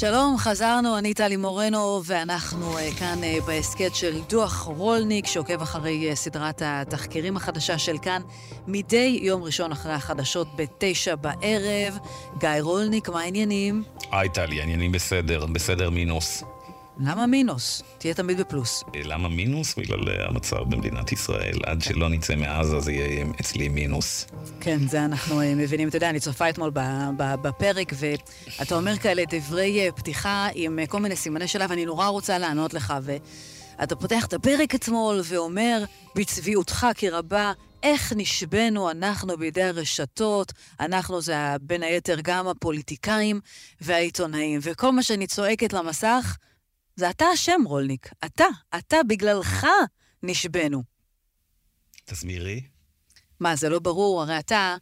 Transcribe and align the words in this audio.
שלום, 0.00 0.36
חזרנו, 0.38 0.98
אני 0.98 1.14
טלי 1.14 1.36
מורנו, 1.36 2.02
ואנחנו 2.04 2.78
uh, 2.78 2.98
כאן 2.98 3.18
uh, 3.22 3.46
בהסכת 3.46 3.94
של 3.94 4.20
דוח 4.28 4.62
רולניק, 4.62 5.26
שעוקב 5.26 5.62
אחרי 5.62 6.12
uh, 6.12 6.14
סדרת 6.14 6.62
התחקירים 6.64 7.36
החדשה 7.36 7.78
של 7.78 7.98
כאן, 8.02 8.22
מדי 8.66 9.18
יום 9.22 9.42
ראשון 9.42 9.72
אחרי 9.72 9.92
החדשות 9.92 10.48
בתשע 10.56 11.14
בערב. 11.14 11.98
גיא 12.38 12.48
רולניק, 12.60 13.08
מה 13.08 13.20
העניינים? 13.20 13.82
היי 14.12 14.28
טלי, 14.28 14.60
העניינים 14.60 14.92
בסדר, 14.92 15.46
בסדר 15.46 15.90
מינוס. 15.90 16.44
למה 17.02 17.26
מינוס? 17.26 17.82
תהיה 17.98 18.14
תמיד 18.14 18.40
בפלוס. 18.40 18.84
למה 19.04 19.28
מינוס? 19.28 19.74
בגלל 19.74 20.08
אה, 20.08 20.26
המצב 20.28 20.56
במדינת 20.56 21.12
ישראל. 21.12 21.58
עד 21.66 21.82
שלא 21.82 22.08
נצא 22.08 22.36
מעזה 22.36 22.80
זה 22.80 22.92
יהיה 22.92 23.26
אצלי 23.40 23.68
מינוס. 23.68 24.26
כן, 24.60 24.88
זה 24.88 25.04
אנחנו 25.04 25.40
אה, 25.40 25.54
מבינים. 25.54 25.88
אתה 25.88 25.96
יודע, 25.96 26.10
אני 26.10 26.20
צופה 26.20 26.48
אתמול 26.48 26.70
בפרק, 27.16 27.92
ואתה 27.94 28.76
אומר 28.76 28.96
כאלה 28.96 29.22
דברי 29.30 29.80
אה, 29.80 29.92
פתיחה 29.92 30.48
עם 30.54 30.78
כל 30.88 31.00
מיני 31.00 31.16
סימני 31.16 31.48
שאלה, 31.48 31.66
ואני 31.68 31.84
נורא 31.84 32.06
רוצה 32.06 32.38
לענות 32.38 32.74
לך. 32.74 32.94
ואתה 33.02 33.96
פותח 33.96 34.26
את 34.26 34.32
הפרק 34.32 34.74
אתמול 34.74 35.20
ואומר, 35.24 35.84
בצביעותך 36.16 36.86
כי 36.94 37.10
רבה, 37.10 37.52
איך 37.82 38.12
נשבנו 38.16 38.90
אנחנו 38.90 39.36
בידי 39.36 39.62
הרשתות, 39.62 40.52
אנחנו 40.80 41.20
זה 41.20 41.34
בין 41.60 41.82
היתר 41.82 42.16
גם 42.22 42.48
הפוליטיקאים 42.48 43.40
והעיתונאים. 43.80 44.60
וכל 44.62 44.92
מה 44.92 45.02
שאני 45.02 45.26
צועקת 45.26 45.72
למסך, 45.72 46.36
זה 47.00 47.10
אתה 47.10 47.24
אשם, 47.34 47.60
רולניק. 47.66 48.12
אתה, 48.24 48.46
אתה, 48.78 48.96
בגללך 49.08 49.66
נשבנו. 50.22 50.82
תסבירי. 52.04 52.62
מה, 53.40 53.56
זה 53.56 53.68
לא 53.68 53.78
ברור? 53.78 54.22
הרי 54.22 54.38
אתה 54.38 54.76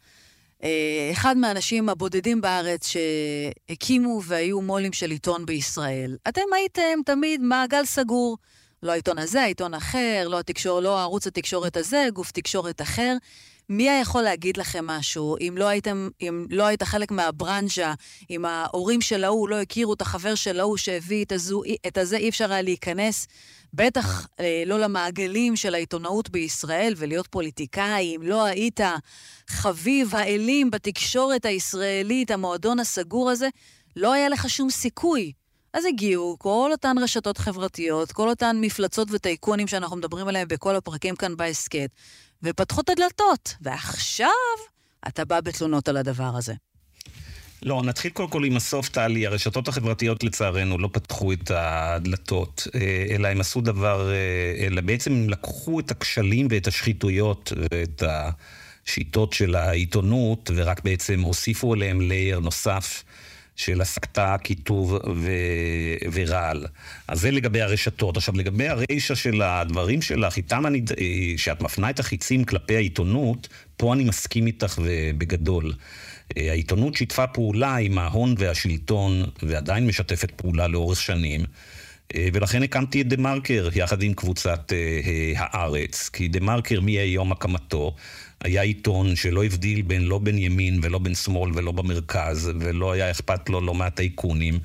אה, 0.63 1.09
אחד 1.13 1.37
מהאנשים 1.37 1.89
הבודדים 1.89 2.41
בארץ 2.41 2.87
שהקימו 2.89 4.21
והיו 4.25 4.61
מו"לים 4.61 4.93
של 4.93 5.11
עיתון 5.11 5.47
בישראל. 5.47 6.17
אתם 6.29 6.41
הייתם 6.55 6.99
תמיד 7.07 7.41
מעגל 7.41 7.85
סגור. 7.85 8.39
לא 8.83 8.93
העיתון 8.93 9.19
הזה, 9.19 9.43
העיתון 9.43 9.75
אחר, 9.75 10.29
לא, 10.29 10.39
התקשור, 10.39 10.81
לא 10.81 11.01
ערוץ 11.01 11.27
התקשורת 11.27 11.77
הזה, 11.77 12.07
גוף 12.13 12.31
תקשורת 12.31 12.81
אחר. 12.83 13.17
מי 13.69 13.91
היה 13.91 14.01
יכול 14.01 14.23
להגיד 14.23 14.57
לכם 14.57 14.87
משהו? 14.87 15.37
אם 15.41 15.55
לא 15.57 15.69
הייתם, 15.69 16.09
אם 16.21 16.47
לא 16.51 16.67
היית 16.67 16.83
חלק 16.83 17.11
מהברנז'ה, 17.11 17.95
אם 18.31 18.45
ההורים 18.45 19.01
של 19.01 19.25
ההוא 19.25 19.49
לא 19.49 19.61
הכירו 19.61 19.95
את 19.95 20.01
החבר 20.01 20.35
של 20.35 20.61
ההוא 20.61 20.77
שהביא 20.77 21.25
את, 21.25 21.33
הזו, 21.33 21.63
את 21.87 21.99
הזה, 21.99 22.17
אי 22.17 22.29
אפשר 22.29 22.53
היה 22.53 22.63
להיכנס, 22.63 23.27
בטח 23.75 24.27
אה, 24.41 24.63
לא 24.67 24.79
למעגלים 24.79 25.57
של 25.57 25.75
העיתונאות 25.75 26.31
בישראל 26.31 26.95
ולהיות 26.97 27.27
פוליטיקאי, 27.27 28.17
אם 28.17 28.23
לא 28.23 28.45
היית 28.45 28.81
חביב 29.49 30.15
האלים 30.15 30.71
בתקשורת 30.71 31.45
הישראלית, 31.45 32.31
המועדון 32.31 32.81
הסגור 32.81 33.31
הזה, 33.31 33.49
לא 33.97 34.13
היה 34.13 34.29
לך 34.29 34.51
שום 34.51 34.71
סיכוי. 34.71 35.33
אז 35.73 35.85
הגיעו 35.85 36.37
כל 36.39 36.69
אותן 36.73 36.99
רשתות 36.99 37.39
חברתיות, 37.39 38.13
כל 38.13 38.29
אותן 38.29 38.57
מפלצות 38.61 39.09
וטייקונים 39.11 39.67
שאנחנו 39.67 39.97
מדברים 39.97 40.29
עליהם 40.29 40.49
בכל 40.49 40.77
הפרקים 40.77 41.17
כאן 41.17 41.37
בהסכת, 41.37 41.91
ופתחו 42.43 42.81
את 42.81 42.89
הדלתות, 42.89 43.55
ועכשיו 43.61 44.29
אתה 45.09 45.25
בא 45.25 45.41
בתלונות 45.41 45.89
על 45.89 45.97
הדבר 45.97 46.33
הזה. 46.37 46.55
לא, 47.63 47.83
נתחיל 47.85 48.11
קודם 48.11 48.31
כל 48.31 48.45
עם 48.45 48.57
הסוף, 48.57 48.89
טלי. 48.89 49.27
הרשתות 49.27 49.69
החברתיות 49.69 50.25
לצערנו 50.25 50.79
לא 50.79 50.89
פתחו 50.93 51.33
את 51.33 51.51
הדלתות, 51.55 52.67
אה, 52.75 53.07
אלא 53.11 53.29
הם 53.29 53.41
עשו 53.41 53.61
דבר, 53.61 54.11
אה, 54.11 54.67
אלא 54.67 54.81
בעצם 54.81 55.13
הם 55.13 55.31
לקחו 55.31 55.81
את 55.81 55.91
הכשלים 55.91 56.49
ואת 56.51 56.67
השחיתויות 56.67 57.53
ואת 57.73 58.03
השיטות 58.07 59.33
של 59.33 59.55
העיתונות, 59.55 60.51
ורק 60.55 60.85
בעצם 60.85 61.21
הוסיפו 61.21 61.73
עליהם 61.73 62.01
לייר 62.01 62.41
נוסף. 62.41 63.05
של 63.59 63.81
הסקתה, 63.81 64.37
קיטוב 64.43 64.93
ו... 64.93 65.31
ורעל. 66.13 66.67
אז 67.09 67.21
זה 67.21 67.31
לגבי 67.31 67.61
הרשתות. 67.61 68.17
עכשיו, 68.17 68.35
לגבי 68.37 68.69
הרישה 68.69 69.15
של 69.15 69.43
הדברים 69.43 70.03
שלך, 70.03 70.37
איתם 70.37 70.67
אני... 70.67 70.83
שאת 71.37 71.63
מפנה 71.63 71.91
את 71.91 72.01
החיצים 72.01 72.45
כלפי 72.45 72.77
העיתונות, 72.77 73.49
פה 73.77 73.95
אני 73.95 74.05
מסכים 74.05 74.47
איתך 74.47 74.79
בגדול. 75.19 75.73
העיתונות 76.37 76.95
שיתפה 76.95 77.27
פעולה 77.27 77.77
עם 77.77 77.99
ההון 77.99 78.35
והשלטון, 78.39 79.25
ועדיין 79.43 79.87
משתפת 79.87 80.31
פעולה 80.31 80.69
לאורך 80.69 81.01
שנים. 81.01 81.45
ולכן 82.17 82.63
הקמתי 82.63 83.01
את 83.01 83.09
דה 83.09 83.17
מרקר 83.17 83.69
יחד 83.75 84.03
עם 84.03 84.15
קבוצת 84.15 84.73
הארץ, 85.37 86.09
כי 86.09 86.29
דה 86.29 86.41
מרקר 86.41 86.81
מיום 86.81 87.33
הקמתו 87.33 87.95
היה 88.45 88.63
עיתון 88.63 89.17
שלא 89.17 89.45
הבדיל 89.45 89.83
בין 89.83 90.03
לא 90.03 90.19
בין 90.19 90.39
ימין 90.39 90.81
ולא 90.83 90.99
בין 90.99 91.15
שמאל 91.15 91.51
ולא 91.55 91.73
במרכז, 91.73 92.51
ולא 92.61 92.93
היה 92.93 93.11
אכפת 93.11 93.49
לו 93.49 93.61
לא 93.61 93.75
מהטייקונים. 93.75 94.59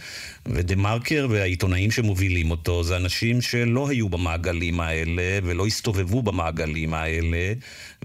ודה 0.46 0.76
מרקר 0.76 1.28
והעיתונאים 1.30 1.92
שמובילים 1.92 2.52
אותו 2.52 2.84
זה 2.84 2.96
אנשים 2.96 3.42
שלא 3.42 3.90
היו 3.90 4.10
במעגלים 4.10 4.80
האלה 4.80 5.40
ולא 5.44 5.68
הסתובבו 5.68 6.22
במעגלים 6.22 6.94
האלה 6.94 7.54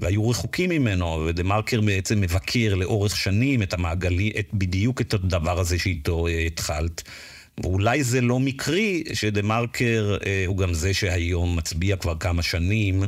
והיו 0.01 0.29
רחוקים 0.29 0.71
ממנו, 0.71 1.25
ודה 1.27 1.43
מרקר 1.43 1.81
בעצם 1.81 2.21
מבקר 2.21 2.75
לאורך 2.75 3.17
שנים 3.17 3.63
את 3.63 3.75
המעגלי, 3.75 4.33
את, 4.39 4.49
בדיוק 4.53 5.01
את 5.01 5.15
הדבר 5.15 5.61
הזה 5.61 5.79
שאיתו 5.79 6.27
אה, 6.27 6.39
התחלת. 6.39 7.03
ואולי 7.63 8.05
זה 8.05 8.21
לא 8.21 8.41
מקרי 8.41 9.03
שדה 9.13 9.43
מרקר 9.43 10.17
אה, 10.27 10.45
הוא 10.47 10.57
גם 10.57 10.75
זה 10.75 10.95
שהיום 10.95 11.57
מצביע 11.57 11.97
כבר 11.97 12.15
כמה 12.21 12.43
שנים 12.43 13.03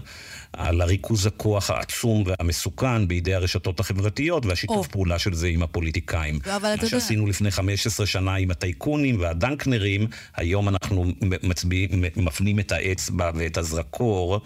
על 0.53 0.81
הריכוז 0.81 1.27
הכוח 1.27 1.71
העצום 1.71 2.25
והמסוכן 2.27 3.09
בידי 3.09 3.35
הרשתות 3.35 3.81
החברתיות 3.81 4.47
והשיתוף 4.47 4.87
oh. 4.87 4.91
פעולה 4.91 5.19
של 5.19 5.35
זה 5.35 5.47
עם 5.47 5.63
הפוליטיקאים. 5.63 6.39
לא, 6.47 6.57
אבל 6.57 6.75
מה 6.83 6.89
שעשינו 6.89 7.21
יודע. 7.21 7.31
לפני 7.31 7.51
15 7.51 8.07
שנה 8.07 8.35
עם 8.35 8.51
הטייקונים 8.51 9.21
והדנקנרים, 9.21 10.07
היום 10.37 10.69
אנחנו 10.69 11.05
מצביע, 11.43 11.89
מפנים 12.17 12.59
את 12.59 12.73
האצבע 12.73 13.31
ואת 13.35 13.57
הזרקור 13.57 14.41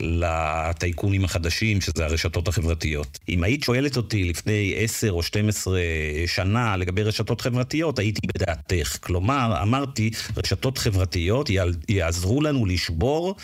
לטייקונים 0.00 1.24
החדשים, 1.24 1.80
שזה 1.80 2.04
הרשתות 2.04 2.48
החברתיות. 2.48 3.18
אם 3.28 3.44
היית 3.44 3.62
שואלת 3.62 3.96
אותי 3.96 4.24
לפני 4.24 4.74
10 4.76 5.10
או 5.10 5.22
12 5.22 5.80
שנה 6.26 6.76
לגבי 6.76 7.02
רשתות 7.02 7.40
חברתיות, 7.40 7.98
הייתי 7.98 8.20
בדעתך. 8.34 8.98
כלומר, 9.00 9.62
אמרתי, 9.62 10.10
רשתות 10.36 10.78
חברתיות 10.78 11.50
יעזרו 11.88 12.42
לנו 12.42 12.66
לשבור 12.66 13.36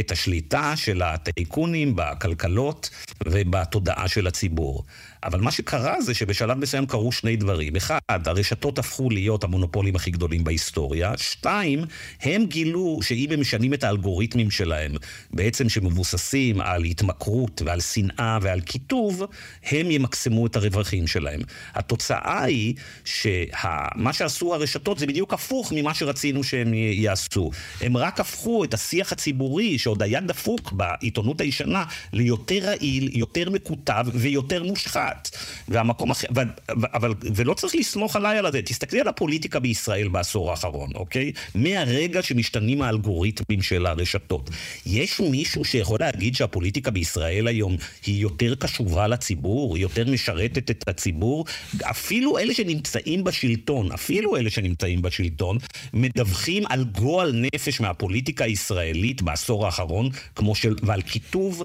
את 0.00 0.10
השליטה 0.10 0.72
של 0.76 1.02
הטייקונים 1.02 1.55
בכלכלות 1.96 2.90
ובתודעה 3.26 4.08
של 4.08 4.26
הציבור. 4.26 4.84
אבל 5.26 5.40
מה 5.40 5.50
שקרה 5.50 6.00
זה 6.00 6.14
שבשלב 6.14 6.58
מסוים 6.58 6.86
קרו 6.86 7.12
שני 7.12 7.36
דברים. 7.36 7.76
אחד, 7.76 7.98
הרשתות 8.26 8.78
הפכו 8.78 9.10
להיות 9.10 9.44
המונופולים 9.44 9.96
הכי 9.96 10.10
גדולים 10.10 10.44
בהיסטוריה. 10.44 11.12
שתיים, 11.16 11.84
הם 12.22 12.46
גילו 12.46 12.98
שאם 13.02 13.28
הם 13.32 13.40
משנים 13.40 13.74
את 13.74 13.84
האלגוריתמים 13.84 14.50
שלהם, 14.50 14.92
בעצם 15.30 15.68
שמבוססים 15.68 16.60
על 16.60 16.84
התמכרות 16.84 17.62
ועל 17.64 17.80
שנאה 17.80 18.38
ועל 18.42 18.60
קיטוב, 18.60 19.22
הם 19.70 19.90
ימקסמו 19.90 20.46
את 20.46 20.56
הרווחים 20.56 21.06
שלהם. 21.06 21.40
התוצאה 21.74 22.42
היא 22.42 22.74
שמה 23.04 24.12
שעשו 24.12 24.54
הרשתות 24.54 24.98
זה 24.98 25.06
בדיוק 25.06 25.32
הפוך 25.34 25.72
ממה 25.76 25.94
שרצינו 25.94 26.44
שהם 26.44 26.74
יעשו. 26.74 27.50
הם 27.80 27.96
רק 27.96 28.20
הפכו 28.20 28.64
את 28.64 28.74
השיח 28.74 29.12
הציבורי, 29.12 29.78
שעוד 29.78 30.02
היה 30.02 30.20
דפוק 30.20 30.72
בעיתונות 30.72 31.40
הישנה, 31.40 31.84
ליותר 32.12 32.58
רעיל, 32.62 33.10
יותר 33.18 33.50
מקוטב 33.50 34.06
ויותר 34.14 34.62
מושחת. 34.62 35.15
אחת. 35.16 35.36
והמקום 35.68 36.10
אחר, 36.10 36.26
אבל, 36.68 37.14
ולא 37.34 37.54
צריך 37.54 37.74
לסמוך 37.74 38.16
עליי 38.16 38.38
על 38.38 38.52
זה. 38.52 38.62
תסתכלי 38.62 39.00
על 39.00 39.08
הפוליטיקה 39.08 39.60
בישראל 39.60 40.08
בעשור 40.08 40.50
האחרון, 40.50 40.90
אוקיי? 40.94 41.32
מהרגע 41.54 42.22
שמשתנים 42.22 42.82
האלגוריתמים 42.82 43.62
של 43.62 43.86
הרשתות. 43.86 44.50
יש 44.86 45.20
מישהו 45.20 45.64
שיכול 45.64 45.98
להגיד 46.00 46.34
שהפוליטיקה 46.34 46.90
בישראל 46.90 47.46
היום 47.46 47.76
היא 48.06 48.22
יותר 48.22 48.54
קשובה 48.54 49.06
לציבור, 49.06 49.78
יותר 49.78 50.04
משרתת 50.10 50.70
את 50.70 50.88
הציבור? 50.88 51.44
אפילו 51.82 52.38
אלה 52.38 52.54
שנמצאים 52.54 53.24
בשלטון, 53.24 53.92
אפילו 53.92 54.36
אלה 54.36 54.50
שנמצאים 54.50 55.02
בשלטון, 55.02 55.58
מדווחים 55.92 56.62
על 56.68 56.84
גועל 56.84 57.32
נפש 57.32 57.80
מהפוליטיקה 57.80 58.44
הישראלית 58.44 59.22
בעשור 59.22 59.66
האחרון, 59.66 60.10
כמו 60.34 60.54
של, 60.54 60.74
ועל 60.82 61.02
קיטוב 61.02 61.62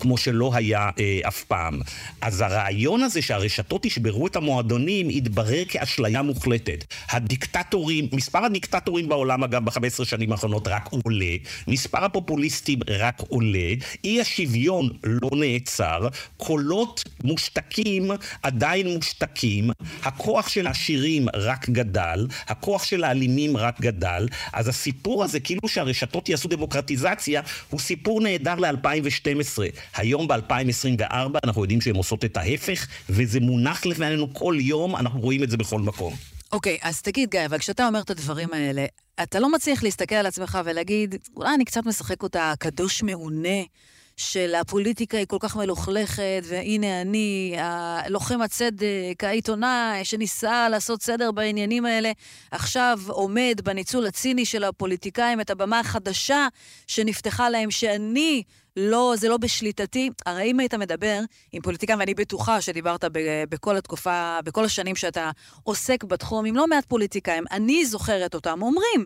כמו 0.00 0.18
שלא 0.18 0.50
היה 0.54 0.90
אה, 0.98 1.20
אף 1.28 1.44
פעם. 1.44 1.80
אז 2.20 2.40
הרעיון... 2.40 2.81
הרעיון 2.82 3.02
הזה 3.02 3.22
שהרשתות 3.22 3.84
ישברו 3.84 4.26
את 4.26 4.36
המועדונים 4.36 5.08
התברר 5.08 5.62
כאשליה 5.68 6.22
מוחלטת. 6.22 6.84
הדיקטטורים, 7.10 8.08
מספר 8.12 8.44
הדיקטטורים 8.44 9.08
בעולם 9.08 9.44
אגב 9.44 9.64
ב-15 9.64 10.04
שנים 10.04 10.32
האחרונות 10.32 10.68
רק 10.68 10.88
עולה, 11.04 11.34
מספר 11.68 12.04
הפופוליסטים 12.04 12.78
רק 12.88 13.20
עולה, 13.28 13.68
אי 14.04 14.20
השוויון 14.20 14.88
לא 15.04 15.30
נעצר, 15.32 16.08
קולות 16.36 17.04
מושתקים 17.24 18.10
עדיין 18.42 18.88
מושתקים, 18.88 19.70
הכוח 20.02 20.48
של 20.48 20.66
העשירים 20.66 21.26
רק 21.34 21.68
גדל, 21.68 22.26
הכוח 22.48 22.84
של 22.84 23.04
האלימים 23.04 23.56
רק 23.56 23.80
גדל, 23.80 24.26
אז 24.52 24.68
הסיפור 24.68 25.24
הזה 25.24 25.40
כאילו 25.40 25.68
שהרשתות 25.68 26.28
יעשו 26.28 26.48
דמוקרטיזציה 26.48 27.42
הוא 27.70 27.80
סיפור 27.80 28.20
נהדר 28.20 28.54
ל-2012. 28.54 29.58
היום 29.96 30.28
ב-2024 30.28 31.38
אנחנו 31.44 31.62
יודעים 31.62 31.80
שהן 31.80 31.96
עושות 31.96 32.24
את 32.24 32.36
ההפך. 32.36 32.71
וזה 33.08 33.40
מונח 33.40 33.86
לפנינו 33.86 34.34
כל 34.34 34.56
יום, 34.60 34.96
אנחנו 34.96 35.20
רואים 35.20 35.42
את 35.42 35.50
זה 35.50 35.56
בכל 35.56 35.80
מקום. 35.80 36.14
אוקיי, 36.52 36.78
okay, 36.82 36.88
אז 36.88 37.02
תגיד, 37.02 37.30
גיא, 37.30 37.46
אבל 37.46 37.58
כשאתה 37.58 37.86
אומר 37.86 38.00
את 38.00 38.10
הדברים 38.10 38.48
האלה, 38.52 38.86
אתה 39.22 39.40
לא 39.40 39.52
מצליח 39.52 39.82
להסתכל 39.82 40.14
על 40.14 40.26
עצמך 40.26 40.58
ולהגיד, 40.64 41.14
אולי 41.36 41.54
אני 41.54 41.64
קצת 41.64 41.86
משחק 41.86 42.22
אותה 42.22 42.52
קדוש 42.58 43.02
מעונה, 43.02 43.58
של 44.16 44.54
הפוליטיקה 44.54 45.18
היא 45.18 45.26
כל 45.26 45.36
כך 45.40 45.56
מלוכלכת, 45.56 46.42
והנה 46.44 47.00
אני, 47.00 47.56
לוחם 48.08 48.42
הצדק, 48.42 49.24
העיתונאי 49.24 50.04
שניסה 50.04 50.68
לעשות 50.68 51.02
סדר 51.02 51.32
בעניינים 51.32 51.86
האלה, 51.86 52.12
עכשיו 52.50 52.98
עומד 53.08 53.60
בניצול 53.64 54.06
הציני 54.06 54.44
של 54.44 54.64
הפוליטיקאים 54.64 55.40
את 55.40 55.50
הבמה 55.50 55.80
החדשה 55.80 56.48
שנפתחה 56.86 57.50
להם, 57.50 57.70
שאני 57.70 58.42
לא, 58.76 59.14
זה 59.16 59.28
לא 59.28 59.36
בשליטתי. 59.36 60.10
הרי 60.26 60.50
אם 60.50 60.60
היית 60.60 60.74
מדבר 60.74 61.20
עם 61.52 61.62
פוליטיקאים, 61.62 61.98
ואני 61.98 62.14
בטוחה 62.14 62.60
שדיברת 62.60 63.04
בכל 63.48 63.76
התקופה, 63.76 64.38
בכל 64.44 64.64
השנים 64.64 64.96
שאתה 64.96 65.30
עוסק 65.62 66.04
בתחום, 66.04 66.46
עם 66.46 66.56
לא 66.56 66.66
מעט 66.66 66.84
פוליטיקאים, 66.84 67.44
אני 67.50 67.86
זוכרת 67.86 68.34
אותם 68.34 68.62
אומרים, 68.62 69.04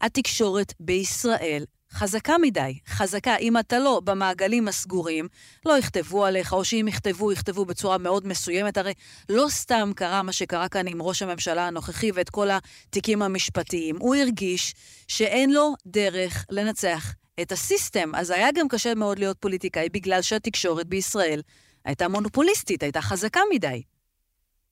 התקשורת 0.00 0.74
בישראל 0.80 1.64
חזקה 1.96 2.38
מדי, 2.38 2.78
חזקה. 2.88 3.36
אם 3.36 3.58
אתה 3.58 3.78
לא 3.78 4.00
במעגלים 4.04 4.68
הסגורים, 4.68 5.28
לא 5.66 5.78
יכתבו 5.78 6.24
עליך, 6.24 6.52
או 6.52 6.64
שאם 6.64 6.86
יכתבו, 6.88 7.32
יכתבו 7.32 7.64
בצורה 7.64 7.98
מאוד 7.98 8.26
מסוימת. 8.26 8.76
הרי 8.78 8.92
לא 9.28 9.46
סתם 9.48 9.90
קרה 9.96 10.22
מה 10.22 10.32
שקרה 10.32 10.68
כאן 10.68 10.88
עם 10.88 11.02
ראש 11.02 11.22
הממשלה 11.22 11.66
הנוכחי 11.66 12.10
ואת 12.14 12.30
כל 12.30 12.48
התיקים 12.50 13.22
המשפטיים. 13.22 13.96
הוא 13.98 14.14
הרגיש 14.14 14.74
שאין 15.08 15.52
לו 15.52 15.74
דרך 15.86 16.44
לנצח 16.50 17.14
את 17.40 17.52
הסיסטם. 17.52 18.14
אז 18.14 18.30
היה 18.30 18.48
גם 18.54 18.68
קשה 18.68 18.94
מאוד 18.94 19.18
להיות 19.18 19.36
פוליטיקאי, 19.40 19.88
בגלל 19.88 20.22
שהתקשורת 20.22 20.86
בישראל 20.86 21.42
הייתה 21.84 22.08
מונופוליסטית, 22.08 22.82
הייתה 22.82 23.02
חזקה 23.02 23.40
מדי. 23.52 23.82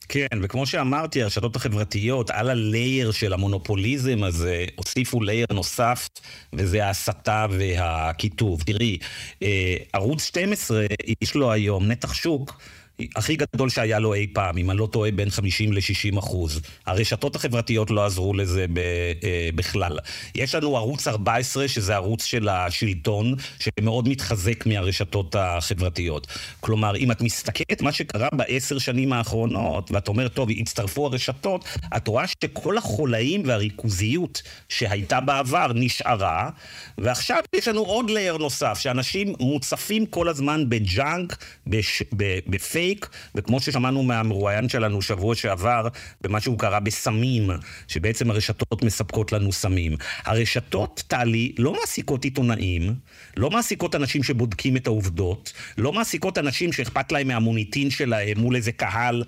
כן, 0.08 0.26
וכמו 0.42 0.66
שאמרתי, 0.66 1.22
הרשתות 1.22 1.56
החברתיות, 1.56 2.30
על 2.30 2.50
הלייר 2.50 3.10
של 3.10 3.32
המונופוליזם 3.32 4.22
הזה, 4.22 4.64
הוסיפו 4.76 5.22
לייר 5.22 5.46
נוסף, 5.52 6.08
וזה 6.52 6.86
ההסתה 6.86 7.46
והקיטוב. 7.50 8.62
תראי, 8.62 8.98
אה, 9.42 9.76
ערוץ 9.92 10.24
12, 10.24 10.86
יש 11.20 11.34
לו 11.34 11.52
היום 11.52 11.86
נתח 11.86 12.14
שוק 12.14 12.58
הכי 13.16 13.36
גדול 13.36 13.68
שהיה 13.68 13.98
לו 13.98 14.14
אי 14.14 14.26
פעם, 14.32 14.58
אם 14.58 14.70
אני 14.70 14.78
לא 14.78 14.86
טועה, 14.86 15.10
בין 15.10 15.30
50 15.30 15.72
ל-60 15.72 16.18
אחוז. 16.18 16.60
הרשתות 16.86 17.36
החברתיות 17.36 17.90
לא 17.90 18.04
עזרו 18.04 18.34
לזה 18.34 18.66
ב, 18.72 18.78
אה, 18.78 19.48
בכלל. 19.54 19.98
יש 20.34 20.54
לנו 20.54 20.76
ערוץ 20.76 21.08
14, 21.08 21.68
שזה 21.68 21.94
ערוץ 21.94 22.24
של 22.24 22.48
השלטון, 22.48 23.34
שמאוד 23.58 24.08
מתחזק 24.08 24.66
מהרשתות 24.66 25.36
החברתיות. 25.38 26.26
כלומר, 26.60 26.96
אם 26.96 27.10
את 27.10 27.20
מסתכלת 27.20 27.82
מה 27.82 27.92
שקרה 27.92 28.28
בעשר 28.32 28.78
שנים 28.78 29.12
האחרונות, 29.12 29.90
ואת 29.90 30.08
אומרת, 30.08 30.34
טוב, 30.34 30.48
הצטרפו 30.50 31.06
הרשתות, 31.06 31.64
את 31.96 32.08
רואה 32.08 32.24
שכל 32.26 32.78
החולאים 32.78 33.42
והריכוזיות 33.46 34.42
שהייתה 34.68 35.20
בעבר 35.20 35.66
נשארה, 35.74 36.50
ועכשיו 36.98 37.42
יש 37.56 37.68
לנו 37.68 37.80
עוד 37.80 38.10
layer 38.10 38.36
נוסף, 38.36 38.78
שאנשים 38.78 39.34
מוצפים 39.40 40.06
כל 40.06 40.28
הזמן 40.28 40.68
ב 40.68 40.81
junk, 40.81 41.44
בפייק. 42.46 42.83
פייק, 42.84 43.08
וכמו 43.34 43.60
ששמענו 43.60 44.02
מהמרואיין 44.02 44.68
שלנו 44.68 45.02
שבוע 45.02 45.34
שעבר, 45.34 45.88
במה 46.20 46.40
שהוא 46.40 46.58
קרא 46.58 46.78
בסמים, 46.78 47.50
שבעצם 47.88 48.30
הרשתות 48.30 48.84
מספקות 48.84 49.32
לנו 49.32 49.52
סמים. 49.52 49.96
הרשתות, 50.24 51.02
טלי, 51.06 51.52
לא 51.58 51.72
מעסיקות 51.72 52.24
עיתונאים, 52.24 52.94
לא 53.36 53.50
מעסיקות 53.50 53.94
אנשים 53.94 54.22
שבודקים 54.22 54.76
את 54.76 54.86
העובדות, 54.86 55.52
לא 55.78 55.92
מעסיקות 55.92 56.38
אנשים 56.38 56.72
שאכפת 56.72 57.12
להם 57.12 57.28
מהמוניטין 57.28 57.90
שלהם 57.90 58.38
מול 58.38 58.56
איזה 58.56 58.72
קהל, 58.72 59.24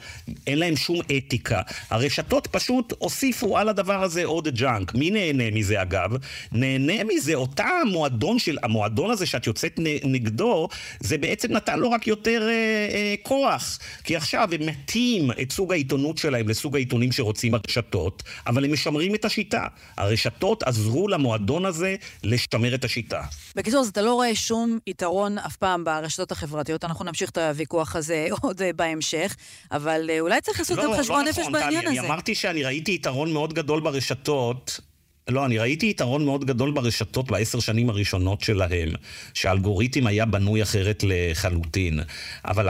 אין 0.46 0.58
להם 0.58 0.76
שום 0.76 1.00
אתיקה. 1.16 1.60
הרשתות 1.90 2.46
פשוט 2.46 2.92
הוסיפו 2.98 3.58
על 3.58 3.68
הדבר 3.68 4.02
הזה 4.02 4.24
עוד 4.24 4.48
junk. 4.48 4.94
מי 4.94 5.10
נהנה 5.10 5.50
מזה 5.52 5.82
אגב? 5.82 6.10
נהנה 6.52 7.04
מזה 7.04 7.34
אותה 7.34 7.68
המועדון 7.82 8.38
של, 8.38 8.58
המועדון 8.62 9.10
הזה 9.10 9.26
שאת 9.26 9.46
יוצאת 9.46 9.80
נגדו, 10.04 10.68
זה 11.00 11.18
בעצם 11.18 11.52
נתן 11.52 11.78
לו 11.78 11.90
רק 11.90 12.06
יותר 12.06 12.42
אה, 12.48 12.52
אה, 12.94 13.14
כוח. 13.22 13.45
כוח, 13.46 13.78
כי 14.04 14.16
עכשיו 14.16 14.48
הם 14.52 14.66
מתים 14.66 15.30
את 15.42 15.52
סוג 15.52 15.72
העיתונות 15.72 16.18
שלהם 16.18 16.48
לסוג 16.48 16.76
העיתונים 16.76 17.12
שרוצים 17.12 17.54
הרשתות, 17.54 18.22
אבל 18.46 18.64
הם 18.64 18.72
משמרים 18.72 19.14
את 19.14 19.24
השיטה. 19.24 19.66
הרשתות 19.96 20.62
עזרו 20.62 21.08
למועדון 21.08 21.64
הזה 21.64 21.96
לשמר 22.22 22.74
את 22.74 22.84
השיטה. 22.84 23.22
בקיצור, 23.56 23.80
אז 23.80 23.88
אתה 23.88 24.02
לא 24.02 24.14
רואה 24.14 24.34
שום 24.34 24.78
יתרון 24.86 25.38
אף 25.38 25.56
פעם 25.56 25.84
ברשתות 25.84 26.32
החברתיות, 26.32 26.84
אנחנו 26.84 27.04
נמשיך 27.04 27.30
את 27.30 27.38
הוויכוח 27.38 27.96
הזה 27.96 28.26
עוד 28.42 28.62
אה, 28.62 28.72
בהמשך, 28.72 29.36
אבל 29.72 30.10
אה, 30.10 30.20
אולי 30.20 30.40
צריך 30.40 30.58
לעשות 30.58 30.78
לא, 30.78 30.84
גם 30.84 30.90
לא 30.90 30.96
חשבון 30.96 31.24
לא 31.24 31.30
נפש 31.30 31.38
נכון, 31.38 31.52
בעניין 31.52 31.80
טלי, 31.80 31.90
הזה. 31.90 32.00
אני 32.00 32.08
אמרתי 32.08 32.34
שאני 32.34 32.64
ראיתי 32.64 32.92
יתרון 32.94 33.32
מאוד 33.32 33.52
גדול 33.52 33.80
ברשתות. 33.80 34.80
לא, 35.28 35.46
אני 35.46 35.58
ראיתי 35.58 35.86
יתרון 35.90 36.24
מאוד 36.24 36.44
גדול 36.44 36.70
ברשתות 36.70 37.30
בעשר 37.30 37.60
שנים 37.60 37.90
הראשונות 37.90 38.40
שלהם, 38.40 38.88
שהאלגוריתם 39.34 40.06
היה 40.06 40.26
בנוי 40.26 40.62
אחרת 40.62 41.04
לחלוטין. 41.06 42.00
אבל 42.44 42.68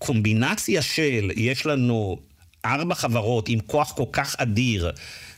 קומבינציה 0.00 0.82
של, 0.82 1.30
יש 1.36 1.66
לנו 1.66 2.16
ארבע 2.64 2.94
חברות 2.94 3.48
עם 3.48 3.60
כוח 3.60 3.92
כל 3.92 4.04
כך 4.12 4.36
אדיר, 4.38 4.90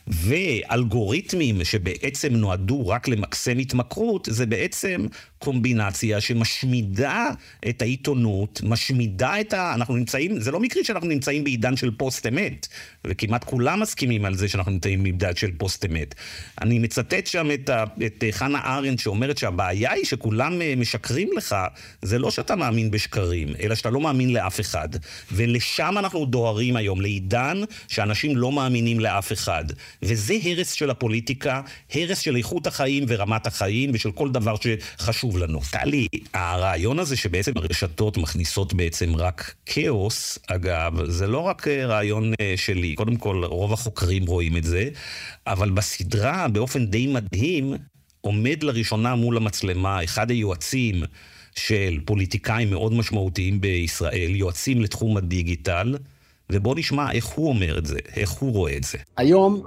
ואלגוריתמים 0.07 1.63
שבעצם 1.63 2.33
נועדו 2.33 2.87
רק 2.87 3.07
למקסם 3.07 3.57
התמכרות, 3.57 4.27
זה 4.31 4.45
בעצם 4.45 5.05
קומבינציה 5.43 6.21
שמשמידה 6.21 7.27
את 7.69 7.81
העיתונות, 7.81 8.61
משמידה 8.63 9.39
את 9.39 9.53
ה... 9.53 9.73
אנחנו 9.75 9.95
נמצאים, 9.95 10.39
זה 10.39 10.51
לא 10.51 10.59
מקרי 10.59 10.83
שאנחנו 10.83 11.07
נמצאים 11.07 11.43
בעידן 11.43 11.75
של 11.75 11.91
פוסט 11.97 12.27
אמת, 12.27 12.67
וכמעט 13.07 13.43
כולם 13.43 13.79
מסכימים 13.79 14.25
על 14.25 14.35
זה 14.35 14.47
שאנחנו 14.47 14.71
נמצאים 14.71 15.03
בעידן 15.03 15.35
של 15.35 15.51
פוסט 15.57 15.85
אמת. 15.85 16.15
אני 16.61 16.79
מצטט 16.79 17.27
שם 17.27 17.51
את, 17.53 17.69
ה... 17.69 17.83
את 18.05 18.23
חנה 18.31 18.59
ארנדט 18.65 18.99
שאומרת 18.99 19.37
שהבעיה 19.37 19.91
היא 19.91 20.05
שכולם 20.05 20.61
אה, 20.61 20.73
משקרים 20.77 21.29
לך, 21.37 21.55
זה 22.01 22.19
לא 22.19 22.31
שאתה 22.31 22.55
מאמין 22.55 22.91
בשקרים, 22.91 23.47
אלא 23.63 23.75
שאתה 23.75 23.89
לא 23.89 24.01
מאמין 24.01 24.33
לאף 24.33 24.59
אחד. 24.59 24.89
ולשם 25.31 25.95
אנחנו 25.97 26.25
דוהרים 26.25 26.75
היום, 26.75 27.01
לעידן 27.01 27.61
שאנשים 27.87 28.37
לא 28.37 28.51
מאמינים 28.51 28.99
לאף 28.99 29.31
אחד. 29.31 29.65
וזה 30.01 30.33
הרס 30.43 30.71
של 30.71 30.89
הפוליטיקה, 30.89 31.61
הרס 31.93 32.19
של 32.19 32.35
איכות 32.35 32.67
החיים 32.67 33.05
ורמת 33.07 33.47
החיים 33.47 33.91
ושל 33.93 34.11
כל 34.11 34.31
דבר 34.31 34.55
שחשוב 34.55 35.32
לנו. 35.37 35.59
טלי, 35.71 36.07
הרעיון 36.33 36.99
הזה 36.99 37.17
שבעצם 37.17 37.51
הרשתות 37.55 38.17
מכניסות 38.17 38.73
בעצם 38.73 39.15
רק 39.15 39.53
כאוס, 39.65 40.39
אגב, 40.47 41.05
זה 41.05 41.27
לא 41.27 41.39
רק 41.39 41.67
אה, 41.67 41.85
רעיון 41.85 42.33
אה, 42.41 42.53
שלי. 42.55 42.95
קודם 42.95 43.15
כל, 43.15 43.43
רוב 43.45 43.73
החוקרים 43.73 44.25
רואים 44.25 44.57
את 44.57 44.63
זה, 44.63 44.89
אבל 45.47 45.69
בסדרה, 45.69 46.47
באופן 46.47 46.85
די 46.85 47.07
מדהים, 47.07 47.73
עומד 48.21 48.63
לראשונה 48.63 49.15
מול 49.15 49.37
המצלמה 49.37 50.03
אחד 50.03 50.31
היועצים 50.31 51.03
של 51.55 51.99
פוליטיקאים 52.05 52.69
מאוד 52.69 52.93
משמעותיים 52.93 53.61
בישראל, 53.61 54.35
יועצים 54.35 54.81
לתחום 54.81 55.17
הדיגיטל, 55.17 55.97
ובוא 56.49 56.75
נשמע 56.77 57.11
איך 57.11 57.25
הוא 57.25 57.49
אומר 57.49 57.77
את 57.77 57.85
זה, 57.85 57.99
איך 58.15 58.29
הוא 58.29 58.53
רואה 58.53 58.77
את 58.77 58.83
זה. 58.83 58.97
היום 59.17 59.63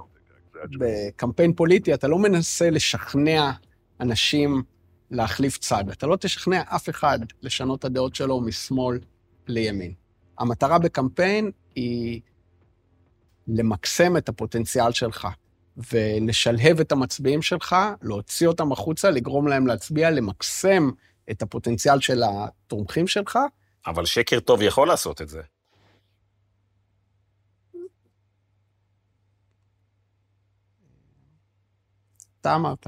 בקמפיין 0.79 1.53
פוליטי 1.53 1.95
אתה 1.95 2.09
לא 2.09 2.19
מנסה 2.19 2.71
לשכנע 2.71 3.51
אנשים 4.01 4.63
להחליף 5.11 5.59
צד. 5.59 5.85
אתה 5.89 6.07
לא 6.07 6.17
תשכנע 6.17 6.63
אף 6.67 6.89
אחד 6.89 7.19
לשנות 7.43 7.79
את 7.79 7.85
הדעות 7.85 8.15
שלו 8.15 8.41
משמאל 8.41 8.99
לימין. 9.47 9.95
המטרה 10.39 10.79
בקמפיין 10.79 11.51
היא 11.75 12.21
למקסם 13.49 14.17
את 14.17 14.29
הפוטנציאל 14.29 14.93
שלך, 14.93 15.29
ולשלהב 15.93 16.81
את 16.81 16.93
המצביעים 16.93 17.43
שלך, 17.43 17.77
להוציא 18.03 18.49
אותם 18.49 18.73
החוצה, 18.73 19.11
לגרום 19.11 19.49
להם 19.49 19.67
להצביע, 19.67 20.11
למקסם 20.11 20.91
את 21.31 21.43
הפוטנציאל 21.43 22.01
של 22.01 22.23
התומכים 22.23 23.07
שלך. 23.07 23.39
אבל 23.87 24.07
שקר 24.07 24.41
טוב 24.41 24.63
יכול 24.63 24.89
לעשות 24.89 25.23
את 25.23 25.29
זה. 25.29 25.43
אתה 32.41 32.55
אמרת. 32.55 32.87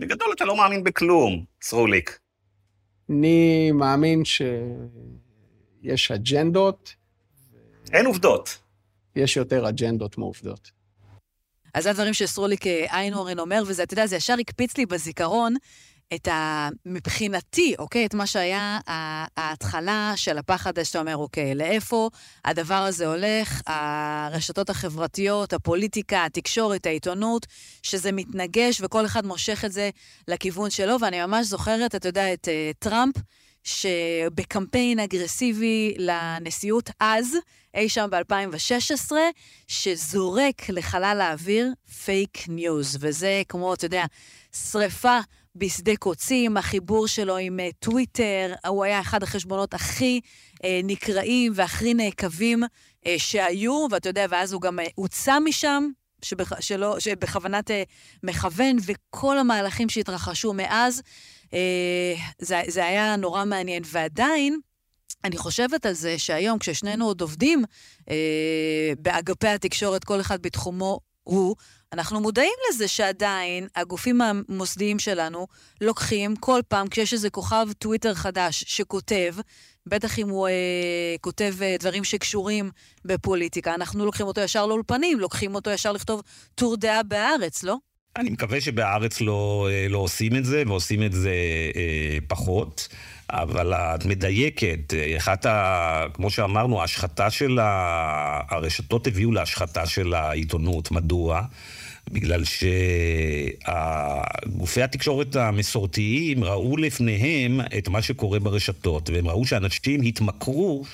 בגדול 0.00 0.32
אתה 0.36 0.44
לא 0.44 0.56
מאמין 0.56 0.84
בכלום, 0.84 1.44
סרוליק. 1.62 2.18
אני 3.10 3.72
מאמין 3.72 4.22
שיש 4.24 6.10
אג'נדות. 6.10 6.94
אין 7.92 8.06
עובדות. 8.06 8.58
יש 9.16 9.36
יותר 9.36 9.68
אג'נדות 9.68 10.18
מעובדות. 10.18 10.70
אז 11.74 11.84
זה 11.84 11.90
הדברים 11.90 12.14
שסרוליק 12.14 12.66
איינהורן 12.66 13.38
אומר, 13.38 13.62
וזה, 13.66 13.82
אתה 13.82 13.92
יודע, 13.92 14.06
זה 14.06 14.16
ישר 14.16 14.34
הקפיץ 14.40 14.76
לי 14.76 14.86
בזיכרון 14.86 15.54
את 16.14 16.28
ה... 16.28 16.68
מבחינתי, 16.86 17.74
אוקיי? 17.78 18.06
את 18.06 18.14
מה 18.14 18.26
שהיה 18.26 18.78
ההתחלה 19.36 20.12
של 20.16 20.38
הפחד 20.38 20.78
הזה 20.78 20.84
שאתה 20.84 21.00
אומר, 21.00 21.16
אוקיי, 21.16 21.54
לאיפה 21.54 22.10
הדבר 22.44 22.74
הזה 22.74 23.06
הולך? 23.06 23.60
הרשתות 23.66 24.70
החברתיות, 24.70 25.52
הפוליטיקה, 25.52 26.24
התקשורת, 26.24 26.86
העיתונות, 26.86 27.46
שזה 27.82 28.12
מתנגש 28.12 28.80
וכל 28.80 29.06
אחד 29.06 29.26
מושך 29.26 29.64
את 29.64 29.72
זה 29.72 29.90
לכיוון 30.28 30.70
שלו, 30.70 31.00
ואני 31.00 31.26
ממש 31.26 31.46
זוכרת, 31.46 31.94
אתה 31.94 32.08
יודע, 32.08 32.32
את 32.32 32.48
אה, 32.48 32.76
טראמפ, 32.78 33.14
שבקמפיין 33.64 34.98
אגרסיבי 34.98 35.94
לנשיאות 35.98 36.90
אז, 37.00 37.36
אי 37.74 37.88
שם 37.88 38.08
ב-2016, 38.10 39.12
שזורק 39.68 40.68
לחלל 40.68 41.20
האוויר 41.20 41.72
פייק 42.04 42.48
ניוז. 42.48 42.96
וזה 43.00 43.42
כמו, 43.48 43.74
אתה 43.74 43.84
יודע, 43.84 44.04
שריפה 44.70 45.18
בשדה 45.56 45.96
קוצים, 45.96 46.56
החיבור 46.56 47.06
שלו 47.08 47.36
עם 47.36 47.58
אה, 47.60 47.72
טוויטר, 47.78 48.52
הוא 48.66 48.84
היה 48.84 49.00
אחד 49.00 49.22
החשבונות 49.22 49.74
הכי 49.74 50.20
אה, 50.54 50.66
נקראים 50.84 51.52
והכי 51.54 51.94
נעקבים 51.94 52.62
אה, 52.64 53.08
שהיו, 53.18 53.86
ואתה 53.90 54.08
יודע, 54.08 54.26
ואז 54.30 54.52
הוא 54.52 54.62
גם 54.62 54.78
הוצא 54.94 55.38
משם, 55.38 55.88
שבכ... 56.22 56.60
שלא, 56.60 57.00
שבכוונת 57.00 57.70
מכוון, 58.22 58.76
וכל 58.86 59.38
המהלכים 59.38 59.88
שהתרחשו 59.88 60.52
מאז, 60.52 61.02
זה, 62.38 62.62
זה 62.68 62.86
היה 62.86 63.16
נורא 63.16 63.44
מעניין. 63.44 63.82
ועדיין, 63.86 64.60
אני 65.24 65.36
חושבת 65.36 65.86
על 65.86 65.92
זה 65.92 66.18
שהיום, 66.18 66.58
כששנינו 66.58 67.06
עוד 67.06 67.20
עובדים 67.20 67.64
אה, 68.10 68.92
באגפי 68.98 69.48
התקשורת, 69.48 70.04
כל 70.04 70.20
אחד 70.20 70.42
בתחומו 70.42 71.00
הוא, 71.30 71.56
אנחנו 71.92 72.20
מודעים 72.20 72.52
לזה 72.68 72.88
שעדיין 72.88 73.68
הגופים 73.76 74.20
המוסדיים 74.20 74.98
שלנו 74.98 75.46
לוקחים 75.80 76.36
כל 76.36 76.60
פעם 76.68 76.88
כשיש 76.88 77.12
איזה 77.12 77.30
כוכב 77.30 77.66
טוויטר 77.78 78.14
חדש 78.14 78.64
שכותב, 78.66 79.34
בטח 79.86 80.18
אם 80.18 80.28
הוא 80.28 80.48
אה, 80.48 80.52
כותב 81.20 81.54
אה, 81.62 81.76
דברים 81.80 82.04
שקשורים 82.04 82.70
בפוליטיקה, 83.04 83.74
אנחנו 83.74 84.04
לוקחים 84.04 84.26
אותו 84.26 84.40
ישר 84.40 84.66
לאולפנים, 84.66 85.20
לוקחים 85.20 85.54
אותו 85.54 85.70
ישר 85.70 85.92
לכתוב 85.92 86.22
טור 86.54 86.76
דעה 86.76 87.02
בהארץ, 87.02 87.62
לא? 87.62 87.76
אני 88.16 88.30
מקווה 88.30 88.60
שבארץ 88.60 89.20
לא, 89.20 89.68
אה, 89.70 89.86
לא 89.88 89.98
עושים 89.98 90.36
את 90.36 90.44
זה, 90.44 90.62
ועושים 90.66 91.02
את 91.02 91.12
זה 91.12 91.34
אה, 91.76 92.18
פחות. 92.28 92.88
אבל 93.32 93.74
את 93.74 94.04
מדייקת, 94.04 94.94
אחת 95.16 95.46
ה... 95.46 96.04
כמו 96.14 96.30
שאמרנו, 96.30 96.80
ההשחתה 96.80 97.30
של 97.30 97.58
ה... 97.58 98.40
הרשתות 98.48 99.06
הביאו 99.06 99.32
להשחתה 99.32 99.86
של 99.86 100.14
העיתונות. 100.14 100.90
מדוע? 100.90 101.42
בגלל 102.12 102.42
שגופי 104.44 104.82
התקשורת 104.82 105.36
המסורתיים 105.36 106.44
ראו 106.44 106.76
לפניהם 106.76 107.60
את 107.78 107.88
מה 107.88 108.02
שקורה 108.02 108.38
ברשתות, 108.38 109.10
והם 109.10 109.28
ראו 109.28 109.46
שאנשים 109.46 110.02
התמכרו 110.02 110.84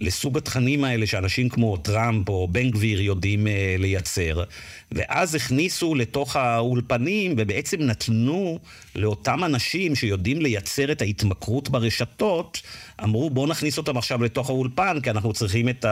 לסוג 0.00 0.36
התכנים 0.36 0.84
האלה 0.84 1.06
שאנשים 1.06 1.48
כמו 1.48 1.76
טראמפ 1.76 2.28
או 2.28 2.48
בן 2.48 2.70
גביר 2.70 3.00
יודעים 3.00 3.46
uh, 3.46 3.50
לייצר. 3.78 4.44
ואז 4.92 5.34
הכניסו 5.34 5.94
לתוך 5.94 6.36
האולפנים 6.36 7.34
ובעצם 7.38 7.80
נתנו 7.80 8.58
לאותם 8.94 9.44
אנשים 9.44 9.94
שיודעים 9.94 10.42
לייצר 10.42 10.92
את 10.92 11.02
ההתמכרות 11.02 11.68
ברשתות, 11.68 12.62
אמרו 13.04 13.30
בואו 13.30 13.46
נכניס 13.46 13.78
אותם 13.78 13.96
עכשיו 13.96 14.22
לתוך 14.22 14.50
האולפן 14.50 15.00
כי 15.00 15.10
אנחנו 15.10 15.32
צריכים 15.32 15.68
את 15.68 15.84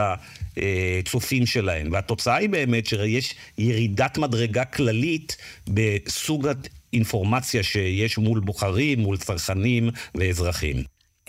הצופים 0.57 1.45
שלהם. 1.45 1.89
והתוצאה 1.91 2.35
היא 2.35 2.49
באמת 2.49 2.85
שיש 2.85 3.35
ירידת 3.57 4.17
מדרגה 4.17 4.65
כללית 4.65 5.37
בסוג 5.67 6.47
האינפורמציה 6.93 7.63
שיש 7.63 8.17
מול 8.17 8.39
בוחרים, 8.39 8.99
מול 8.99 9.17
צרכנים 9.17 9.89
ואזרחים. 10.15 10.83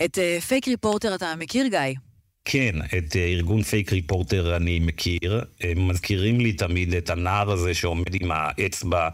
את 0.05 0.17
פייק 0.47 0.67
אה, 0.67 0.69
ריפורטר 0.69 1.15
אתה 1.15 1.33
מכיר, 1.39 1.67
גיא? 1.67 2.14
כן, 2.45 2.75
את 2.97 3.15
אה, 3.15 3.25
ארגון 3.25 3.61
פייק 3.61 3.93
ריפורטר 3.93 4.55
אני 4.55 4.79
מכיר. 4.79 5.41
הם 5.61 5.87
מזכירים 5.87 6.39
לי 6.39 6.53
תמיד 6.53 6.93
את 6.93 7.09
הנער 7.09 7.51
הזה 7.51 7.73
שעומד 7.73 8.15
עם 8.21 8.31
האצבע 8.31 9.09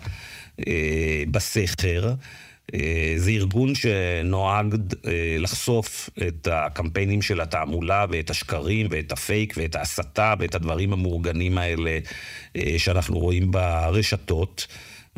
אה, 0.67 1.23
בסכר. 1.31 2.13
אה, 2.73 3.13
זה 3.17 3.31
ארגון 3.31 3.75
שנוהג 3.75 4.75
אה, 5.07 5.35
לחשוף 5.39 6.09
את 6.27 6.47
הקמפיינים 6.51 7.21
של 7.21 7.41
התעמולה 7.41 8.05
ואת 8.09 8.29
השקרים 8.29 8.87
ואת 8.89 9.11
הפייק 9.11 9.53
ואת 9.57 9.75
ההסתה 9.75 10.33
ואת 10.39 10.55
הדברים 10.55 10.93
המאורגנים 10.93 11.57
האלה 11.57 11.99
אה, 12.55 12.73
שאנחנו 12.77 13.19
רואים 13.19 13.51
ברשתות. 13.51 14.67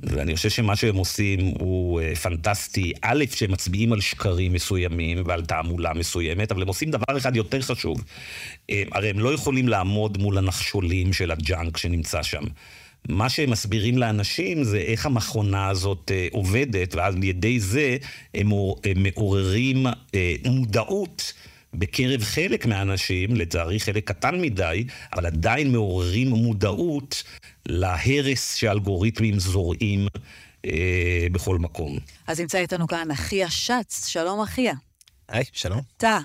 ואני 0.01 0.35
חושב 0.35 0.49
שמה 0.49 0.75
שהם 0.75 0.95
עושים 0.95 1.39
הוא 1.39 2.01
uh, 2.01 2.15
פנטסטי. 2.15 2.93
א', 3.01 3.23
שהם 3.35 3.51
מצביעים 3.51 3.93
על 3.93 4.01
שקרים 4.01 4.53
מסוימים 4.53 5.23
ועל 5.25 5.45
תעמולה 5.45 5.93
מסוימת, 5.93 6.51
אבל 6.51 6.61
הם 6.61 6.67
עושים 6.67 6.91
דבר 6.91 7.17
אחד 7.17 7.35
יותר 7.35 7.61
חשוב. 7.61 8.01
Uh, 8.01 8.73
הרי 8.91 9.09
הם 9.09 9.19
לא 9.19 9.33
יכולים 9.33 9.67
לעמוד 9.67 10.17
מול 10.17 10.37
הנחשולים 10.37 11.13
של 11.13 11.31
הג'אנק 11.31 11.77
שנמצא 11.77 12.23
שם. 12.23 12.43
מה 13.09 13.29
שהם 13.29 13.49
מסבירים 13.49 13.97
לאנשים 13.97 14.63
זה 14.63 14.77
איך 14.77 15.05
המכונה 15.05 15.67
הזאת 15.67 16.11
uh, 16.11 16.33
עובדת, 16.35 16.95
ואז 16.95 17.15
על 17.15 17.23
ידי 17.23 17.59
זה 17.59 17.97
הם, 18.33 18.49
הם 18.83 19.03
מעוררים 19.03 19.87
uh, 19.87 20.49
מודעות. 20.49 21.33
בקרב 21.75 22.21
חלק 22.23 22.65
מהאנשים, 22.65 23.35
לצערי 23.35 23.79
חלק 23.79 24.07
קטן 24.07 24.41
מדי, 24.41 24.83
אבל 25.13 25.25
עדיין 25.25 25.71
מעוררים 25.71 26.29
מודעות 26.29 27.23
להרס 27.67 28.55
שאלגוריתמים 28.55 29.39
זורעים 29.39 30.07
אה, 30.65 31.27
בכל 31.31 31.57
מקום. 31.57 31.99
אז 32.27 32.39
נמצא 32.39 32.57
איתנו 32.57 32.87
כאן 32.87 33.11
אחיה 33.11 33.49
שץ, 33.49 34.07
שלום 34.07 34.41
אחיה. 34.41 34.73
היי, 35.27 35.43
שלום. 35.53 35.81
אתה 35.97 36.19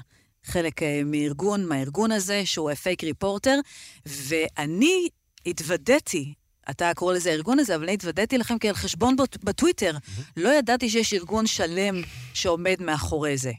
חלק 0.44 0.82
אה, 0.82 1.00
מארגון, 1.04 1.66
מהארגון 1.66 2.12
הזה, 2.12 2.46
שהוא 2.46 2.74
פייק 2.74 3.04
ריפורטר, 3.04 3.60
ואני 4.06 5.08
התוודעתי 5.46 6.34
אתה 6.70 6.92
קורא 6.94 7.14
לזה 7.14 7.30
הארגון 7.30 7.58
הזה, 7.58 7.74
אבל 7.74 7.84
אני 7.84 7.94
התוודעתי 7.94 8.38
לכם 8.38 8.58
כעל 8.60 8.74
חשבון 8.74 9.16
בטוויטר. 9.44 9.96
Mm-hmm. 9.96 10.22
לא 10.36 10.48
ידעתי 10.48 10.90
שיש 10.90 11.14
ארגון 11.14 11.46
שלם 11.46 12.02
שעומד 12.34 12.76
מאחורי 12.80 13.36
זה. 13.36 13.52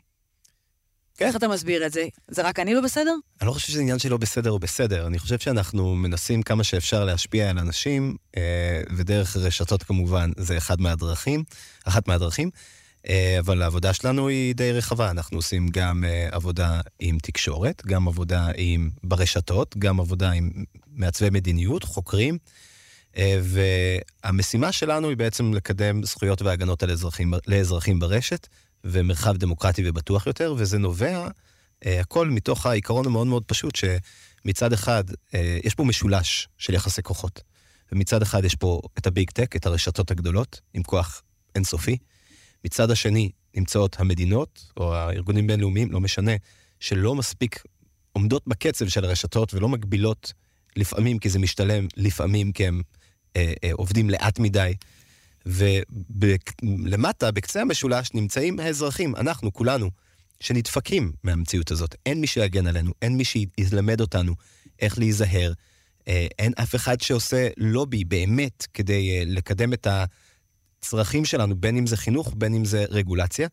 כן. 1.20 1.26
איך 1.26 1.36
אתה 1.36 1.48
מסביר 1.48 1.86
את 1.86 1.94
זה? 1.94 2.08
זה 2.28 2.42
רק 2.42 2.60
אני 2.60 2.74
לא 2.74 2.82
בסדר? 2.82 3.16
אני 3.42 3.48
לא 3.48 3.54
חושב 3.54 3.68
שזה 3.68 3.82
עניין 3.82 4.00
שלא 4.00 4.18
בסדר 4.18 4.52
או 4.52 4.60
בסדר. 4.60 5.08
אני 5.08 5.20
חושב 5.20 5.40
שאנחנו 5.40 5.96
מנסים 5.96 6.44
כמה 6.44 6.64
שאפשר 6.64 7.06
להשפיע 7.06 7.50
על 7.50 7.60
אנשים, 7.60 8.16
אה, 8.38 8.82
ודרך 8.96 9.38
רשתות 9.38 9.84
כמובן 9.84 10.32
זה 10.38 10.58
אחד 10.58 10.82
מהדרכים, 10.82 11.44
אחת 11.86 12.08
מהדרכים. 12.08 12.50
אה, 13.10 13.38
אבל 13.40 13.62
העבודה 13.62 13.94
שלנו 13.94 14.28
היא 14.28 14.56
די 14.56 14.72
רחבה. 14.72 15.12
אנחנו 15.12 15.38
עושים 15.38 15.68
גם 15.68 16.04
אה, 16.04 16.30
עבודה 16.32 16.82
עם 17.00 17.18
תקשורת, 17.22 17.82
גם 17.86 18.08
עבודה 18.08 18.48
עם 18.56 18.90
ברשתות, 19.04 19.78
גם 19.78 20.00
עבודה 20.00 20.32
עם 20.32 20.50
מעצבי 20.88 21.30
מדיניות, 21.30 21.84
חוקרים. 21.84 22.38
והמשימה 23.42 24.72
שלנו 24.72 25.10
היא 25.10 25.18
בעצם 25.18 25.54
לקדם 25.54 26.04
זכויות 26.04 26.42
והגנות 26.42 26.84
לאזרחים 27.48 28.00
ברשת, 28.00 28.48
ומרחב 28.84 29.38
דמוקרטי 29.38 29.90
ובטוח 29.90 30.28
יותר, 30.28 30.56
וזה 30.58 30.78
נובע 30.78 31.28
אה, 31.86 32.02
הכל 32.02 32.30
מתוך 32.30 32.66
העיקרון 32.66 33.06
המאוד 33.06 33.28
מאוד 33.28 33.44
פשוט, 33.46 33.76
שמצד 33.76 34.74
אחד 34.74 35.04
אה, 35.34 35.60
יש 35.64 35.76
פה 35.76 35.84
משולש 35.84 36.48
של 36.58 36.74
יחסי 36.74 37.04
כוחות, 37.04 37.42
ומצד 37.92 38.22
אחד 38.22 38.46
יש 38.46 38.56
פה 38.56 38.82
את 38.98 39.08
הביג 39.08 39.30
טק, 39.32 39.56
את 39.56 39.66
הרשתות 39.66 40.12
הגדולות, 40.12 40.62
עם 40.74 40.84
כוח 40.84 41.22
אינסופי. 41.56 41.98
מצד 42.66 42.92
השני 42.92 43.32
נמצאות 43.56 44.00
המדינות, 44.00 44.72
או 44.78 44.96
הארגונים 44.96 45.48
בינלאומיים, 45.48 45.92
לא 45.92 46.00
משנה, 46.00 46.32
שלא 46.80 47.16
מספיק 47.16 47.64
עומדות 48.14 48.48
בקצב 48.48 48.88
של 48.88 49.06
הרשתות 49.06 49.54
ולא 49.54 49.70
מגבילות 49.70 50.34
לפעמים 50.76 51.20
כי 51.20 51.30
זה 51.30 51.40
משתלם, 51.40 51.88
לפעמים 51.98 52.52
כי 52.52 52.68
הם 52.68 52.82
אה, 53.36 53.54
אה, 53.64 53.70
עובדים 53.74 54.10
לאט 54.10 54.40
מדי. 54.40 54.74
ולמטה, 55.50 57.32
בקצה 57.32 57.62
המשולש, 57.62 58.13
נמצאים 58.13 58.60
האזרחים, 58.60 59.15
אנחנו, 59.15 59.53
כולנו, 59.53 59.89
שנדפקים 60.39 61.12
מהמציאות 61.24 61.72
הזאת. 61.72 61.96
אין 62.06 62.22
מי 62.22 62.27
שיגן 62.27 62.68
עלינו, 62.68 62.91
אין 63.01 63.18
מי 63.18 63.24
שילמד 63.25 64.01
אותנו 64.01 64.36
איך 64.82 64.98
להיזהר. 64.98 65.53
אה, 66.08 66.27
אין 66.39 66.53
אף 66.62 66.75
אחד 66.75 67.01
שעושה 67.01 67.48
לובי 67.58 68.03
באמת 68.03 68.68
כדי 68.74 69.18
אה, 69.18 69.24
לקדם 69.25 69.74
את 69.74 69.88
הצרכים 69.89 71.25
שלנו, 71.25 71.56
בין 71.56 71.77
אם 71.77 71.88
זה 71.88 71.98
חינוך, 71.98 72.34
בין 72.38 72.53
אם 72.53 72.65
זה 72.65 72.86
רגולציה. 72.89 73.48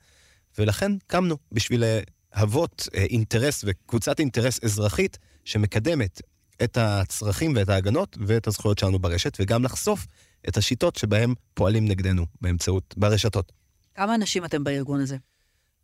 ולכן 0.58 0.92
קמנו 1.06 1.36
בשביל 1.52 1.84
להוות 2.34 2.88
אה, 2.94 3.02
אינטרס 3.02 3.64
וקבוצת 3.66 4.20
אינטרס 4.20 4.64
אזרחית 4.64 5.18
שמקדמת 5.44 6.22
את 6.62 6.78
הצרכים 6.80 7.52
ואת 7.56 7.68
ההגנות 7.68 8.18
ואת 8.26 8.46
הזכויות 8.46 8.78
שלנו 8.78 8.98
ברשת, 8.98 9.36
וגם 9.40 9.64
לחשוף 9.64 10.06
את 10.48 10.56
השיטות 10.56 10.96
שבהן 10.96 11.34
פועלים 11.54 11.88
נגדנו 11.88 12.26
באמצעות, 12.40 12.94
ברשתות. 12.96 13.52
כמה 13.94 14.14
אנשים 14.14 14.44
אתם 14.44 14.64
בארגון 14.64 15.00
הזה? 15.00 15.16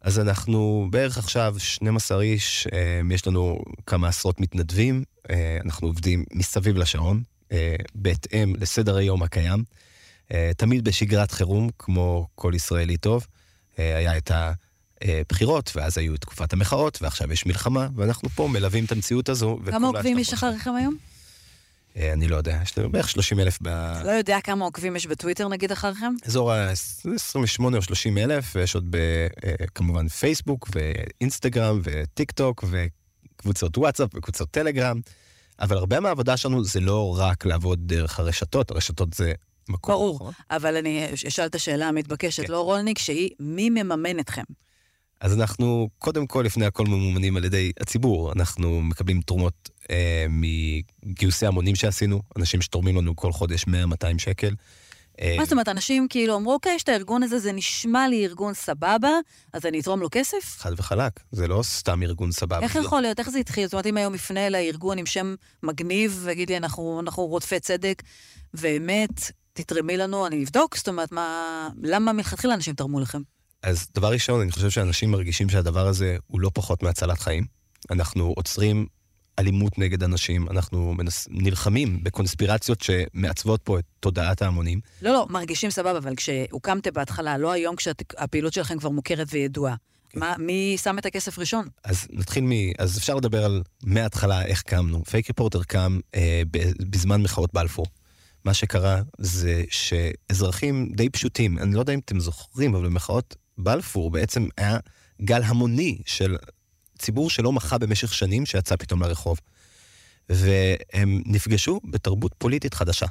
אז 0.03 0.19
אנחנו 0.19 0.89
בערך 0.91 1.19
עכשיו 1.19 1.55
12 1.59 2.23
איש, 2.23 2.67
אה, 2.73 3.01
יש 3.15 3.27
לנו 3.27 3.59
כמה 3.87 4.09
עשרות 4.09 4.41
מתנדבים, 4.41 5.05
אה, 5.31 5.59
אנחנו 5.65 5.89
עובדים 5.89 6.25
מסביב 6.33 6.77
לשעון, 6.77 7.23
אה, 7.53 7.77
בהתאם 7.95 8.55
לסדר 8.59 8.97
היום 8.97 9.23
הקיים, 9.23 9.65
תמיד 10.57 10.85
בשגרת 10.85 11.31
חירום, 11.31 11.69
כמו 11.79 12.27
כל 12.35 12.53
ישראלי 12.55 12.97
טוב. 12.97 13.27
היה 13.77 14.17
את 14.17 14.31
הבחירות, 14.31 15.73
ואז 15.75 15.99
היו 15.99 16.17
תקופת 16.17 16.53
המחאות, 16.53 17.03
ועכשיו 17.03 17.33
יש 17.33 17.47
מלחמה, 17.47 17.89
ואנחנו 17.97 18.29
פה 18.29 18.49
מלווים 18.49 18.85
את 18.85 18.93
המציאות 18.93 19.29
הזו. 19.29 19.59
כמה 19.71 19.87
עוקבים 19.87 20.19
יש 20.19 20.33
אחריכם 20.33 20.75
היום? 20.75 20.97
אה, 21.97 22.13
אני 22.13 22.29
לא 22.29 22.37
יודע, 22.37 22.59
יש 22.63 22.79
לנו 22.79 22.93
בערך 22.93 23.09
30 23.09 23.41
אלף 23.41 23.59
ב... 23.63 23.69
לא 24.05 24.11
יודע 24.11 24.39
כמה 24.41 24.65
עוקבים 24.65 24.97
יש 24.97 25.07
בטוויטר 25.07 25.49
נגיד 25.49 25.73
אחריכם? 25.73 26.13
אזור 26.27 26.53
ה-28 26.53 27.77
או 27.77 27.83
30 27.83 28.19
אלף, 28.19 28.57
ויש 28.57 28.75
עוד 28.75 28.87
ב, 28.91 28.97
אה, 29.45 29.67
כמובן 29.75 30.09
פייסבוק 30.09 30.69
ואינסטגרם 30.75 31.81
וטיק 31.83 32.31
טוק 32.31 32.65
וקבוצות 32.71 33.79
וואטסאפ 33.79 34.11
וקבוצות 34.15 34.51
טלגרם, 34.51 35.01
אבל 35.61 35.77
הרבה 35.77 36.01
מהעבודה 36.01 36.37
שלנו 36.37 36.65
זה 36.65 36.81
לא 36.81 37.17
רק 37.19 37.47
לעבוד 37.47 37.79
דרך 37.83 38.21
הרשתות, 38.21 38.71
הרשתות 38.71 39.15
זה 39.15 39.33
מקום. 39.69 39.95
ברור, 39.95 40.15
נכון? 40.15 40.33
אבל 40.51 40.77
אני 40.77 41.07
אשאל 41.29 41.47
את 41.47 41.55
השאלה 41.55 41.89
המתבקשת, 41.89 42.47
כן. 42.47 42.53
לא 42.53 42.61
רולניק, 42.61 42.99
שהיא 42.99 43.31
מי 43.41 43.71
מממן 43.71 44.21
אתכם? 44.21 44.43
אז 45.21 45.41
אנחנו, 45.41 45.89
קודם 45.99 46.27
כל, 46.27 46.43
לפני 46.47 46.67
הכל 46.67 46.87
ממומנים 46.87 47.37
על 47.37 47.45
ידי 47.45 47.73
הציבור. 47.81 48.33
אנחנו 48.33 48.81
מקבלים 48.81 49.21
תרומות 49.21 49.71
אה, 49.93 50.27
מגיוסי 50.29 51.47
המונים 51.47 51.75
שעשינו, 51.75 52.23
אנשים 52.39 52.63
שתורמים 52.63 52.97
לנו 52.97 53.17
כל 53.17 53.33
חודש 53.33 53.65
100-200 53.65 53.69
שקל. 54.19 54.55
אה, 55.21 55.35
מה 55.39 55.45
זאת 55.45 55.53
אומרת, 55.53 55.69
אנשים 55.69 56.07
כאילו 56.11 56.37
אמרו, 56.37 56.53
אוקיי, 56.53 56.75
יש 56.75 56.83
את 56.83 56.89
הארגון 56.89 57.23
הזה, 57.23 57.39
זה 57.39 57.53
נשמע 57.53 58.09
לי 58.09 58.25
ארגון 58.25 58.55
סבבה, 58.55 59.11
אז 59.53 59.67
אני 59.67 59.81
אתרום 59.81 60.01
לו 60.01 60.09
כסף? 60.11 60.57
חד 60.59 60.73
וחלק, 60.77 61.21
זה 61.33 61.49
לא 61.49 61.63
סתם 61.63 62.03
ארגון 62.03 62.33
סבבה. 62.33 62.61
איך 62.61 62.77
יכול 62.77 63.01
להיות? 63.01 63.19
איך 63.19 63.31
זה 63.31 63.39
התחיל? 63.39 63.65
זאת 63.65 63.73
אומרת, 63.73 63.87
אם 63.87 63.97
היום 63.97 64.15
יפנה 64.15 64.49
לארגון 64.49 64.99
עם 64.99 65.07
שם 65.07 65.35
מגניב, 65.63 66.21
ויגיד 66.25 66.51
לי, 66.51 66.57
אנחנו, 66.57 67.01
אנחנו 67.01 67.27
רודפי 67.27 67.61
צדק, 67.61 68.03
ואמת, 68.55 69.31
תתרמי 69.53 69.97
לנו, 69.97 70.27
אני 70.27 70.45
אבדוק, 70.45 70.77
זאת 70.77 70.89
אומרת, 70.89 71.13
מה... 71.13 71.69
למה 71.83 72.13
מלכתחילה 72.13 72.55
אנשים 72.55 72.75
תרמו 72.75 73.01
לכם? 73.01 73.23
אז 73.63 73.89
דבר 73.95 74.13
ראשון, 74.13 74.41
אני 74.41 74.51
חושב 74.51 74.71
שאנשים 74.71 75.11
מרגישים 75.11 75.49
שהדבר 75.49 75.87
הזה 75.87 76.17
הוא 76.27 76.41
לא 76.41 76.51
פחות 76.55 76.83
מהצלת 76.83 77.19
חיים. 77.19 77.45
אנחנו 77.91 78.33
עוצרים 78.37 78.87
אלימות 79.39 79.79
נגד 79.79 80.03
אנשים, 80.03 80.49
אנחנו 80.51 80.95
מנס... 80.95 81.29
נלחמים 81.31 82.05
בקונספירציות 82.05 82.81
שמעצבות 82.81 83.61
פה 83.65 83.79
את 83.79 83.85
תודעת 84.01 84.43
ההמונים. 84.43 84.81
לא, 85.03 85.13
לא, 85.13 85.27
מרגישים 85.31 85.71
סבבה, 85.71 85.99
אבל 85.99 86.15
כשהוקמתם 86.17 86.91
בהתחלה, 86.95 87.39
לא 87.39 87.53
היום 87.53 87.77
כשהפעילות 87.77 88.53
שלכם 88.53 88.79
כבר 88.79 88.91
מוכרת 88.91 89.27
וידועה. 89.31 89.75
כן. 90.11 90.21
מה, 90.21 90.35
מי 90.39 90.77
שם 90.83 90.99
את 90.99 91.07
הכסף 91.07 91.39
ראשון? 91.39 91.67
אז 91.85 92.07
נתחיל 92.11 92.45
מ... 92.45 92.51
אז 92.79 92.99
אפשר 92.99 93.15
לדבר 93.15 93.45
על 93.45 93.63
מההתחלה 93.85 94.45
איך 94.45 94.63
קמנו. 94.63 95.05
פייק 95.05 95.29
ריפורטר 95.29 95.63
קם 95.63 95.99
אה, 96.15 96.43
בזמן 96.91 97.23
מחאות 97.23 97.53
בלפור. 97.53 97.87
מה 98.45 98.55
שקרה 98.55 99.03
זה 99.19 99.65
שאזרחים 99.71 100.93
די 100.97 101.09
פשוטים, 101.11 101.59
אני 101.59 101.75
לא 101.75 101.81
יודע 101.81 101.93
אם 101.93 101.99
אתם 101.99 102.21
זוכרים, 102.21 102.75
אבל 102.75 102.85
במחאות 102.85 103.37
בלפור 103.59 104.11
בעצם 104.11 104.47
היה 104.59 104.79
גל 105.23 105.43
המוני 105.43 105.99
של 106.07 106.37
ציבור 107.03 107.31
שלא 107.31 107.53
מחה 107.53 107.79
במשך 107.79 108.15
שנים, 108.15 108.47
שיצא 108.47 108.77
פתאום 108.77 109.03
לרחוב. 109.03 109.39
והם 110.29 111.23
נפגשו 111.27 111.81
בתרבות 111.85 112.35
פוליטית 112.39 112.75
חדשה. 112.75 113.07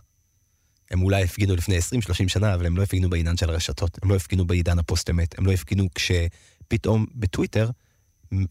הם 0.91 1.03
אולי 1.03 1.24
הפגינו 1.24 1.55
לפני 1.55 1.77
20-30 1.77 1.81
שנה, 2.27 2.53
אבל 2.53 2.65
הם 2.65 2.77
לא 2.77 2.83
הפגינו 2.83 3.10
בעידן 3.10 3.38
של 3.38 3.50
הרשתות, 3.50 3.98
הם 4.03 4.10
לא 4.10 4.15
הפגינו 4.15 4.48
בעידן 4.48 4.79
הפוסט-אמת, 4.79 5.39
הם 5.39 5.45
לא 5.45 5.51
הפגינו 5.51 5.88
כשפתאום 5.95 7.05
בטוויטר, 7.15 7.69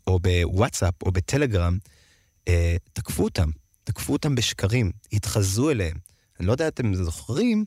או 0.07 0.19
בוואטסאפ, 0.19 0.95
או 1.03 1.13
בטלגרם, 1.13 1.79
אה, 2.49 2.77
תקפו 2.93 3.25
אותם, 3.25 3.51
תקפו 3.85 4.13
אותם 4.13 4.35
בשקרים, 4.35 4.91
התחזו 5.13 5.71
אליהם. 5.71 5.97
אני 6.41 6.47
לא 6.47 6.53
יודע 6.53 6.65
אם 6.65 6.69
אתם 6.69 6.95
זוכרים, 6.95 7.65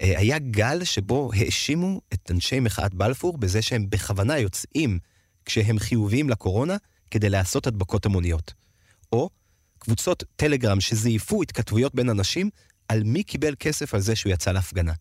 אה, 0.00 0.18
היה 0.18 0.38
גל 0.38 0.84
שבו 0.84 1.30
האשימו 1.34 2.00
את 2.12 2.30
אנשי 2.30 2.60
מחאת 2.60 2.94
בלפור 2.94 3.38
בזה 3.38 3.62
שהם 3.62 3.90
בכוונה 3.90 4.38
יוצאים 4.38 4.98
כשהם 5.44 5.78
חיוביים 5.78 6.30
לקורונה 6.30 6.76
כדי 7.10 7.30
לעשות 7.30 7.66
הדבקות 7.66 8.06
המוניות. 8.06 8.54
או 9.12 9.30
קבוצות 9.78 10.24
טלגרם 10.36 10.80
שזייפו 10.80 11.42
התכתבויות 11.42 11.94
בין 11.94 12.10
אנשים 12.10 12.50
על 12.88 13.02
מי 13.04 13.22
קיבל 13.22 13.54
כסף 13.58 13.94
על 13.94 14.00
זה 14.00 14.16
שהוא 14.16 14.32
יצא 14.32 14.52
להפגנה. 14.52 14.92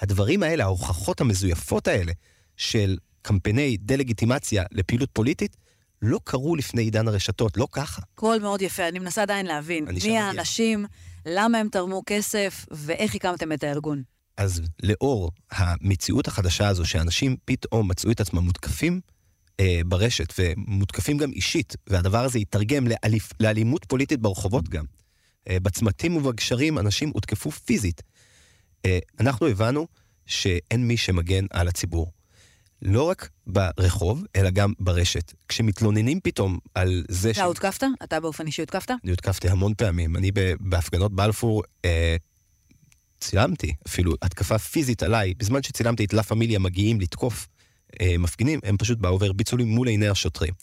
הדברים 0.00 0.42
האלה, 0.42 0.64
ההוכחות 0.64 1.20
המזויפות 1.20 1.88
האלה 1.88 2.12
של 2.56 2.98
קמפייני 3.22 3.76
דה-לגיטימציה 3.76 4.64
לפעילות 4.72 5.10
פוליטית, 5.12 5.56
לא 6.02 6.20
קרו 6.24 6.56
לפני 6.56 6.82
עידן 6.82 7.08
הרשתות, 7.08 7.56
לא 7.56 7.68
ככה. 7.72 8.02
קול 8.14 8.38
מאוד 8.38 8.62
יפה, 8.62 8.88
אני 8.88 8.98
מנסה 8.98 9.22
עדיין 9.22 9.46
להבין. 9.46 9.84
מי 10.04 10.18
האנשים, 10.18 10.86
למה 11.26 11.58
הם 11.58 11.68
תרמו 11.68 12.02
כסף, 12.06 12.66
ואיך 12.70 13.14
הקמתם 13.14 13.52
את 13.52 13.64
הארגון. 13.64 14.02
אז 14.36 14.62
לאור 14.82 15.30
המציאות 15.50 16.28
החדשה 16.28 16.68
הזו, 16.68 16.84
שאנשים 16.84 17.36
פתאום 17.44 17.90
מצאו 17.90 18.10
את 18.10 18.20
עצמם 18.20 18.42
מותקפים 18.42 19.00
אה, 19.60 19.80
ברשת, 19.86 20.34
ומותקפים 20.38 21.18
גם 21.18 21.32
אישית, 21.32 21.76
והדבר 21.86 22.24
הזה 22.24 22.38
יתרגם 22.38 22.86
לאליפ, 22.88 23.32
לאלימות 23.40 23.84
פוליטית 23.84 24.20
ברחובות 24.20 24.68
גם. 24.68 24.84
אה, 25.48 25.60
בצמתים 25.60 26.16
ובגשרים 26.16 26.78
אנשים 26.78 27.10
הותקפו 27.14 27.50
פיזית. 27.50 28.02
אה, 28.86 28.98
אנחנו 29.20 29.46
הבנו 29.46 29.86
שאין 30.26 30.88
מי 30.88 30.96
שמגן 30.96 31.44
על 31.50 31.68
הציבור. 31.68 32.12
לא 32.82 33.02
רק 33.02 33.28
ברחוב, 33.46 34.24
אלא 34.36 34.50
גם 34.50 34.72
ברשת. 34.78 35.32
כשמתלוננים 35.48 36.20
פתאום 36.20 36.58
על 36.74 37.04
זה 37.08 37.34
ש... 37.34 37.36
אתה 37.36 37.44
הותקפת? 37.44 37.84
אתה 38.04 38.20
באופן 38.20 38.46
אישי 38.46 38.62
הותקפת? 38.62 38.90
אני 38.90 39.10
הותקפתי 39.10 39.48
המון 39.48 39.74
פעמים. 39.74 40.16
אני 40.16 40.30
בהפגנות 40.60 41.12
בלפור 41.12 41.62
אה, 41.84 42.16
צילמתי 43.20 43.74
אפילו 43.86 44.14
התקפה 44.22 44.58
פיזית 44.58 45.02
עליי, 45.02 45.34
בזמן 45.34 45.62
שצילמתי 45.62 46.04
את 46.04 46.12
לה 46.12 46.22
פמיליה 46.22 46.58
מגיעים 46.58 47.00
לתקוף 47.00 47.48
אה, 48.00 48.18
מפגינים, 48.18 48.60
הם 48.64 48.76
פשוט 48.76 48.98
באו 48.98 49.20
והרביצו 49.20 49.56
לי 49.56 49.64
מול 49.64 49.88
עיני 49.88 50.08
השוטרים. 50.08 50.54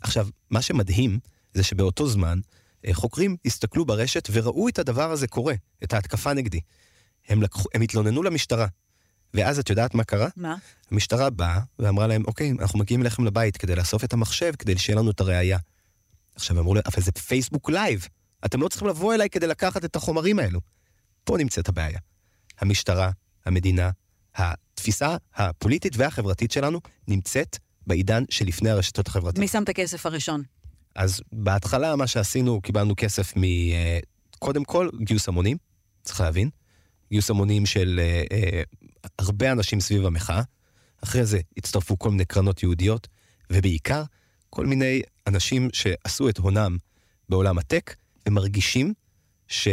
עכשיו, 0.00 0.28
מה 0.50 0.62
שמדהים 0.62 1.18
זה 1.54 1.62
שבאותו 1.62 2.08
זמן 2.08 2.38
אה, 2.86 2.94
חוקרים 2.94 3.36
הסתכלו 3.44 3.84
ברשת 3.84 4.28
וראו 4.32 4.68
את 4.68 4.78
הדבר 4.78 5.10
הזה 5.10 5.26
קורה, 5.26 5.54
את 5.84 5.92
ההתקפה 5.92 6.32
נגדי. 6.32 6.60
הם, 7.28 7.42
לקחו, 7.42 7.68
הם 7.74 7.80
התלוננו 7.80 8.22
למשטרה. 8.22 8.66
ואז 9.34 9.58
את 9.58 9.70
יודעת 9.70 9.94
מה 9.94 10.04
קרה? 10.04 10.28
מה? 10.36 10.56
המשטרה 10.90 11.30
באה 11.30 11.60
ואמרה 11.78 12.06
להם, 12.06 12.22
אוקיי, 12.26 12.52
אנחנו 12.60 12.78
מגיעים 12.78 13.02
אליכם 13.02 13.24
לבית 13.24 13.56
כדי 13.56 13.76
לאסוף 13.76 14.04
את 14.04 14.12
המחשב, 14.12 14.52
כדי 14.58 14.78
שיהיה 14.78 14.98
לנו 14.98 15.10
את 15.10 15.20
הראייה. 15.20 15.58
עכשיו 16.34 16.58
אמרו 16.58 16.74
להם, 16.74 16.82
אבל 16.86 17.02
זה 17.02 17.12
פייסבוק 17.12 17.70
live. 17.70 18.08
אתם 18.44 18.62
לא 18.62 18.68
צריכים 18.68 18.88
לבוא 18.88 19.14
אליי 19.14 19.30
כדי 19.30 19.46
לקחת 19.46 19.84
את 19.84 19.96
החומרים 19.96 20.38
האלו. 20.38 20.60
פה 21.24 21.38
נמצאת 21.38 21.68
הבעיה. 21.68 21.98
המשטרה, 22.60 23.10
המדינה, 23.46 23.90
התפיסה 24.80 25.16
הפוליטית 25.34 25.92
והחברתית 25.96 26.50
שלנו 26.50 26.80
נמצאת 27.08 27.58
בעידן 27.86 28.24
שלפני 28.30 28.70
הרשתות 28.70 29.08
החברתיות. 29.08 29.38
מי 29.38 29.48
שם 29.48 29.62
את 29.62 29.68
הכסף 29.68 30.06
הראשון? 30.06 30.42
אז 30.94 31.20
בהתחלה 31.32 31.96
מה 31.96 32.06
שעשינו, 32.06 32.60
קיבלנו 32.60 32.94
כסף 32.96 33.36
מ... 33.36 33.44
אה, 33.44 33.98
קודם 34.38 34.64
כל, 34.64 34.88
גיוס 35.00 35.28
המונים, 35.28 35.56
צריך 36.02 36.20
להבין. 36.20 36.50
גיוס 37.10 37.30
המונים 37.30 37.66
של 37.66 38.00
אה, 38.02 38.22
אה, 38.32 38.62
הרבה 39.18 39.52
אנשים 39.52 39.80
סביב 39.80 40.06
המחאה. 40.06 40.42
אחרי 41.04 41.24
זה 41.24 41.40
הצטרפו 41.56 41.98
כל 41.98 42.10
מיני 42.10 42.24
קרנות 42.24 42.62
יהודיות, 42.62 43.08
ובעיקר 43.52 44.02
כל 44.50 44.66
מיני 44.66 45.02
אנשים 45.26 45.68
שעשו 45.72 46.28
את 46.28 46.38
הונם 46.38 46.76
בעולם 47.28 47.58
הטק, 47.58 47.94
ומרגישים 48.28 48.94
ש... 49.48 49.68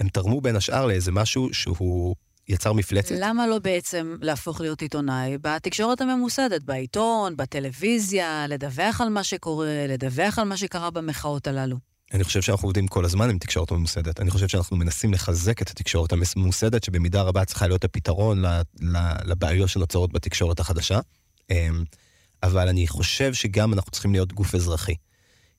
הם 0.00 0.08
תרמו 0.08 0.40
בין 0.40 0.56
השאר 0.56 0.86
לאיזה 0.86 1.12
משהו 1.12 1.54
שהוא 1.54 2.16
יצר 2.48 2.72
מפלצת. 2.72 3.14
למה 3.18 3.46
לא 3.46 3.58
בעצם 3.58 4.16
להפוך 4.20 4.60
להיות 4.60 4.82
עיתונאי 4.82 5.38
בתקשורת 5.40 6.00
הממוסדת, 6.00 6.62
בעיתון, 6.62 7.36
בטלוויזיה, 7.36 8.46
לדווח 8.48 9.00
על 9.00 9.08
מה 9.08 9.24
שקורה, 9.24 9.86
לדווח 9.88 10.38
על 10.38 10.44
מה 10.44 10.56
שקרה 10.56 10.90
במחאות 10.90 11.46
הללו? 11.46 11.76
אני 12.12 12.24
חושב 12.24 12.42
שאנחנו 12.42 12.66
עובדים 12.66 12.88
כל 12.88 13.04
הזמן 13.04 13.30
עם 13.30 13.38
תקשורת 13.38 13.72
ממוסדת. 13.72 14.20
אני 14.20 14.30
חושב 14.30 14.48
שאנחנו 14.48 14.76
מנסים 14.76 15.12
לחזק 15.12 15.62
את 15.62 15.70
התקשורת 15.70 16.12
הממוסדת, 16.12 16.84
שבמידה 16.84 17.22
רבה 17.22 17.44
צריכה 17.44 17.66
להיות 17.66 17.84
הפתרון 17.84 18.44
לבעיות 19.24 19.68
שנוצרות 19.68 20.12
בתקשורת 20.12 20.60
החדשה. 20.60 21.00
אמ, 21.50 21.84
אבל 22.42 22.68
אני 22.68 22.86
חושב 22.86 23.34
שגם 23.34 23.72
אנחנו 23.72 23.90
צריכים 23.90 24.12
להיות 24.12 24.32
גוף 24.32 24.54
אזרחי. 24.54 24.94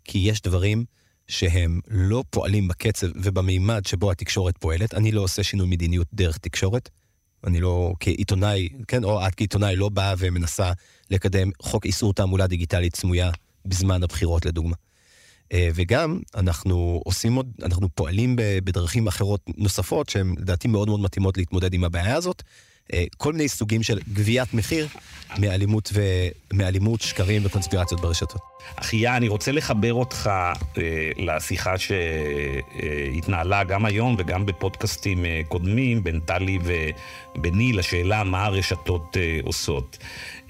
כי 0.04 0.18
יש 0.18 0.42
דברים 0.42 0.86
שהם 1.28 1.80
לא 1.88 2.24
פועלים 2.30 2.68
בקצב 2.68 3.08
ובמימד 3.16 3.86
שבו 3.86 4.12
התקשורת 4.12 4.58
פועלת. 4.58 4.94
אני 4.94 5.12
לא 5.12 5.22
עושה 5.22 5.44
שינוי 5.44 5.68
מדיניות 5.68 6.08
דרך 6.14 6.38
תקשורת. 6.38 6.90
אני 7.44 7.60
לא, 7.60 7.94
כעיתונאי, 8.00 8.70
כן, 8.88 9.04
או 9.04 9.28
את 9.28 9.36
כעיתונאי 9.36 9.76
לא 9.76 9.90
באה 9.90 10.14
ומנסה 10.18 10.72
לקדם 11.12 11.50
חוק 11.62 11.86
איסור 11.86 12.14
תעמולה 12.14 12.48
דיגיטלית 12.48 12.96
סמויה 12.96 13.32
בזמן 13.66 14.04
הבחירות, 14.04 14.46
לדוגמה. 14.46 14.76
אה, 15.54 15.70
וגם, 15.76 16.20
אנחנו 16.36 17.02
עושים 17.06 17.36
עוד, 17.36 17.52
אנחנו 17.64 17.90
פועלים 17.96 18.36
בדרכים 18.38 19.08
אחרות 19.08 19.42
נוספות, 19.58 20.10
שהן 20.10 20.36
לדעתי 20.38 20.68
מאוד 20.68 20.88
מאוד 20.88 21.00
מתאימות 21.00 21.38
להתמודד 21.38 21.74
עם 21.74 21.84
הבעיה 21.84 22.16
הזאת. 22.16 22.44
אה, 22.94 23.04
כל 23.18 23.34
מיני 23.34 23.48
סוגים 23.48 23.84
של 23.84 24.00
גביית 24.14 24.54
מחיר 24.54 24.88
מאלימות, 25.38 25.90
ו... 25.94 26.02
מאלימות 26.54 27.02
שקרים 27.02 27.42
וקונספירציות 27.46 28.02
ברשתות. 28.02 28.42
אחיה, 28.76 29.18
אני 29.18 29.28
רוצה 29.28 29.52
לחבר 29.52 29.94
אותך 29.94 30.30
אה, 30.30 30.54
לשיחה 31.18 31.74
שהתנהלה 31.78 33.64
גם 33.64 33.86
היום 33.86 34.16
וגם 34.20 34.46
בפודקאסטים 34.46 35.26
אה, 35.26 35.42
קודמים 35.48 36.04
בין 36.04 36.20
טלי 36.20 36.60
וביני 37.36 37.74
לשאלה 37.74 38.24
מה 38.24 38.46
הרשתות 38.46 39.18
אה, 39.18 39.40
עושות. 39.44 39.98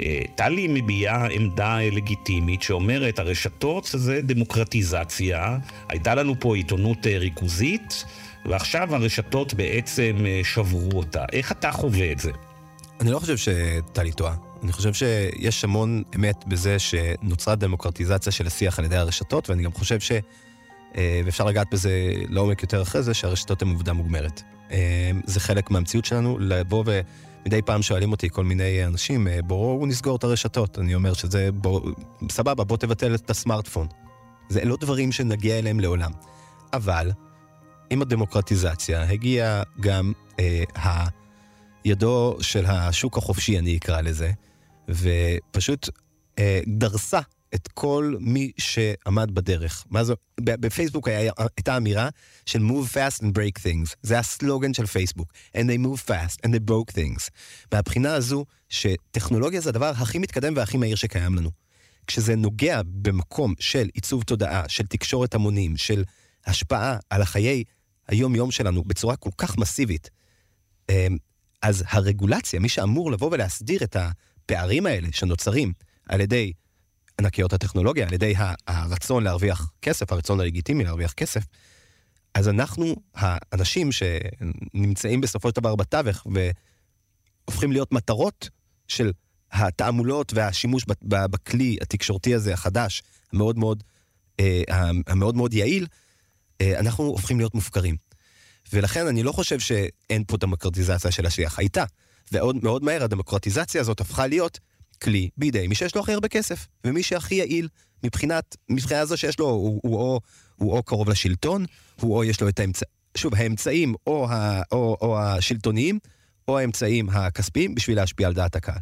אה, 0.01 0.21
טלי 0.35 0.67
מביעה 0.69 1.27
עמדה 1.27 1.79
לגיטימית 1.91 2.61
שאומרת 2.61 3.19
הרשתות 3.19 3.89
זה 3.93 4.21
דמוקרטיזציה, 4.21 5.57
הייתה 5.89 6.15
לנו 6.15 6.33
פה 6.39 6.55
עיתונות 6.55 7.07
אה, 7.07 7.17
ריכוזית. 7.17 8.05
ועכשיו 8.47 8.95
הרשתות 8.95 9.53
בעצם 9.53 10.15
אה, 10.25 10.41
שברו 10.43 10.97
אותה. 10.97 11.25
איך 11.31 11.51
אתה 11.51 11.71
חווה 11.71 12.11
את 12.11 12.19
זה? 12.19 12.31
אני 12.99 13.11
לא 13.11 13.19
חושב 13.19 13.37
שטלי 13.37 14.11
טועה. 14.11 14.35
אני 14.63 14.71
חושב 14.71 14.93
שיש 14.93 15.63
המון 15.63 16.03
אמת 16.15 16.45
בזה 16.47 16.79
שנוצרה 16.79 17.55
דמוקרטיזציה 17.55 18.31
של 18.31 18.47
השיח 18.47 18.79
על 18.79 18.85
ידי 18.85 18.95
הרשתות, 18.95 19.49
ואני 19.49 19.63
גם 19.63 19.71
חושב 19.71 19.99
ש... 19.99 20.11
אה, 20.97 21.21
ואפשר 21.25 21.45
לגעת 21.45 21.67
בזה 21.71 22.13
לעומק 22.29 22.61
יותר 22.61 22.81
אחרי 22.81 23.03
זה, 23.03 23.13
שהרשתות 23.13 23.61
הן 23.61 23.69
עובדה 23.69 23.93
מוגמרת. 23.93 24.41
אה, 24.71 25.11
זה 25.25 25.39
חלק 25.39 25.71
מהמציאות 25.71 26.05
שלנו, 26.05 26.37
לבוא 26.39 26.83
ומדי 26.85 27.61
פעם 27.61 27.81
שואלים 27.81 28.11
אותי 28.11 28.29
כל 28.29 28.43
מיני 28.43 28.85
אנשים, 28.85 29.27
בואו 29.43 29.85
נסגור 29.85 30.15
את 30.15 30.23
הרשתות. 30.23 30.79
אני 30.79 30.95
אומר 30.95 31.13
שזה, 31.13 31.49
בוא, 31.53 31.81
סבבה, 32.31 32.63
בוא 32.63 32.77
תבטל 32.77 33.15
את 33.15 33.29
הסמארטפון. 33.29 33.87
זה 34.49 34.65
לא 34.65 34.77
דברים 34.77 35.11
שנגיע 35.11 35.59
אליהם 35.59 35.79
לעולם. 35.79 36.11
אבל 36.73 37.11
עם 37.89 38.01
הדמוקרטיזציה 38.01 39.09
הגיע 39.09 39.63
גם 39.79 40.13
אה, 40.39 40.63
הידו 41.83 42.37
של 42.41 42.65
השוק 42.65 43.17
החופשי, 43.17 43.59
אני 43.59 43.77
אקרא 43.77 44.01
לזה, 44.01 44.31
ופשוט 44.89 45.89
אה, 46.39 46.59
דרסה 46.67 47.19
את 47.55 47.67
כל 47.67 48.15
מי 48.19 48.51
שעמד 48.57 49.35
בדרך. 49.35 49.85
מה 49.89 50.03
זו? 50.03 50.15
בפייסבוק 50.39 51.07
היה, 51.07 51.31
הייתה 51.57 51.77
אמירה 51.77 52.09
של 52.45 52.59
move 52.59 52.93
fast 52.93 53.19
and 53.21 53.25
break 53.25 53.61
things. 53.63 53.95
זה 54.01 54.19
הסלוגן 54.19 54.73
של 54.73 54.85
פייסבוק. 54.85 55.33
And 55.57 55.61
they 55.61 55.85
move 55.85 56.09
fast 56.09 56.45
and 56.45 56.49
they 56.49 56.71
broke 56.71 56.91
things. 56.91 57.29
מהבחינה 57.73 58.13
הזו, 58.13 58.45
שטכנולוגיה 58.69 59.61
זה 59.61 59.69
הדבר 59.69 59.91
הכי 59.97 60.17
מתקדם 60.17 60.53
והכי 60.55 60.77
מהיר 60.77 60.95
שקיים 60.95 61.35
לנו. 61.35 61.49
כשזה 62.07 62.35
נוגע 62.35 62.81
במקום 62.85 63.53
של 63.59 63.89
עיצוב 63.93 64.23
תודעה, 64.23 64.63
של 64.67 64.85
תקשורת 64.85 65.35
המונים, 65.35 65.77
של 65.77 66.03
השפעה 66.45 66.97
על 67.09 67.21
החיי 67.21 67.63
היום-יום 68.07 68.51
שלנו 68.51 68.83
בצורה 68.83 69.15
כל 69.15 69.29
כך 69.37 69.57
מסיבית, 69.57 70.09
אמ, 70.89 71.17
אז 71.61 71.83
הרגולציה, 71.87 72.59
מי 72.59 72.69
שאמור 72.69 73.11
לבוא 73.11 73.29
ולהסדיר 73.31 73.83
את 73.83 73.95
הפערים 73.95 74.85
האלה 74.85 75.07
שנוצרים 75.11 75.73
על 76.09 76.21
ידי 76.21 76.53
ענקיות 77.19 77.53
הטכנולוגיה, 77.53 78.07
על 78.07 78.13
ידי 78.13 78.33
הרצון 78.67 79.23
להרוויח 79.23 79.71
כסף, 79.81 80.11
הרצון 80.11 80.39
הלגיטימי 80.39 80.83
להרוויח 80.83 81.13
כסף, 81.13 81.43
אז 82.33 82.49
אנחנו, 82.49 82.95
האנשים 83.15 83.89
שנמצאים 83.91 85.21
בסופו 85.21 85.49
של 85.49 85.55
דבר 85.55 85.75
בתווך 85.75 86.27
והופכים 87.47 87.71
להיות 87.71 87.91
מטרות 87.91 88.49
של 88.87 89.11
התעמולות 89.51 90.33
והשימוש 90.35 90.85
בכלי 91.01 91.77
התקשורתי 91.81 92.35
הזה 92.35 92.53
החדש, 92.53 93.03
המאוד 93.33 93.57
מאוד, 93.57 93.83
אה, 94.39 94.61
המאוד 95.07 95.35
מאוד 95.35 95.53
יעיל, 95.53 95.87
אנחנו 96.61 97.03
הופכים 97.03 97.37
להיות 97.37 97.55
מופקרים. 97.55 97.95
ולכן 98.73 99.07
אני 99.07 99.23
לא 99.23 99.31
חושב 99.31 99.59
שאין 99.59 100.23
פה 100.27 100.37
דמוקרטיזציה 100.37 101.11
של 101.11 101.25
השיח. 101.25 101.59
הייתה. 101.59 101.83
ומאוד 102.31 102.83
מהר 102.83 103.03
הדמוקרטיזציה 103.03 103.81
הזאת 103.81 104.01
הפכה 104.01 104.27
להיות 104.27 104.59
כלי 105.01 105.29
בידי 105.37 105.67
מי 105.67 105.75
שיש 105.75 105.95
לו 105.95 106.01
הכי 106.01 106.13
הרבה 106.13 106.27
כסף, 106.27 106.67
ומי 106.83 107.03
שהכי 107.03 107.35
יעיל 107.35 107.67
מבחינת, 108.03 108.55
מבחינה 108.69 109.05
זו 109.05 109.17
שיש 109.17 109.39
לו, 109.39 109.45
הוא, 109.49 109.79
הוא, 109.83 109.99
הוא, 109.99 110.21
הוא 110.55 110.73
או 110.73 110.83
קרוב 110.83 111.09
לשלטון, 111.09 111.65
הוא 112.01 112.15
או 112.15 112.23
יש 112.23 112.41
לו 112.41 112.49
את 112.49 112.59
האמצעים, 112.59 112.91
שוב, 113.17 113.35
האמצעים 113.35 113.95
או, 114.07 114.29
ה, 114.29 114.61
או, 114.71 114.97
או 115.01 115.19
השלטוניים, 115.19 115.99
או 116.47 116.59
האמצעים 116.59 117.09
הכספיים 117.09 117.75
בשביל 117.75 117.97
להשפיע 117.97 118.27
על 118.27 118.33
דעת 118.33 118.55
הקהל. 118.55 118.79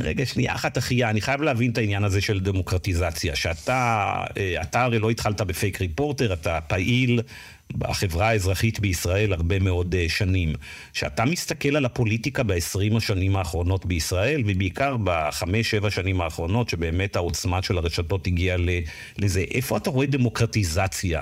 רגע, 0.00 0.26
שנייה 0.26 0.54
אחת 0.54 0.78
אחיה, 0.78 1.10
אני 1.10 1.20
חייב 1.20 1.42
להבין 1.42 1.70
את 1.70 1.78
העניין 1.78 2.04
הזה 2.04 2.20
של 2.20 2.40
דמוקרטיזציה. 2.40 3.36
שאתה, 3.36 4.12
אה, 4.36 4.62
אתה 4.62 4.82
הרי 4.82 4.98
לא 4.98 5.10
התחלת 5.10 5.40
בפייק 5.40 5.80
ריפורטר, 5.80 6.32
אתה 6.32 6.60
פעיל 6.60 7.20
בחברה 7.78 8.28
האזרחית 8.28 8.80
בישראל 8.80 9.32
הרבה 9.32 9.58
מאוד 9.58 9.94
uh, 9.94 10.12
שנים. 10.12 10.52
שאתה 10.92 11.24
מסתכל 11.24 11.76
על 11.76 11.84
הפוליטיקה 11.84 12.42
ב-20 12.42 12.96
השנים 12.96 13.36
האחרונות 13.36 13.86
בישראל, 13.86 14.42
ובעיקר 14.46 14.96
בחמש-שבע 15.04 15.90
שנים 15.90 16.20
האחרונות, 16.20 16.68
שבאמת 16.68 17.16
העוצמה 17.16 17.62
של 17.62 17.78
הרשתות 17.78 18.26
הגיעה 18.26 18.56
לזה, 19.18 19.44
איפה 19.50 19.76
אתה 19.76 19.90
רואה 19.90 20.06
דמוקרטיזציה? 20.06 21.20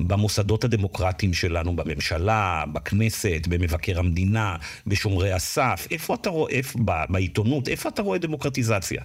במוסדות 0.00 0.64
הדמוקרטיים 0.64 1.34
שלנו, 1.34 1.76
בממשלה, 1.76 2.64
בכנסת, 2.72 3.40
במבקר 3.48 3.98
המדינה, 3.98 4.56
בשומרי 4.86 5.32
הסף, 5.32 5.86
איפה 5.90 6.14
אתה 6.14 6.30
רואה, 6.30 6.52
איפה, 6.52 6.78
בעיתונות, 7.08 7.68
איפה 7.68 7.88
אתה 7.88 8.02
רואה 8.02 8.18
דמוקרטיזציה? 8.18 9.02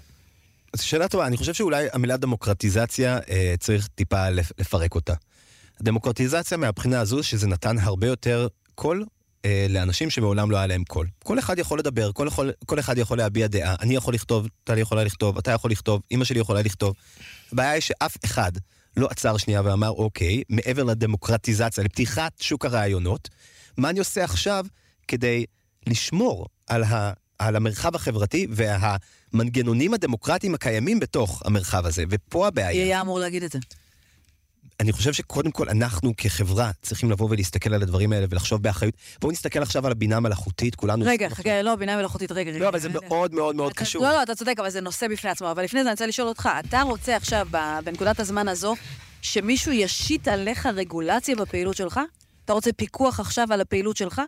זו 0.75 0.87
שאלה 0.87 1.07
טובה, 1.07 1.27
אני 1.27 1.37
חושב 1.37 1.53
שאולי 1.53 1.87
המילה 1.93 2.17
דמוקרטיזציה, 2.17 3.19
אה, 3.29 3.53
צריך 3.59 3.87
טיפה 3.87 4.29
לפרק 4.29 4.95
אותה. 4.95 5.13
הדמוקרטיזציה 5.79 6.57
מהבחינה 6.57 6.99
הזו 6.99 7.23
שזה 7.23 7.47
נתן 7.47 7.79
הרבה 7.79 8.07
יותר 8.07 8.47
קול 8.75 9.05
אה, 9.45 9.65
לאנשים 9.69 10.09
שמעולם 10.09 10.51
לא 10.51 10.57
היה 10.57 10.67
להם 10.67 10.83
קול. 10.83 11.07
כל 11.23 11.39
אחד 11.39 11.59
יכול 11.59 11.79
לדבר, 11.79 12.11
כל, 12.11 12.27
יכול, 12.27 12.51
כל 12.65 12.79
אחד 12.79 12.97
יכול 12.97 13.17
להביע 13.17 13.47
דעה, 13.47 13.75
אני 13.81 13.95
יכול 13.95 14.13
לכתוב, 14.13 14.47
טלי 14.63 14.81
יכולה 14.81 15.03
לכתוב, 15.03 15.37
אתה 15.37 15.51
יכול 15.51 15.71
לכתוב, 15.71 16.01
אמא 16.11 16.23
שלי 16.25 16.39
יכולה 16.39 16.61
לכתוב. 16.61 16.93
הבעיה 17.51 17.71
היא 17.71 17.81
שאף 17.81 18.17
אחד 18.25 18.51
לא 18.97 19.07
עצר 19.11 19.37
שנייה 19.37 19.61
ואמר, 19.65 19.89
אוקיי, 19.89 20.43
מעבר 20.49 20.83
לדמוקרטיזציה, 20.83 21.83
לפתיחת 21.83 22.31
שוק 22.41 22.65
הרעיונות, 22.65 23.29
מה 23.77 23.89
אני 23.89 23.99
עושה 23.99 24.23
עכשיו 24.23 24.65
כדי 25.07 25.45
לשמור 25.87 26.47
על, 26.67 26.83
ה, 26.83 27.13
על 27.39 27.55
המרחב 27.55 27.95
החברתי 27.95 28.47
והמנגנונים 28.49 29.93
הדמוקרטיים 29.93 30.53
הקיימים 30.53 30.99
בתוך 30.99 31.41
המרחב 31.45 31.85
הזה, 31.85 32.03
ופה 32.09 32.47
הבעיה. 32.47 32.83
מי 32.83 32.89
היה 32.89 33.01
אמור 33.01 33.19
להגיד 33.19 33.43
את 33.43 33.51
זה? 33.51 33.59
אני 34.79 34.91
חושב 34.91 35.13
שקודם 35.13 35.51
כל 35.51 35.69
אנחנו 35.69 36.13
כחברה 36.17 36.71
צריכים 36.81 37.11
לבוא 37.11 37.27
ולהסתכל 37.29 37.73
על 37.73 37.81
הדברים 37.81 38.13
האלה 38.13 38.25
ולחשוב 38.29 38.63
באחריות. 38.63 38.95
בואו 39.21 39.31
נסתכל 39.31 39.61
עכשיו 39.61 39.85
על 39.85 39.91
הבינה 39.91 40.17
המלאכותית, 40.17 40.75
כולנו... 40.75 41.05
רגע, 41.07 41.29
חכה, 41.29 41.61
לא, 41.61 41.75
בינה 41.75 41.97
מלאכותית, 41.97 42.31
רגע, 42.31 42.51
רגע. 42.51 42.59
לא, 42.59 42.69
אבל 42.69 42.79
זה 42.79 42.89
מאוד 42.89 43.33
מאוד 43.33 43.55
מאוד 43.55 43.73
קשור. 43.73 44.03
לא, 44.03 44.09
לא, 44.09 44.23
אתה 44.23 44.35
צודק, 44.35 44.55
אבל 44.59 44.69
זה 44.69 44.81
נושא 44.81 45.07
בפני 45.07 45.29
עצמו. 45.29 45.51
אבל 45.51 45.63
לפני 45.63 45.83
זה 45.83 45.89
אני 45.89 45.93
רוצה 45.93 46.07
לשאול 46.07 46.27
אותך, 46.27 46.49
אתה 46.59 46.81
רוצה 46.81 47.15
עכשיו, 47.15 47.47
בנקודת 47.83 48.19
הזמן 48.19 48.47
הזו, 48.47 48.75
שמישהו 49.21 49.71
ישית 49.71 50.27
עליך 50.27 50.65
רגולציה 50.65 51.35
בפעילות 51.35 51.75
שלך? 51.75 51.99
אתה 52.45 52.53
רוצה 52.53 52.71
פיקוח 52.73 53.19
עכשיו 53.19 53.47
על 53.51 53.61
הפעילות 53.61 53.97
שלך? 53.97 54.21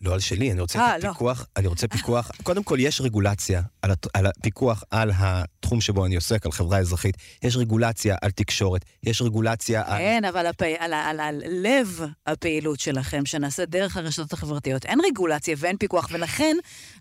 לא 0.00 0.14
על 0.14 0.20
שלי, 0.20 0.52
אני 0.52 0.60
רוצה 0.60 0.78
아, 0.78 0.82
אה, 0.82 0.98
לא. 0.98 1.12
פיקוח, 1.12 1.46
אני 1.56 1.66
רוצה 1.66 1.88
פיקוח, 1.88 2.30
קודם 2.42 2.62
כל 2.62 2.76
יש 2.80 3.00
רגולציה 3.00 3.62
על, 3.82 3.90
על 4.14 4.26
הפיקוח 4.26 4.82
על 4.90 5.10
התחום 5.14 5.80
שבו 5.80 6.06
אני 6.06 6.14
עוסק, 6.14 6.46
על 6.46 6.52
חברה 6.52 6.78
אזרחית, 6.78 7.16
יש 7.42 7.56
רגולציה 7.56 8.16
על 8.22 8.30
תקשורת, 8.30 8.84
יש 9.02 9.22
רגולציה 9.22 9.82
על... 9.86 9.98
כן, 9.98 10.24
אבל 10.24 10.46
הפ... 10.46 10.62
על, 10.62 10.92
על, 10.92 11.20
על, 11.20 11.42
לב 11.46 12.00
הפעילות 12.26 12.80
שלכם, 12.80 13.26
שנעשה 13.26 13.64
דרך 13.64 13.96
הרשתות 13.96 14.32
החברתיות, 14.32 14.86
אין 14.86 15.00
רגולציה 15.06 15.54
ואין 15.58 15.76
פיקוח, 15.76 16.08
ולכן 16.12 16.56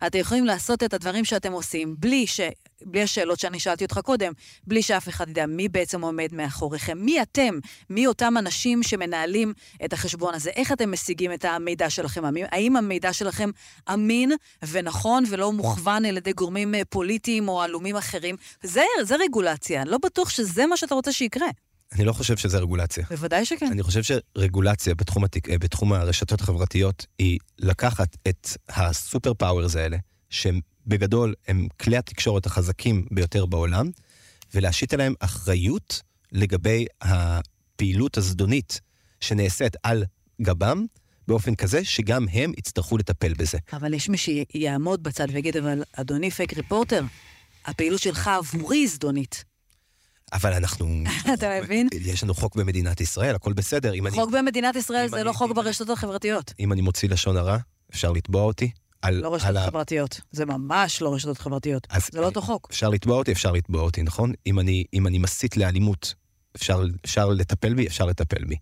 אתם 0.07 0.19
יכולים 0.19 0.45
לעשות 0.45 0.83
את 0.83 0.93
הדברים 0.93 1.25
שאתם 1.25 1.51
עושים 1.51 1.95
בלי 1.99 2.27
ש... 2.27 2.39
בלי 2.85 3.03
השאלות 3.03 3.39
שאני 3.39 3.59
שאלתי 3.59 3.83
אותך 3.83 3.99
קודם, 4.03 4.31
בלי 4.67 4.81
שאף 4.81 5.09
אחד 5.09 5.29
ידע 5.29 5.45
מי 5.45 5.67
בעצם 5.69 6.01
עומד 6.01 6.27
מאחוריכם, 6.31 6.97
מי 6.97 7.21
אתם, 7.21 7.59
מי 7.89 8.07
אותם 8.07 8.33
אנשים 8.37 8.83
שמנהלים 8.83 9.53
את 9.85 9.93
החשבון 9.93 10.33
הזה, 10.33 10.49
איך 10.49 10.71
אתם 10.71 10.91
משיגים 10.91 11.33
את 11.33 11.45
המידע 11.45 11.89
שלכם, 11.89 12.23
האם 12.51 12.75
המידע 12.75 13.13
שלכם 13.13 13.49
אמין 13.93 14.31
ונכון 14.71 15.23
ולא 15.29 15.51
מוכוון 15.51 16.05
על 16.05 16.17
ידי 16.17 16.33
גורמים 16.33 16.71
פוליטיים 16.85 17.49
או 17.49 17.61
עלומים 17.61 17.95
אחרים. 17.95 18.35
זה, 18.63 18.83
זה 19.03 19.15
רגולציה, 19.15 19.81
אני 19.81 19.89
לא 19.89 19.97
בטוח 20.03 20.29
שזה 20.29 20.65
מה 20.65 20.77
שאתה 20.77 20.95
רוצה 20.95 21.11
שיקרה. 21.11 21.47
אני 21.91 22.05
לא 22.05 22.13
חושב 22.13 22.37
שזה 22.37 22.57
רגולציה. 22.57 23.05
בוודאי 23.09 23.45
שכן. 23.45 23.67
אני 23.71 23.83
חושב 23.83 24.01
שרגולציה 24.03 24.95
בתחום, 24.95 25.23
התק... 25.23 25.49
אה, 25.49 25.57
בתחום 25.57 25.93
הרשתות 25.93 26.41
החברתיות 26.41 27.05
היא 27.19 27.39
לקחת 27.59 28.17
את 28.27 28.47
ה 28.69 28.80
super 28.80 29.33
powers 29.33 29.75
האלה, 29.75 29.97
שהם 30.29 30.59
בגדול 30.87 31.33
הם 31.47 31.67
כלי 31.81 31.97
התקשורת 31.97 32.45
החזקים 32.45 33.05
ביותר 33.11 33.45
בעולם, 33.45 33.89
ולהשית 34.53 34.93
עליהם 34.93 35.13
אחריות 35.19 36.01
לגבי 36.31 36.85
הפעילות 37.01 38.17
הזדונית 38.17 38.81
שנעשית 39.21 39.75
על 39.83 40.03
גבם, 40.41 40.85
באופן 41.27 41.55
כזה 41.55 41.83
שגם 41.85 42.25
הם 42.31 42.51
יצטרכו 42.57 42.97
לטפל 42.97 43.33
בזה. 43.33 43.57
אבל 43.73 43.93
יש 43.93 44.09
מי 44.09 44.17
שיעמוד 44.17 45.03
בצד 45.03 45.27
ויגיד, 45.31 45.57
אבל 45.57 45.83
אדוני 45.93 46.31
פייק 46.31 46.53
ריפורטר, 46.53 47.03
הפעילות 47.65 48.01
שלך 48.01 48.27
עבורי 48.27 48.87
זדונית. 48.87 49.43
אבל 50.33 50.53
אנחנו... 50.53 51.03
אתה 51.33 51.59
מבין? 51.63 51.87
יש 52.01 52.23
לנו 52.23 52.33
חוק 52.33 52.55
במדינת 52.55 53.01
ישראל, 53.01 53.35
הכל 53.35 53.53
בסדר. 53.53 53.93
חוק 54.09 54.29
אני... 54.33 54.41
במדינת 54.41 54.75
ישראל 54.75 55.07
זה 55.07 55.23
לא 55.23 55.33
חוק 55.33 55.51
ברשתות 55.51 55.89
החברתיות. 55.89 56.53
אם 56.59 56.73
אני 56.73 56.81
מוציא 56.81 57.09
לשון 57.09 57.37
הרע, 57.37 57.57
אפשר 57.91 58.11
לתבוע 58.11 58.43
אותי. 58.43 58.71
על... 59.01 59.15
לא 59.15 59.35
רשתות 59.35 59.55
על 59.55 59.65
חברתיות. 59.65 60.21
זה 60.31 60.45
ממש 60.45 61.01
לא 61.01 61.13
רשתות 61.13 61.37
חברתיות. 61.37 61.87
זה 62.11 62.21
לא 62.21 62.25
אותו 62.25 62.41
חוק. 62.41 62.67
אפשר 62.71 62.89
לתבוע 62.89 63.17
אותי, 63.17 63.31
אפשר 63.31 63.51
לתבוע 63.51 63.81
אותי, 63.81 64.03
נכון? 64.03 64.33
אם 64.47 64.59
אני, 64.59 64.83
אם 64.93 65.07
אני 65.07 65.17
מסית 65.17 65.57
לאלימות, 65.57 66.13
אפשר, 66.55 66.83
אפשר 67.05 67.29
לטפל 67.29 67.73
בי, 67.73 67.87
אפשר 67.87 68.05
לטפל 68.05 68.43
בי. 68.45 68.55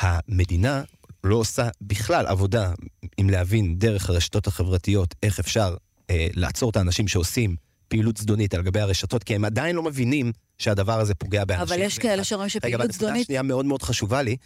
המדינה 0.00 0.82
לא 1.24 1.36
עושה 1.36 1.68
בכלל 1.80 2.26
עבודה 2.26 2.72
עם 3.18 3.30
להבין 3.30 3.78
דרך 3.78 4.10
הרשתות 4.10 4.46
החברתיות 4.46 5.14
איך 5.22 5.38
אפשר 5.38 5.76
אה, 6.10 6.26
לעצור 6.34 6.70
את 6.70 6.76
האנשים 6.76 7.08
שעושים 7.08 7.56
פעילות 7.88 8.16
זדונית 8.16 8.54
על 8.54 8.62
גבי 8.62 8.80
הרשתות, 8.80 9.24
כי 9.24 9.34
הם 9.34 9.44
עדיין 9.44 9.76
לא 9.76 9.82
מבינים 9.82 10.32
שהדבר 10.58 11.00
הזה 11.00 11.14
פוגע 11.14 11.44
באנשים. 11.44 11.74
אבל 11.74 11.86
יש 11.86 11.98
כאלה 11.98 12.24
שרואים 12.24 12.48
שפעילות 12.48 12.92
זדונית... 12.92 13.02
רגע, 13.10 13.16
אבל 13.16 13.24
שנייה 13.24 13.42
מאוד 13.42 13.66
מאוד 13.66 13.82
חשובה 13.82 14.22
לי, 14.22 14.36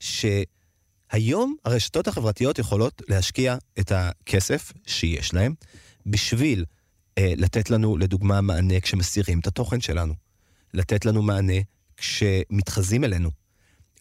ש... 0.00 0.26
היום 1.12 1.56
הרשתות 1.64 2.08
החברתיות 2.08 2.58
יכולות 2.58 3.02
להשקיע 3.08 3.56
את 3.80 3.92
הכסף 3.94 4.72
שיש 4.86 5.34
להם 5.34 5.54
בשביל 6.06 6.64
אה, 7.18 7.32
לתת 7.36 7.70
לנו, 7.70 7.96
לדוגמה, 7.96 8.40
מענה 8.40 8.80
כשמסירים 8.80 9.38
את 9.38 9.46
התוכן 9.46 9.80
שלנו. 9.80 10.14
לתת 10.74 11.04
לנו 11.04 11.22
מענה 11.22 11.60
כשמתחזים 11.96 13.04
אלינו. 13.04 13.30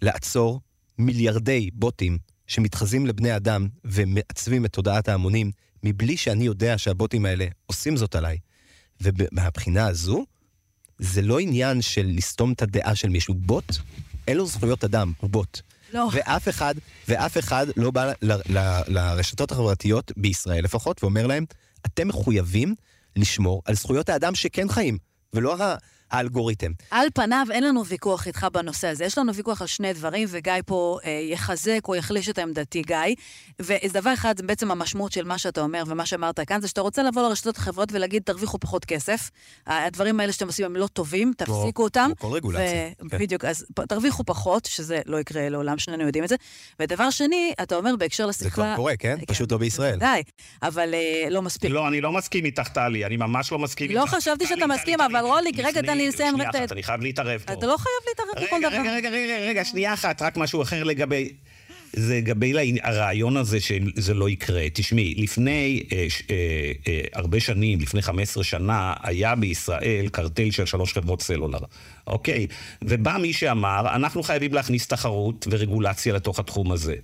לעצור 0.01 0.61
מיליארדי 1.01 1.69
בוטים 1.73 2.17
שמתחזים 2.47 3.05
לבני 3.05 3.35
אדם 3.35 3.67
ומעצבים 3.85 4.65
את 4.65 4.73
תודעת 4.73 5.09
ההמונים, 5.09 5.51
מבלי 5.83 6.17
שאני 6.17 6.43
יודע 6.43 6.77
שהבוטים 6.77 7.25
האלה 7.25 7.47
עושים 7.65 7.97
זאת 7.97 8.15
עליי. 8.15 8.37
ומהבחינה 9.01 9.87
הזו, 9.87 10.25
זה 10.99 11.21
לא 11.21 11.39
עניין 11.39 11.81
של 11.81 12.11
לסתום 12.15 12.51
את 12.51 12.61
הדעה 12.61 12.95
של 12.95 13.09
מישהו. 13.09 13.33
בוט, 13.33 13.75
אין 14.27 14.37
לו 14.37 14.45
זכויות 14.45 14.83
אדם, 14.83 15.13
הוא 15.19 15.29
בוט. 15.29 15.61
לא. 15.93 16.09
ואף 16.11 16.49
אחד, 16.49 16.75
ואף 17.07 17.37
אחד 17.37 17.67
לא 17.77 17.91
בא 17.91 18.05
ל, 18.05 18.13
ל, 18.21 18.37
ל, 18.49 18.81
לרשתות 18.87 19.51
החברתיות, 19.51 20.11
בישראל 20.17 20.63
לפחות, 20.63 21.03
ואומר 21.03 21.27
להם, 21.27 21.45
אתם 21.85 22.07
מחויבים 22.07 22.75
לשמור 23.15 23.61
על 23.65 23.75
זכויות 23.75 24.09
האדם 24.09 24.35
שכן 24.35 24.69
חיים, 24.69 24.97
ולא 25.33 25.55
האלגוריתם. 26.11 26.71
על 26.91 27.07
פניו 27.13 27.45
אין 27.51 27.63
לנו 27.63 27.85
ויכוח 27.85 28.27
איתך 28.27 28.47
בנושא 28.53 28.87
הזה, 28.87 29.05
יש 29.05 29.17
לנו 29.17 29.35
ויכוח 29.35 29.61
על 29.61 29.67
שני 29.67 29.93
דברים, 29.93 30.27
וגיא 30.31 30.53
פה 30.65 30.97
אה, 31.05 31.11
יחזק 31.31 31.79
או 31.87 31.95
יחליש 31.95 32.29
את 32.29 32.39
עמדתי, 32.39 32.81
גיא. 32.81 32.97
ודבר 33.61 34.13
אחד, 34.13 34.37
זה 34.37 34.43
בעצם 34.43 34.71
המשמעות 34.71 35.11
של 35.11 35.23
מה 35.23 35.37
שאתה 35.37 35.61
אומר 35.61 35.83
ומה 35.87 36.05
שאמרת 36.05 36.39
כאן, 36.39 36.61
זה 36.61 36.67
שאתה 36.67 36.81
רוצה 36.81 37.03
לבוא 37.03 37.21
לרשתות 37.21 37.57
החברות 37.57 37.89
ולהגיד, 37.91 38.23
תרוויחו 38.23 38.59
פחות 38.59 38.85
כסף. 38.85 39.29
הדברים 39.67 40.19
האלה 40.19 40.31
שאתם 40.31 40.47
עושים 40.47 40.65
הם 40.65 40.75
לא 40.75 40.87
טובים, 40.87 41.33
תפסיקו 41.37 41.73
כמו, 41.73 41.83
אותם. 41.83 42.11
כמו 42.19 42.29
כל 42.29 42.35
רגולציה. 42.35 42.89
ו- 43.05 43.09
כן. 43.09 43.17
בדיוק, 43.17 43.45
אז 43.45 43.65
תרוויחו 43.89 44.23
פחות, 44.23 44.65
שזה 44.65 45.01
לא 45.05 45.19
יקרה 45.19 45.49
לעולם, 45.49 45.77
שנינו 45.77 46.03
יודעים 46.03 46.23
את 46.23 46.29
זה. 46.29 46.35
ודבר 46.79 47.09
שני, 47.09 47.53
אתה 47.63 47.75
אומר 47.75 47.95
בהקשר 47.95 48.25
לשיחה... 48.25 48.49
זה 48.49 48.51
כבר 48.55 48.73
קורה, 48.75 48.97
כן? 48.97 49.17
כן 49.19 49.25
פשוט 49.25 49.51
לא 49.51 49.57
בישראל. 49.57 49.99
די, 49.99 50.21
אבל 50.63 50.93
אה, 50.93 51.29
לא 51.29 51.41
מספיק. 51.41 51.71
לא, 51.71 51.87
אני 51.87 52.01
לא 52.01 52.11
מסכים 52.11 52.45
איתך, 52.45 52.67
טלי, 52.67 53.05
אני 53.05 53.17
ממש 53.17 53.51
לא 53.51 53.59
מסכים 53.59 53.91
לא 53.91 54.01
איתך. 54.01 54.13
לא 54.13 54.19
חשבתי 54.19 54.47
שאתה 54.47 54.67
מסכים, 54.67 55.01
אבל 55.01 55.19
רוליק, 55.25 55.59
רגע, 55.59 55.81
תן 55.81 55.97
לי 56.01 56.07
לסיים. 56.07 56.33
שנייה 56.35 56.49
אחת, 56.49 56.71
אני 56.71 56.83
חייב 56.83 57.01
להתערב 57.01 57.41
פה. 57.45 57.53
אתה 57.53 57.67
לא 57.67 57.77
חייב 57.77 58.09
להתערב 58.09 58.47
בכל 58.47 58.59
דבר. 58.59 58.81
רגע, 58.81 58.91
רגע, 58.95 59.09
רגע, 59.09 59.49
רגע, 59.49 59.65
שנייה 59.65 59.93
אחת, 59.93 60.21
רק 60.21 60.37
משהו 60.37 60.61
אחר 60.61 60.83
לגבי... 60.83 61.29
זה 61.93 62.17
לגבי 62.17 62.77
הרעיון 62.83 63.37
הזה 63.37 63.59
שזה 63.59 64.13
לא 64.13 64.29
יקרה. 64.29 64.63
תשמעי, 64.73 65.15
לפני 65.17 65.83
אה, 65.91 66.07
אה, 66.29 66.71
אה, 66.87 67.01
הרבה 67.13 67.39
שנים, 67.39 67.79
לפני 67.79 68.01
15 68.01 68.43
שנה, 68.43 68.93
היה 69.03 69.35
בישראל 69.35 70.07
קרטל 70.11 70.51
של 70.51 70.65
שלוש 70.65 70.93
חברות 70.93 71.21
סלולר. 71.21 71.59
אוקיי? 72.07 72.47
ובא 72.81 73.17
מי 73.17 73.33
שאמר, 73.33 73.95
אנחנו 73.95 74.23
חייבים 74.23 74.53
להכניס 74.53 74.87
תחרות 74.87 75.47
ורגולציה 75.51 76.13
לתוך 76.13 76.39
התחום 76.39 76.71
הזה. 76.71 76.95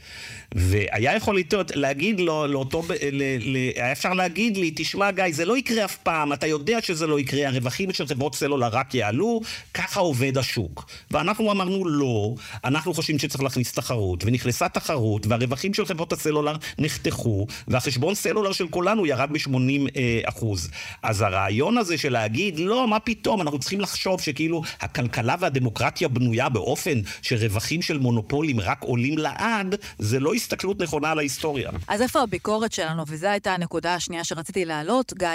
והיה 0.56 1.16
יכול 1.16 1.40
לטעות, 1.40 1.72
להגיד 1.76 2.20
לו, 2.20 2.48
לאותו, 2.48 2.84
ל, 3.12 3.24
ל, 3.40 3.56
היה 3.76 3.92
אפשר 3.92 4.14
להגיד 4.14 4.58
לי, 4.58 4.72
תשמע 4.76 5.12
גיא, 5.12 5.24
זה 5.32 5.46
לא 5.46 5.58
יקרה 5.58 5.86
אף 5.86 5.98
פעם, 5.98 6.34
אתה 6.34 6.48
יודע 6.48 6.82
שזה 6.82 7.08
לא 7.08 7.20
יקרה, 7.20 7.48
הרווחים 7.48 7.94
של 7.94 8.08
חברות 8.08 8.36
סלולר 8.36 8.68
רק 8.68 8.96
יעלו, 8.96 9.42
ככה 9.74 10.00
עובד 10.00 10.38
השוק. 10.38 10.86
ואנחנו 11.12 11.52
אמרנו 11.52 11.88
לא, 11.88 12.36
אנחנו 12.64 12.94
חושבים 12.94 13.20
שצריך 13.20 13.44
להכניס 13.44 13.74
תחרות, 13.74 14.24
ונכנסה 14.26 14.70
תחרות, 14.70 15.28
והרווחים 15.28 15.74
של 15.74 15.86
חברות 15.86 16.14
הסלולר 16.14 16.56
נחתכו, 16.78 17.48
והחשבון 17.68 18.16
סלולר 18.16 18.52
של 18.52 18.68
כולנו 18.68 19.06
ירד 19.06 19.30
ב-80 19.32 19.52
אה, 19.96 20.20
אחוז. 20.24 20.70
אז 21.04 21.22
הרעיון 21.22 21.78
הזה 21.78 21.98
של 21.98 22.12
להגיד, 22.14 22.60
לא, 22.60 22.88
מה 22.88 23.00
פתאום, 23.00 23.42
אנחנו 23.42 23.60
צריכים 23.60 23.82
לחשוב 23.82 24.22
שכאילו... 24.22 24.62
הכלכלה 24.88 25.36
והדמוקרטיה 25.40 26.08
בנויה 26.08 26.50
באופן 26.50 27.02
שרווחים 27.22 27.82
של 27.82 27.98
מונופולים 27.98 28.60
רק 28.60 28.84
עולים 28.84 29.18
לעד, 29.18 29.76
זה 30.00 30.20
לא 30.20 30.34
הסתכלות 30.34 30.82
נכונה 30.82 31.12
על 31.12 31.20
ההיסטוריה. 31.20 31.72
אז 31.88 32.02
איפה 32.02 32.22
הביקורת 32.22 32.72
שלנו? 32.72 33.04
וזו 33.08 33.28
הייתה 33.28 33.54
הנקודה 33.54 33.94
השנייה 33.94 34.24
שרציתי 34.24 34.66
להעלות, 34.66 35.14
גיא, 35.14 35.30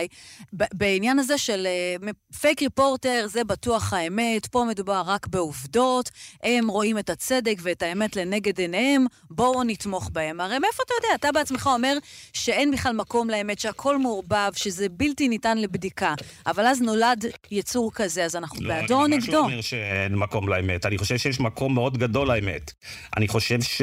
בעניין 0.52 1.18
הזה 1.18 1.38
של 1.38 1.66
פייק 2.40 2.58
uh, 2.58 2.62
ריפורטר, 2.64 3.26
זה 3.26 3.44
בטוח 3.44 3.92
האמת, 3.92 4.46
פה 4.46 4.64
מדובר 4.68 5.02
רק 5.06 5.26
בעובדות, 5.26 6.10
הם 6.42 6.68
רואים 6.68 6.98
את 6.98 7.10
הצדק 7.10 7.56
ואת 7.62 7.82
האמת 7.82 8.16
לנגד 8.16 8.58
עיניהם, 8.58 9.06
בואו 9.30 9.62
נתמוך 9.62 10.10
בהם. 10.12 10.40
הרי 10.40 10.58
מאיפה 10.58 10.82
אתה 10.86 10.94
יודע? 10.94 11.14
אתה 11.14 11.32
בעצמך 11.32 11.70
אומר 11.72 11.98
שאין 12.32 12.70
בכלל 12.70 12.92
מקום 12.92 13.30
לאמת, 13.30 13.58
שהכל 13.58 13.98
מעורבב, 13.98 14.50
שזה 14.56 14.88
בלתי 14.88 15.28
ניתן 15.28 15.58
לבדיקה. 15.58 16.14
אבל 16.46 16.66
אז 16.66 16.82
נולד 16.82 17.24
יצור 17.50 17.92
כזה, 17.92 18.24
אז 18.24 18.36
אנחנו 18.36 18.60
לא, 18.60 18.74
בעדו 18.74 18.94
או 18.94 19.06
נגדו? 19.06 19.41
לא 19.42 19.52
אומר 19.52 19.60
שאין 19.60 20.14
מקום 20.14 20.48
לאמת, 20.48 20.86
אני 20.86 20.98
חושב 20.98 21.18
שיש 21.18 21.40
מקום 21.40 21.74
מאוד 21.74 21.98
גדול 21.98 22.28
לאמת. 22.28 22.72
אני 23.16 23.28
חושב, 23.28 23.62
ש... 23.62 23.82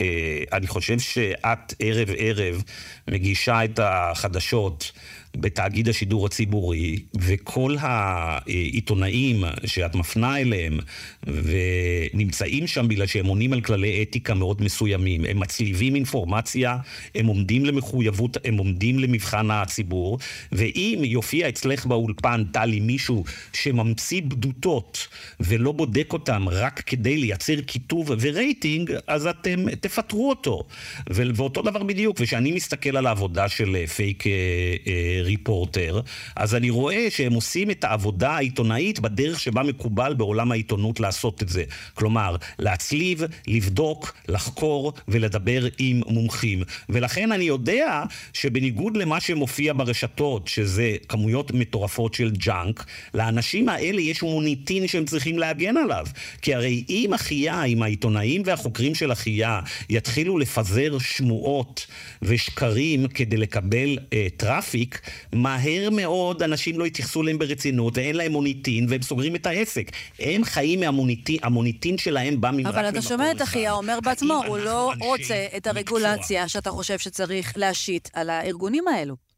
אה, 0.00 0.06
אני 0.52 0.66
חושב 0.66 0.98
שאת 0.98 1.74
ערב-ערב 1.78 2.62
מגישה 3.08 3.64
את 3.64 3.80
החדשות 3.82 4.92
בתאגיד 5.36 5.88
השידור 5.88 6.26
הציבורי, 6.26 6.96
וכל 7.20 7.76
העיתונאים 7.80 9.44
שאת 9.66 9.94
מפנה 9.94 10.40
אליהם, 10.40 10.78
ונמצאים 11.26 12.66
שם 12.66 12.88
בגלל 12.88 13.06
שהם 13.06 13.26
עונים 13.26 13.52
על 13.52 13.60
כללי 13.60 14.02
אתיקה 14.02 14.34
מאוד 14.34 14.62
מסוימים, 14.62 15.24
הם 15.24 15.40
מצליבים 15.40 15.94
אינפורמציה, 15.94 16.76
הם 17.14 17.26
עומדים 17.26 17.64
למחויבות, 17.64 18.36
הם 18.44 18.56
עומדים 18.56 18.98
למבחן 18.98 19.50
הציבור, 19.50 20.18
ואם 20.52 20.98
יופיע 21.04 21.48
אצלך 21.48 21.86
באולפן, 21.86 22.44
טלי, 22.52 22.80
מישהו 22.80 23.24
שממציא 23.52 24.22
בדותות 24.22 25.08
ולא 25.40 25.72
בודק 25.72 26.12
אותם 26.12 26.48
רק 26.48 26.80
כדי 26.86 27.16
לייצר 27.16 27.62
כיתוב 27.66 28.10
ורייטינג, 28.20 28.92
אז 29.06 29.26
אתם 29.26 29.74
תפטרו 29.74 30.28
אותו. 30.30 30.64
ואותו 31.10 31.62
דבר 31.62 31.82
בדיוק, 31.82 32.16
וכשאני 32.20 32.52
מסתכל 32.52 32.96
על 32.96 33.06
העבודה 33.06 33.48
של 33.48 33.86
פייק 33.86 34.26
אה, 34.26 34.32
אה, 34.86 35.19
Reporter, 35.22 36.00
אז 36.36 36.54
אני 36.54 36.70
רואה 36.70 37.06
שהם 37.10 37.32
עושים 37.32 37.70
את 37.70 37.84
העבודה 37.84 38.30
העיתונאית 38.30 39.00
בדרך 39.00 39.40
שבה 39.40 39.62
מקובל 39.62 40.14
בעולם 40.14 40.52
העיתונות 40.52 41.00
לעשות 41.00 41.42
את 41.42 41.48
זה. 41.48 41.64
כלומר, 41.94 42.36
להצליב, 42.58 43.22
לבדוק, 43.46 44.14
לחקור 44.28 44.92
ולדבר 45.08 45.66
עם 45.78 46.00
מומחים. 46.06 46.62
ולכן 46.88 47.32
אני 47.32 47.44
יודע 47.44 48.02
שבניגוד 48.32 48.96
למה 48.96 49.20
שמופיע 49.20 49.72
ברשתות, 49.76 50.48
שזה 50.48 50.96
כמויות 51.08 51.52
מטורפות 51.52 52.14
של 52.14 52.30
junk, 52.30 52.84
לאנשים 53.14 53.68
האלה 53.68 54.00
יש 54.00 54.22
מוניטין 54.22 54.86
שהם 54.86 55.04
צריכים 55.04 55.38
להגן 55.38 55.76
עליו. 55.76 56.06
כי 56.42 56.54
הרי 56.54 56.84
אם 56.88 57.14
אחיה, 57.14 57.64
אם 57.64 57.82
העיתונאים 57.82 58.42
והחוקרים 58.44 58.94
של 58.94 59.12
אחיה 59.12 59.60
יתחילו 59.90 60.38
לפזר 60.38 60.98
שמועות 60.98 61.86
ושקרים 62.22 63.08
כדי 63.08 63.36
לקבל 63.36 63.98
אה, 64.12 64.26
traffic, 64.36 65.00
מהר 65.32 65.88
מאוד 65.92 66.42
אנשים 66.42 66.78
לא 66.78 66.86
יתייחסו 66.86 67.22
אליהם 67.22 67.38
ברצינות, 67.38 67.96
ואין 67.96 68.16
להם 68.16 68.32
מוניטין, 68.32 68.86
והם 68.88 69.02
סוגרים 69.02 69.34
את 69.34 69.46
העסק. 69.46 69.90
הם 70.18 70.44
חיים 70.44 70.80
מהמוניטין, 70.80 71.36
המוניטין 71.42 71.98
שלהם 71.98 72.40
בא 72.40 72.50
ממרק 72.50 72.74
אבל 72.74 72.88
אתה 72.88 73.02
שומע 73.02 73.30
את 73.30 73.42
אחיה 73.42 73.72
אומר 73.72 73.98
בעצמו, 74.04 74.42
הוא 74.46 74.58
לא 74.58 74.92
רוצה 75.00 75.46
את 75.56 75.66
הרגולציה 75.66 76.48
שאתה 76.48 76.70
חושב 76.70 76.98
שצריך 76.98 77.52
להשית 77.56 78.10
על 78.12 78.30
הארגונים 78.30 78.88
האלו. 78.88 79.29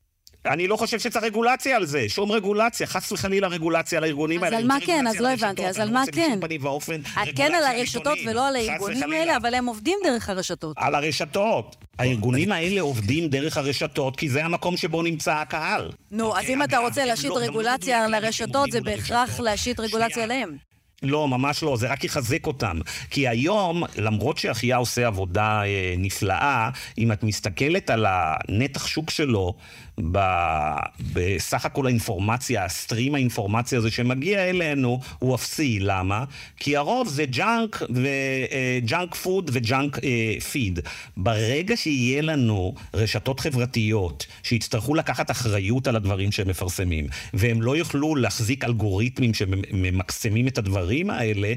אני 0.46 0.68
לא 0.68 0.76
חושב 0.76 0.98
שצריך 0.98 1.24
רגולציה 1.24 1.76
על 1.76 1.84
זה, 1.84 2.08
שום 2.08 2.32
רגולציה, 2.32 2.86
חס 2.86 3.12
וחלילה 3.12 3.48
רגולציה 3.48 3.98
על 3.98 4.04
הארגונים 4.04 4.44
האלה. 4.44 4.56
אז 4.56 4.62
על 4.62 4.68
מה 4.68 4.76
כן? 4.86 5.06
אז 5.06 5.20
לא 5.20 5.28
הבנתי, 5.28 5.66
אז 5.66 5.78
על 5.78 5.90
מה 5.90 6.04
כן? 6.12 6.38
כן 7.36 7.54
על 7.54 7.64
הרשתות 7.64 8.18
ולא 8.26 8.48
על 8.48 8.56
הארגונים 8.56 9.12
האלה, 9.12 9.36
אבל 9.36 9.54
הם 9.54 9.66
עובדים 9.66 9.98
דרך 10.04 10.28
הרשתות. 10.28 10.76
על 10.80 10.94
הרשתות. 10.94 11.76
הארגונים 11.98 12.52
האלה 12.52 12.80
עובדים 12.80 13.28
דרך 13.28 13.56
הרשתות, 13.56 14.16
כי 14.16 14.28
זה 14.28 14.44
המקום 14.44 14.76
שבו 14.76 15.02
נמצא 15.02 15.34
הקהל. 15.34 15.90
נו, 16.10 16.32
אז 16.32 16.40
אוקיי, 16.40 16.54
אם 16.54 16.62
אתה 16.62 16.78
רוצה 16.78 17.04
להשית 17.04 17.30
לא- 17.30 17.38
רגולציה 17.38 18.04
על 18.04 18.14
הרשתות, 18.14 18.70
זה 18.70 18.80
בהכרח 18.80 19.40
להשית 19.40 19.80
רגולציה 19.80 20.24
עליהם. 20.24 20.56
לא, 21.02 21.28
ממש 21.28 21.62
לא, 21.62 21.76
זה 21.76 21.92
רק 21.92 22.04
יחזק 22.04 22.46
אותם. 22.46 22.80
כי 23.10 23.28
היום, 23.28 23.82
למרות 23.96 24.38
שאחיה 24.38 24.76
עושה 24.76 25.06
עבודה 25.06 25.62
אה, 25.64 25.94
נפלאה, 25.98 26.70
אם 26.98 27.12
את 27.12 27.22
מסתכלת 27.22 27.90
על 27.90 28.06
הנתח 28.08 28.86
שוק 28.86 29.10
שלו 29.10 29.54
ב, 30.00 30.18
בסך 31.12 31.64
הכל 31.64 31.86
האינפורמציה, 31.86 32.64
ה 32.64 32.71
stream 32.71 33.14
האינפורמציה 33.14 33.78
הזה 33.78 33.90
שמגיע 33.90 34.50
אלינו, 34.50 35.00
הוא 35.18 35.34
אפסי. 35.34 35.78
למה? 35.80 36.24
כי 36.56 36.76
הרוב 36.76 37.08
זה 37.08 37.24
junk 37.24 37.82
ו 38.82 38.88
junk 38.88 39.14
food 39.14 39.50
ו 39.52 39.61
junk 39.61 39.98
feed. 40.52 40.80
ברגע 41.16 41.76
שיהיה 41.76 42.22
לנו 42.22 42.74
רשתות 42.94 43.40
חברתיות 43.40 44.26
שיצטרכו 44.42 44.94
לקחת 44.94 45.30
אחריות 45.30 45.86
על 45.86 45.96
הדברים 45.96 46.32
שהם 46.32 46.48
מפרסמים, 46.48 47.06
והם 47.34 47.62
לא 47.62 47.76
יוכלו 47.76 48.16
להחזיק 48.16 48.64
אלגוריתמים 48.64 49.34
שממקסמים 49.34 50.48
את 50.48 50.58
הדברים, 50.58 51.10
האלה, 51.10 51.52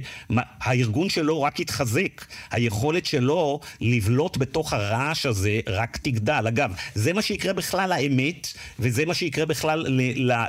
הארגון 0.62 1.10
שלו 1.10 1.42
רק 1.42 1.60
יתחזק. 1.60 2.26
היכולת 2.52 3.06
שלו 3.06 3.60
לבלוט 3.82 4.38
בתוך 4.38 4.74
הרעש 4.74 5.26
הזה 5.26 5.60
רק 5.68 5.98
תגדל. 5.98 6.46
אגב, 6.48 6.74
זה 6.96 7.14
מה 7.14 7.22
שיקרה 7.22 7.54
בכלל 7.54 7.90
לאמת, 7.90 8.25
וזה 8.80 9.06
מה 9.06 9.14
שיקרה 9.14 9.46
בכלל 9.46 9.86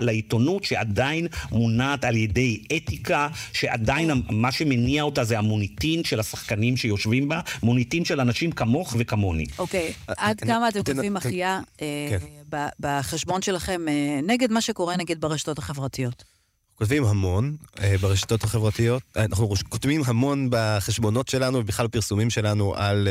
לעיתונות, 0.00 0.64
שעדיין 0.64 1.26
מונעת 1.50 2.04
על 2.04 2.16
ידי 2.16 2.62
אתיקה, 2.76 3.28
שעדיין 3.52 4.10
מה 4.30 4.52
שמניע 4.52 5.02
אותה 5.02 5.24
זה 5.24 5.38
המוניטין 5.38 6.04
של 6.04 6.20
השחקנים 6.20 6.76
שיושבים 6.76 7.28
בה, 7.28 7.40
מוניטין 7.62 8.04
של 8.04 8.20
אנשים 8.20 8.52
כמוך 8.52 8.96
וכמוני. 8.98 9.46
אוקיי, 9.58 9.92
עד 10.06 10.40
כמה 10.40 10.68
אתם 10.68 10.82
כותבים 10.82 11.16
אחיה 11.16 11.60
אה, 11.82 12.08
כן. 12.10 12.26
בחשבון 12.80 13.42
שלכם 13.42 13.88
אה, 13.88 14.20
נגד 14.22 14.52
מה 14.52 14.60
שקורה 14.60 14.96
נגיד 14.96 15.20
ברשתות 15.20 15.58
החברתיות? 15.58 16.24
כותבים 16.74 17.04
המון 17.04 17.56
אה, 17.80 17.98
ברשתות 18.00 18.44
החברתיות, 18.44 19.02
אנחנו 19.16 19.54
כותבים 19.68 20.02
המון 20.06 20.48
בחשבונות 20.50 21.28
שלנו 21.28 21.58
ובכלל 21.58 21.88
פרסומים 21.88 22.30
שלנו 22.30 22.74
על 22.76 23.08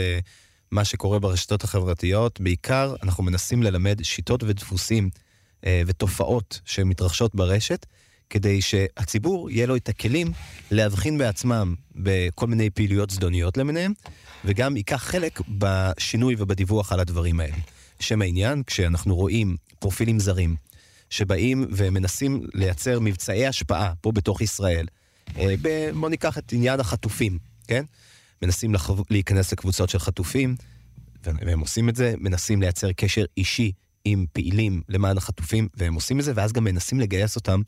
מה 0.71 0.85
שקורה 0.85 1.19
ברשתות 1.19 1.63
החברתיות. 1.63 2.41
בעיקר 2.41 2.95
אנחנו 3.03 3.23
מנסים 3.23 3.63
ללמד 3.63 3.99
שיטות 4.03 4.43
ודפוסים 4.43 5.09
ותופעות 5.65 6.59
שמתרחשות 6.65 7.35
ברשת, 7.35 7.85
כדי 8.29 8.61
שהציבור 8.61 9.49
יהיה 9.51 9.67
לו 9.67 9.75
את 9.75 9.89
הכלים 9.89 10.31
להבחין 10.71 11.17
בעצמם 11.17 11.75
בכל 11.95 12.47
מיני 12.47 12.69
פעילויות 12.69 13.09
זדוניות 13.09 13.57
למיניהם, 13.57 13.93
וגם 14.45 14.77
ייקח 14.77 15.03
חלק 15.03 15.41
בשינוי 15.47 16.35
ובדיווח 16.37 16.91
על 16.91 16.99
הדברים 16.99 17.39
האלה. 17.39 17.55
שם 17.99 18.21
העניין, 18.21 18.63
כשאנחנו 18.63 19.15
רואים 19.15 19.57
פרופילים 19.79 20.19
זרים 20.19 20.55
שבאים 21.09 21.67
ומנסים 21.71 22.41
לייצר 22.53 22.99
מבצעי 22.99 23.47
השפעה 23.47 23.93
פה 24.01 24.11
בתוך 24.11 24.41
ישראל, 24.41 24.87
אה, 25.37 25.55
בוא 25.99 26.09
ניקח 26.09 26.37
את 26.37 26.53
עניין 26.53 26.79
החטופים, 26.79 27.37
כן? 27.67 27.85
מנסים 28.45 28.73
לחו... 28.73 28.95
להיכנס 29.09 29.51
לקבוצות 29.51 29.89
של 29.89 29.99
חטופים, 29.99 30.55
והם 31.23 31.59
עושים 31.59 31.89
את 31.89 31.95
זה, 31.95 32.13
מנסים 32.17 32.61
לייצר 32.61 32.91
קשר 32.91 33.25
אישי 33.37 33.71
עם 34.05 34.25
פעילים 34.33 34.81
למען 34.89 35.17
החטופים, 35.17 35.67
והם 35.77 35.93
עושים 35.93 36.19
את 36.19 36.25
זה, 36.25 36.31
ואז 36.35 36.53
גם 36.53 36.63
מנסים 36.63 36.99
לגייס 36.99 37.35
אותם 37.35 37.61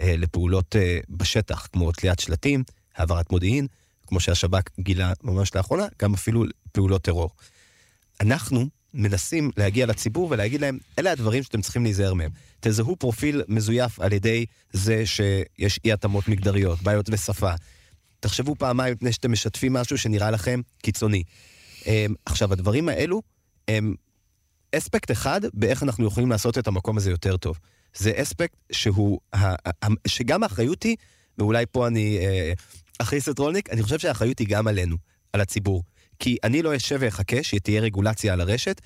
אה, 0.00 0.16
לפעולות 0.16 0.76
אה, 0.76 0.98
בשטח, 1.10 1.66
כמו 1.72 1.92
תליית 1.92 2.20
שלטים, 2.20 2.64
העברת 2.96 3.32
מודיעין, 3.32 3.66
כמו 4.06 4.20
שהשב"כ 4.20 4.70
גילה 4.80 5.12
ממש 5.22 5.54
לאחרונה, 5.54 5.86
גם 6.02 6.14
אפילו 6.14 6.44
פעולות 6.72 7.02
טרור. 7.02 7.30
אנחנו 8.20 8.68
מנסים 8.94 9.50
להגיע 9.56 9.86
לציבור 9.86 10.28
ולהגיד 10.30 10.60
להם, 10.60 10.78
אלה 10.98 11.12
הדברים 11.12 11.42
שאתם 11.42 11.60
צריכים 11.60 11.84
להיזהר 11.84 12.14
מהם. 12.14 12.30
תזהו 12.60 12.96
פרופיל 12.96 13.42
מזויף 13.48 14.00
על 14.00 14.12
ידי 14.12 14.46
זה 14.72 15.06
שיש 15.06 15.80
אי 15.84 15.92
התאמות 15.92 16.28
מגדריות, 16.28 16.82
בעיות 16.82 17.10
בשפה. 17.10 17.54
תחשבו 18.24 18.54
פעמיים 18.54 18.94
לפני 18.94 19.12
שאתם 19.12 19.32
משתפים 19.32 19.72
משהו 19.72 19.98
שנראה 19.98 20.30
לכם 20.30 20.60
קיצוני. 20.82 21.22
אמ, 21.86 22.14
עכשיו, 22.26 22.52
הדברים 22.52 22.88
האלו 22.88 23.22
הם 23.68 23.94
אספקט 24.76 25.10
אחד 25.10 25.40
באיך 25.54 25.82
אנחנו 25.82 26.06
יכולים 26.06 26.30
לעשות 26.30 26.58
את 26.58 26.66
המקום 26.66 26.96
הזה 26.96 27.10
יותר 27.10 27.36
טוב. 27.36 27.58
זה 27.94 28.12
אספקט 28.16 28.54
שהוא, 28.72 29.20
שגם 30.06 30.42
האחריות 30.42 30.82
היא, 30.82 30.96
ואולי 31.38 31.64
פה 31.72 31.86
אני 31.86 32.18
אה, 32.18 32.52
אכניס 32.98 33.28
את 33.28 33.38
רולניק, 33.38 33.70
אני 33.70 33.82
חושב 33.82 33.98
שהאחריות 33.98 34.38
היא 34.38 34.46
גם 34.50 34.68
עלינו, 34.68 34.96
על 35.32 35.40
הציבור. 35.40 35.82
כי 36.18 36.36
אני 36.44 36.62
לא 36.62 36.76
אשב 36.76 36.96
ואחכה 37.00 37.42
שתהיה 37.42 37.80
רגולציה 37.80 38.32
על 38.32 38.40
הרשת, 38.40 38.80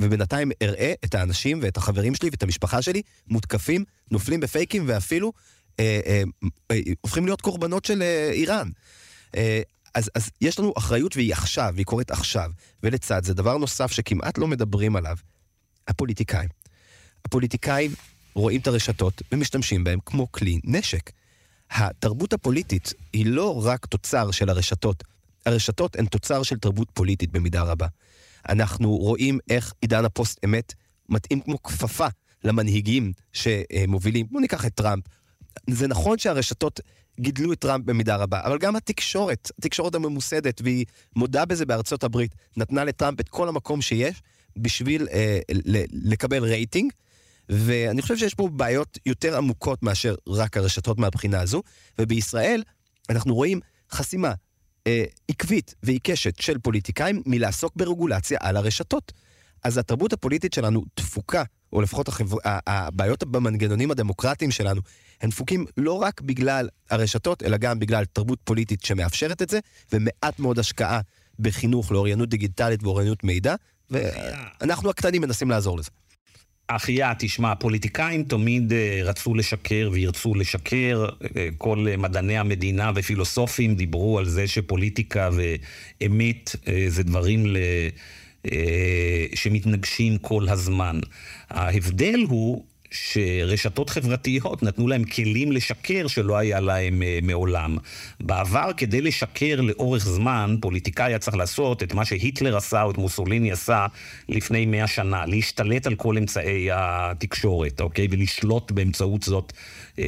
ובינתיים 0.00 0.50
אראה 0.62 0.92
את 1.04 1.14
האנשים 1.14 1.58
ואת 1.62 1.76
החברים 1.76 2.14
שלי 2.14 2.28
ואת 2.30 2.42
המשפחה 2.42 2.82
שלי 2.82 3.02
מותקפים, 3.26 3.84
נופלים 4.10 4.40
בפייקים 4.40 4.84
ואפילו 4.86 5.32
אה, 5.80 6.00
אה, 6.06 6.22
אה, 6.70 6.76
הופכים 7.00 7.24
להיות 7.24 7.40
קורבנות 7.40 7.84
של 7.84 8.02
איראן. 8.32 8.68
אז, 9.94 10.10
אז 10.14 10.30
יש 10.40 10.58
לנו 10.58 10.72
אחריות 10.78 11.16
והיא 11.16 11.32
עכשיו, 11.32 11.72
והיא 11.74 11.86
קורית 11.86 12.10
עכשיו. 12.10 12.50
ולצד 12.82 13.24
זה, 13.24 13.34
דבר 13.34 13.58
נוסף 13.58 13.92
שכמעט 13.92 14.38
לא 14.38 14.46
מדברים 14.46 14.96
עליו, 14.96 15.16
הפוליטיקאים. 15.88 16.48
הפוליטיקאים 17.24 17.90
רואים 18.34 18.60
את 18.60 18.66
הרשתות 18.66 19.22
ומשתמשים 19.32 19.84
בהם 19.84 19.98
כמו 20.06 20.32
כלי 20.32 20.60
נשק. 20.64 21.10
התרבות 21.70 22.32
הפוליטית 22.32 22.92
היא 23.12 23.26
לא 23.26 23.66
רק 23.66 23.86
תוצר 23.86 24.30
של 24.30 24.50
הרשתות, 24.50 25.04
הרשתות 25.46 25.96
הן 25.96 26.06
תוצר 26.06 26.42
של 26.42 26.58
תרבות 26.58 26.88
פוליטית 26.94 27.32
במידה 27.32 27.62
רבה. 27.62 27.86
אנחנו 28.48 28.96
רואים 28.96 29.38
איך 29.50 29.72
עידן 29.80 30.04
הפוסט 30.04 30.44
אמת 30.44 30.74
מתאים 31.08 31.40
כמו 31.40 31.62
כפפה 31.62 32.06
למנהיגים 32.44 33.12
שמובילים. 33.32 34.26
בואו 34.30 34.40
ניקח 34.40 34.66
את 34.66 34.74
טראמפ. 34.74 35.04
זה 35.70 35.88
נכון 35.88 36.18
שהרשתות 36.18 36.80
גידלו 37.20 37.52
את 37.52 37.58
טראמפ 37.58 37.84
במידה 37.84 38.16
רבה, 38.16 38.40
אבל 38.44 38.58
גם 38.58 38.76
התקשורת, 38.76 39.50
התקשורת 39.58 39.94
הממוסדת, 39.94 40.60
והיא 40.64 40.86
מודה 41.16 41.44
בזה 41.44 41.66
בארצות 41.66 42.04
הברית, 42.04 42.34
נתנה 42.56 42.84
לטראמפ 42.84 43.20
את 43.20 43.28
כל 43.28 43.48
המקום 43.48 43.82
שיש 43.82 44.22
בשביל 44.56 45.08
אה, 45.12 45.38
לקבל 45.92 46.44
רייטינג. 46.44 46.92
ואני 47.48 48.02
חושב 48.02 48.16
שיש 48.16 48.34
פה 48.34 48.48
בעיות 48.48 48.98
יותר 49.06 49.36
עמוקות 49.36 49.82
מאשר 49.82 50.14
רק 50.26 50.56
הרשתות 50.56 50.98
מהבחינה 50.98 51.40
הזו, 51.40 51.62
ובישראל 51.98 52.62
אנחנו 53.10 53.34
רואים 53.34 53.60
חסימה 53.90 54.32
אה, 54.86 55.04
עקבית 55.28 55.74
ועיקשת 55.82 56.40
של 56.40 56.58
פוליטיקאים 56.58 57.22
מלעסוק 57.26 57.72
ברגולציה 57.76 58.38
על 58.42 58.56
הרשתות. 58.56 59.12
אז 59.64 59.78
התרבות 59.78 60.12
הפוליטית 60.12 60.52
שלנו 60.52 60.84
תפוקה, 60.94 61.42
או 61.72 61.82
לפחות 61.82 62.08
החבר... 62.08 62.36
הבעיות 62.44 63.24
במנגנונים 63.24 63.90
הדמוקרטיים 63.90 64.50
שלנו, 64.50 64.80
הן 65.22 65.30
דפוקים 65.30 65.64
לא 65.76 65.92
רק 65.92 66.20
בגלל 66.20 66.68
הרשתות, 66.90 67.42
אלא 67.42 67.56
גם 67.56 67.78
בגלל 67.78 68.04
תרבות 68.04 68.38
פוליטית 68.44 68.84
שמאפשרת 68.84 69.42
את 69.42 69.50
זה, 69.50 69.58
ומעט 69.92 70.38
מאוד 70.38 70.58
השקעה 70.58 71.00
בחינוך 71.38 71.92
לאוריינות 71.92 72.28
דיגיטלית 72.28 72.82
ואוריינות 72.82 73.24
מידע, 73.24 73.54
ואנחנו 73.90 74.90
הקטנים 74.90 75.22
מנסים 75.22 75.50
לעזור 75.50 75.78
לזה. 75.78 75.90
אחיה, 76.70 77.12
תשמע, 77.18 77.52
הפוליטיקאים 77.52 78.24
תמיד 78.24 78.72
uh, 78.72 78.74
רצו 79.04 79.34
לשקר 79.34 79.90
וירצו 79.92 80.34
לשקר. 80.34 81.06
Uh, 81.22 81.26
כל 81.58 81.86
uh, 81.94 81.96
מדעני 81.96 82.38
המדינה 82.38 82.92
ופילוסופים 82.94 83.74
דיברו 83.74 84.18
על 84.18 84.28
זה 84.28 84.46
שפוליטיקה 84.46 85.30
ואמת 86.00 86.56
זה 86.88 87.02
דברים 87.02 87.46
ל... 87.46 87.56
uh, 88.48 89.36
שמתנגשים 89.36 90.18
כל 90.18 90.48
הזמן. 90.48 91.00
ההבדל 91.50 92.20
הוא 92.28 92.64
שרשתות 92.90 93.90
חברתיות 93.90 94.62
נתנו 94.62 94.88
להם 94.88 95.04
כלים 95.04 95.52
לשקר 95.52 96.06
שלא 96.06 96.36
היה 96.36 96.60
להם 96.60 97.02
uh, 97.02 97.24
מעולם. 97.24 97.78
בעבר, 98.20 98.70
כדי 98.76 99.00
לשקר 99.00 99.60
לאורך 99.60 100.04
זמן, 100.04 100.56
פוליטיקאי 100.60 101.06
היה 101.06 101.18
צריך 101.18 101.36
לעשות 101.36 101.82
את 101.82 101.94
מה 101.94 102.04
שהיטלר 102.04 102.56
עשה 102.56 102.82
או 102.82 102.90
את 102.90 102.98
מוסוליני 102.98 103.52
עשה 103.52 103.86
לפני 104.28 104.66
מאה 104.66 104.86
שנה, 104.86 105.26
להשתלט 105.26 105.86
על 105.86 105.94
כל 105.94 106.18
אמצעי 106.18 106.68
התקשורת, 106.72 107.80
אוקיי? 107.80 108.06
ולשלוט 108.10 108.72
באמצעות 108.72 109.22
זאת 109.22 109.52
uh, 109.96 109.98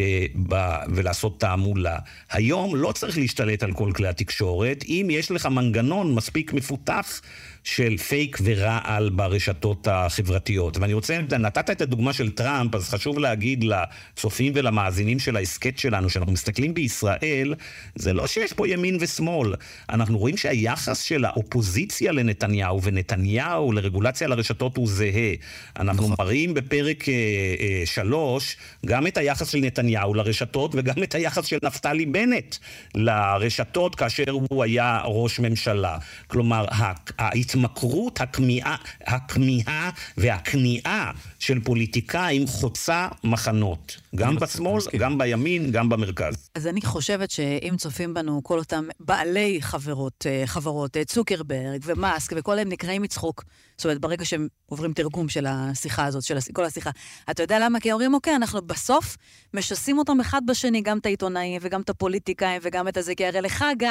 ב- 0.48 0.76
ולעשות 0.88 1.40
תעמולה. 1.40 1.98
היום 2.30 2.76
לא 2.76 2.92
צריך 2.92 3.18
להשתלט 3.18 3.62
על 3.62 3.72
כל 3.72 3.92
כלי 3.94 4.08
התקשורת, 4.08 4.84
אם 4.88 5.06
יש 5.10 5.30
לך 5.30 5.46
מנגנון 5.46 6.14
מספיק 6.14 6.52
מפותח 6.52 7.20
של 7.64 7.96
פייק 7.96 8.38
ורעל 8.44 9.10
ברשתות 9.10 9.88
החברתיות. 9.90 10.78
ואני 10.78 10.92
רוצה, 10.92 11.18
נתת 11.38 11.70
את 11.70 11.80
הדוגמה 11.80 12.12
של 12.12 12.30
טראמפ, 12.30 12.74
אז 12.74 12.88
חשוב 12.88 13.18
להגיד 13.18 13.64
לצופים 13.64 14.52
ולמאזינים 14.56 15.18
של 15.18 15.36
ההסכת 15.36 15.78
שלנו, 15.78 16.10
שאנחנו 16.10 16.32
מסתכלים 16.32 16.74
בישראל, 16.74 17.54
זה 17.94 18.12
לא 18.12 18.26
שיש 18.26 18.52
פה 18.52 18.68
ימין 18.68 18.96
ושמאל. 19.00 19.54
אנחנו 19.90 20.18
רואים 20.18 20.36
שהיחס 20.36 21.02
של 21.02 21.24
האופוזיציה 21.24 22.12
לנתניהו 22.12 22.82
ונתניהו 22.82 23.72
לרגולציה 23.72 24.26
על 24.26 24.32
הרשתות 24.32 24.76
הוא 24.76 24.88
זהה. 24.88 25.32
אנחנו 25.78 26.02
נכון. 26.02 26.16
מראים 26.18 26.54
בפרק 26.54 27.08
אה, 27.08 27.14
אה, 27.60 27.82
שלוש 27.86 28.56
גם 28.86 29.06
את 29.06 29.16
היחס 29.16 29.48
של 29.48 29.58
נתניהו 29.58 30.14
לרשתות 30.14 30.70
וגם 30.74 31.02
את 31.02 31.14
היחס 31.14 31.44
של 31.44 31.58
נפתלי 31.62 32.06
בנט 32.06 32.56
לרשתות 32.94 33.94
כאשר 33.94 34.30
הוא 34.30 34.64
היה 34.64 35.00
ראש 35.04 35.40
ממשלה. 35.40 35.98
כלומר, 36.26 36.64
ההתמכרות, 37.50 38.20
הכמיהה, 38.20 38.76
הכמיהה 39.06 39.90
והכניעה 40.16 41.10
של 41.38 41.60
פוליטיקאים 41.60 42.46
חוצה 42.46 43.08
מחנות. 43.24 43.99
גם 44.16 44.36
בשמאל, 44.36 44.82
גם 44.98 45.18
בימין, 45.18 45.70
גם 45.70 45.88
במרכז. 45.88 46.50
אז 46.54 46.66
אני 46.66 46.82
חושבת 46.82 47.30
שאם 47.30 47.74
צופים 47.78 48.14
בנו 48.14 48.40
כל 48.44 48.58
אותם 48.58 48.88
בעלי 49.00 49.58
חברות, 49.60 50.26
אה, 50.26 50.42
חברות, 50.46 50.96
אה, 50.96 51.04
צוקרברג 51.04 51.80
ומאסק, 51.84 52.32
וכל 52.36 52.58
הם 52.58 52.68
נקראים 52.68 53.02
מצחוק, 53.02 53.44
זאת 53.76 53.84
אומרת, 53.84 54.00
ברגע 54.00 54.24
שהם 54.24 54.48
עוברים 54.66 54.92
תרגום 54.92 55.28
של 55.28 55.46
השיחה 55.48 56.04
הזאת, 56.04 56.22
של 56.22 56.38
כל 56.52 56.64
השיחה. 56.64 56.90
אתה 57.30 57.42
יודע 57.42 57.58
למה? 57.58 57.80
כי 57.80 57.92
אומרים, 57.92 58.14
אוקיי, 58.14 58.36
אנחנו 58.36 58.62
בסוף 58.62 59.16
משסים 59.54 59.98
אותם 59.98 60.20
אחד 60.20 60.42
בשני, 60.46 60.80
גם 60.80 60.98
את 60.98 61.06
העיתונאים 61.06 61.60
וגם 61.64 61.80
את 61.80 61.90
הפוליטיקאים 61.90 62.60
וגם 62.64 62.88
את 62.88 62.96
הזה, 62.96 63.14
כי 63.14 63.26
הרי 63.26 63.40
לך, 63.40 63.64
גיא, 63.78 63.88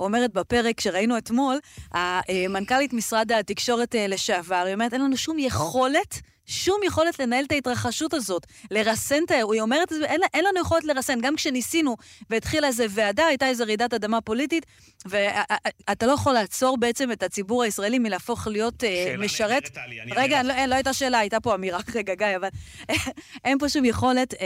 אומרת 0.00 0.32
בפרק 0.32 0.80
שראינו 0.80 1.18
אתמול, 1.18 1.58
המנכ"לית 1.92 2.92
משרד 2.92 3.32
התקשורת 3.32 3.94
אה, 3.94 4.06
לשעבר, 4.06 4.62
היא 4.66 4.74
אומרת, 4.74 4.92
אין 4.92 5.00
לנו 5.00 5.16
שום 5.16 5.38
יכולת 5.38 6.20
שום 6.46 6.80
יכולת 6.84 7.18
לנהל 7.18 7.44
את 7.44 7.52
ההתרחשות 7.52 8.14
הזאת, 8.14 8.46
לרסן 8.70 9.24
את 9.26 9.30
האירוע. 9.30 9.54
היא 9.54 9.62
אומרת, 9.62 9.92
אין, 9.92 10.20
אין 10.34 10.44
לנו 10.44 10.60
יכולת 10.60 10.84
לרסן. 10.84 11.20
גם 11.20 11.36
כשניסינו 11.36 11.96
והתחילה 12.30 12.66
איזו 12.66 12.84
ועדה, 12.90 13.26
הייתה 13.26 13.48
איזו 13.48 13.64
רעידת 13.64 13.94
אדמה 13.94 14.20
פוליטית, 14.20 14.66
ואתה 15.06 16.06
לא 16.06 16.12
יכול 16.12 16.32
לעצור 16.32 16.76
בעצם 16.78 17.12
את 17.12 17.22
הציבור 17.22 17.62
הישראלי 17.62 17.98
מלהפוך 17.98 18.46
להיות 18.46 18.82
uh, 18.82 18.86
משרת. 19.20 19.66
שאלה 19.66 20.04
נהדרת, 20.04 20.18
רגע, 20.18 20.42
לא, 20.42 20.66
לא 20.66 20.74
הייתה 20.74 20.92
שאלה, 20.92 21.18
הייתה 21.18 21.40
פה 21.40 21.54
אמירה, 21.54 21.78
רגע, 21.94 22.14
גיא, 22.14 22.36
אבל 22.36 22.48
אין 23.44 23.58
פה 23.58 23.68
שום 23.68 23.84
יכולת 23.84 24.32
uh, 24.32 24.36
uh, 24.36 24.38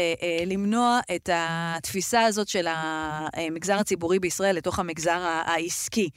למנוע 0.47 1.01
את 1.17 1.31
התפיסה 1.33 2.25
הזאת 2.25 2.49
של 2.49 2.67
המגזר 2.69 3.79
הציבורי 3.79 4.19
בישראל 4.19 4.57
לתוך 4.57 4.79
המגזר 4.79 5.21
העסקי. 5.47 6.11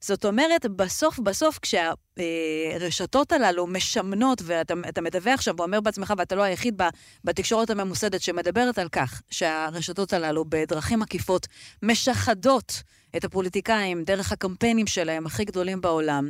זאת 0.00 0.24
אומרת, 0.24 0.66
בסוף 0.66 1.18
בסוף, 1.18 1.58
כשהרשתות 1.58 3.32
הללו 3.32 3.66
משמנות, 3.66 4.42
ואתה 4.44 5.00
מדווח 5.00 5.40
שם 5.40 5.54
ואומר 5.58 5.80
בעצמך, 5.80 6.14
ואתה 6.18 6.34
לא 6.34 6.42
היחיד 6.42 6.82
בתקשורת 7.24 7.70
הממוסדת 7.70 8.22
שמדברת 8.22 8.78
על 8.78 8.88
כך 8.88 9.22
שהרשתות 9.30 10.12
הללו 10.12 10.44
בדרכים 10.48 11.02
עקיפות 11.02 11.46
משחדות 11.82 12.82
את 13.16 13.24
הפוליטיקאים 13.24 14.04
דרך 14.04 14.32
הקמפיינים 14.32 14.86
שלהם 14.86 15.26
הכי 15.26 15.44
גדולים 15.44 15.80
בעולם. 15.80 16.28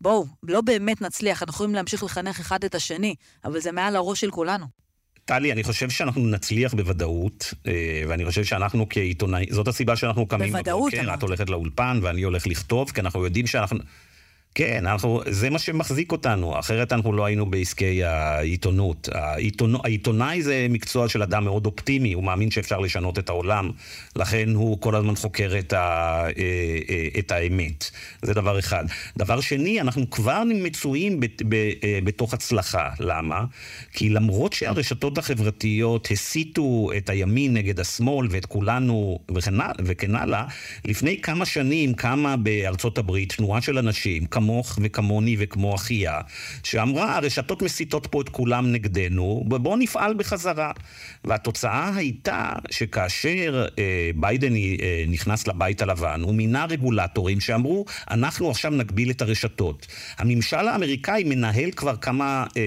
בואו, 0.00 0.26
לא 0.42 0.60
באמת 0.60 1.00
נצליח, 1.00 1.42
אנחנו 1.42 1.54
יכולים 1.54 1.74
להמשיך 1.74 2.02
לחנך 2.02 2.40
אחד 2.40 2.64
את 2.64 2.74
השני, 2.74 3.14
אבל 3.44 3.60
זה 3.60 3.72
מעל 3.72 3.96
הראש 3.96 4.20
של 4.20 4.30
כולנו. 4.30 4.66
טלי, 5.24 5.52
אני 5.52 5.62
חושב 5.62 5.90
שאנחנו 5.90 6.26
נצליח 6.26 6.74
בוודאות, 6.74 7.54
אה, 7.66 8.02
ואני 8.08 8.24
חושב 8.24 8.44
שאנחנו 8.44 8.86
כעיתונאים, 8.90 9.48
זאת 9.50 9.68
הסיבה 9.68 9.96
שאנחנו 9.96 10.26
קמים 10.26 10.52
בוודאות, 10.52 10.92
בבוקר, 10.94 11.14
את 11.14 11.22
הולכת 11.22 11.50
לאולפן 11.50 11.98
ואני 12.02 12.22
הולך 12.22 12.46
לכתוב, 12.46 12.90
כי 12.90 13.00
אנחנו 13.00 13.24
יודעים 13.24 13.46
שאנחנו... 13.46 13.78
כן, 14.54 14.86
אנחנו, 14.86 15.20
זה 15.30 15.50
מה 15.50 15.58
שמחזיק 15.58 16.12
אותנו, 16.12 16.58
אחרת 16.58 16.92
אנחנו 16.92 17.12
לא 17.12 17.24
היינו 17.24 17.50
בעסקי 17.50 18.04
העיתונות. 18.04 19.08
העיתונ, 19.12 19.74
העיתונאי 19.84 20.42
זה 20.42 20.66
מקצוע 20.70 21.08
של 21.08 21.22
אדם 21.22 21.44
מאוד 21.44 21.66
אופטימי, 21.66 22.12
הוא 22.12 22.24
מאמין 22.24 22.50
שאפשר 22.50 22.78
לשנות 22.78 23.18
את 23.18 23.28
העולם, 23.28 23.70
לכן 24.16 24.48
הוא 24.54 24.80
כל 24.80 24.94
הזמן 24.94 25.14
חוקר 25.14 25.52
את, 25.58 25.72
ה, 25.72 25.78
אה, 25.78 26.30
אה, 26.90 27.08
את 27.18 27.32
האמת. 27.32 27.90
זה 28.22 28.34
דבר 28.34 28.58
אחד. 28.58 28.84
דבר 29.16 29.40
שני, 29.40 29.80
אנחנו 29.80 30.10
כבר 30.10 30.42
מצויים 30.54 31.20
אה, 31.22 31.98
בתוך 32.04 32.34
הצלחה. 32.34 32.90
למה? 33.00 33.44
כי 33.92 34.08
למרות 34.08 34.52
שהרשתות 34.52 35.18
החברתיות 35.18 36.08
הסיתו 36.10 36.90
את 36.96 37.10
הימין 37.10 37.54
נגד 37.54 37.80
השמאל 37.80 38.28
ואת 38.30 38.46
כולנו 38.46 39.18
וכן 39.84 40.16
הלאה, 40.16 40.44
לפני 40.84 41.20
כמה 41.20 41.44
שנים 41.44 41.94
קמה 41.94 42.36
בארצות 42.36 42.98
הברית 42.98 43.32
תנועה 43.32 43.60
של 43.60 43.78
אנשים, 43.78 44.26
כמוך 44.42 44.78
וכמוני 44.82 45.36
וכמו 45.38 45.74
אחיה, 45.74 46.20
שאמרה, 46.62 47.16
הרשתות 47.16 47.62
מסיתות 47.62 48.06
פה 48.06 48.20
את 48.20 48.28
כולם 48.28 48.72
נגדנו, 48.72 49.44
ובואו 49.50 49.76
נפעל 49.76 50.14
בחזרה. 50.14 50.70
והתוצאה 51.24 51.90
הייתה 51.96 52.52
שכאשר 52.70 53.66
אה, 53.78 54.10
ביידן 54.16 54.56
אה, 54.56 55.04
נכנס 55.08 55.46
לבית 55.46 55.82
הלבן, 55.82 56.20
הוא 56.22 56.34
מינה 56.34 56.64
רגולטורים 56.64 57.40
שאמרו, 57.40 57.84
אנחנו 58.10 58.50
עכשיו 58.50 58.70
נגביל 58.70 59.10
את 59.10 59.22
הרשתות. 59.22 59.86
הממשל 60.18 60.68
האמריקאי 60.68 61.24
מנהל 61.24 61.70
כבר 61.70 61.96
כמה, 61.96 62.46
אה, 62.56 62.62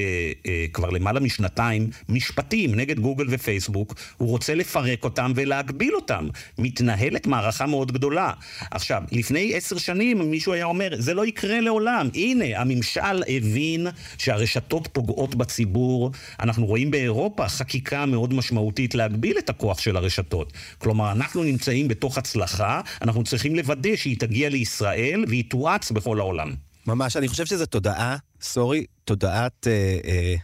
אה, 0.47 0.65
כבר 0.73 0.89
למעלה 0.89 1.19
משנתיים, 1.19 1.89
משפטים 2.09 2.75
נגד 2.75 2.99
גוגל 2.99 3.25
ופייסבוק, 3.29 3.95
הוא 4.17 4.29
רוצה 4.29 4.55
לפרק 4.55 5.03
אותם 5.03 5.31
ולהגביל 5.35 5.95
אותם. 5.95 6.27
מתנהלת 6.57 7.27
מערכה 7.27 7.65
מאוד 7.65 7.91
גדולה. 7.91 8.31
עכשיו, 8.71 9.03
לפני 9.11 9.51
עשר 9.55 9.77
שנים 9.77 10.31
מישהו 10.31 10.53
היה 10.53 10.65
אומר, 10.65 10.89
זה 10.97 11.13
לא 11.13 11.25
יקרה 11.25 11.61
לעולם. 11.65 12.09
הנה, 12.13 12.61
הממשל 12.61 13.23
הבין 13.27 13.87
שהרשתות 14.17 14.87
פוגעות 14.91 15.35
בציבור. 15.35 16.11
אנחנו 16.39 16.65
רואים 16.65 16.91
באירופה 16.91 17.49
חקיקה 17.49 18.05
מאוד 18.05 18.33
משמעותית 18.33 18.95
להגביל 18.95 19.37
את 19.37 19.49
הכוח 19.49 19.79
של 19.79 19.97
הרשתות. 19.97 20.53
כלומר, 20.77 21.11
אנחנו 21.11 21.43
נמצאים 21.43 21.87
בתוך 21.87 22.17
הצלחה, 22.17 22.81
אנחנו 23.01 23.23
צריכים 23.23 23.55
לוודא 23.55 23.95
שהיא 23.95 24.19
תגיע 24.19 24.49
לישראל 24.49 25.25
והיא 25.27 25.43
תואץ 25.49 25.91
בכל 25.91 26.19
העולם. 26.19 26.53
ממש, 26.87 27.17
אני 27.17 27.27
חושב 27.27 27.45
שזו 27.45 27.65
תודעה, 27.65 28.17
סורי, 28.41 28.85
תודעת... 29.03 29.67
אה, 29.67 29.97
אה... 30.05 30.35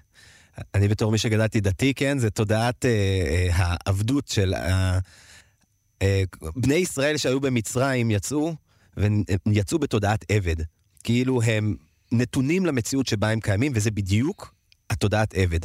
אני 0.75 0.87
בתור 0.87 1.11
מי 1.11 1.17
שגדלתי 1.17 1.61
דתי, 1.61 1.93
כן? 1.93 2.17
זה 2.19 2.29
תודעת 2.29 2.85
אה, 2.85 2.89
אה, 2.89 3.47
העבדות 3.53 4.27
של 4.27 4.53
אה, 4.53 4.99
אה, 6.01 6.23
בני 6.55 6.75
ישראל 6.75 7.17
שהיו 7.17 7.39
במצרים 7.39 8.11
יצאו, 8.11 8.55
ויצאו 9.47 9.79
בתודעת 9.79 10.25
עבד. 10.29 10.55
כאילו 11.03 11.41
הם 11.41 11.75
נתונים 12.11 12.65
למציאות 12.65 13.07
שבה 13.07 13.29
הם 13.29 13.39
קיימים, 13.39 13.71
וזה 13.75 13.91
בדיוק 13.91 14.53
התודעת 14.89 15.33
עבד. 15.33 15.59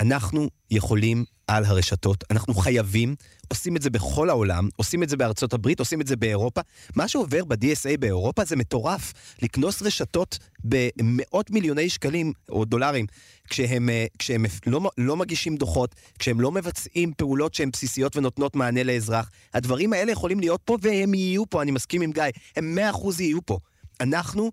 אנחנו 0.00 0.48
יכולים 0.70 1.24
על 1.46 1.64
הרשתות, 1.64 2.24
אנחנו 2.30 2.54
חייבים, 2.54 3.14
עושים 3.48 3.76
את 3.76 3.82
זה 3.82 3.90
בכל 3.90 4.30
העולם, 4.30 4.68
עושים 4.76 5.02
את 5.02 5.08
זה 5.08 5.16
בארצות 5.16 5.52
הברית, 5.52 5.78
עושים 5.78 6.00
את 6.00 6.06
זה 6.06 6.16
באירופה. 6.16 6.60
מה 6.96 7.08
שעובר 7.08 7.44
ב-DSA 7.44 7.96
באירופה 8.00 8.44
זה 8.44 8.56
מטורף. 8.56 9.12
לקנוס 9.42 9.82
רשתות 9.82 10.38
במאות 10.64 11.50
מיליוני 11.50 11.88
שקלים 11.88 12.32
או 12.48 12.64
דולרים, 12.64 13.06
כשהם, 13.48 13.90
אה, 13.90 14.06
כשהם 14.18 14.44
לא, 14.66 14.90
לא 14.98 15.16
מגישים 15.16 15.56
דוחות, 15.56 15.94
כשהם 16.18 16.40
לא 16.40 16.52
מבצעים 16.52 17.12
פעולות 17.16 17.54
שהן 17.54 17.70
בסיסיות 17.70 18.16
ונותנות 18.16 18.56
מענה 18.56 18.82
לאזרח. 18.82 19.30
הדברים 19.54 19.92
האלה 19.92 20.12
יכולים 20.12 20.40
להיות 20.40 20.60
פה 20.64 20.76
והם 20.82 21.14
יהיו 21.14 21.50
פה, 21.50 21.62
אני 21.62 21.70
מסכים 21.70 22.02
עם 22.02 22.12
גיא, 22.12 22.22
הם 22.56 22.74
מאה 22.74 22.90
אחוז 22.90 23.20
יהיו 23.20 23.46
פה. 23.46 23.58
אנחנו 24.00 24.50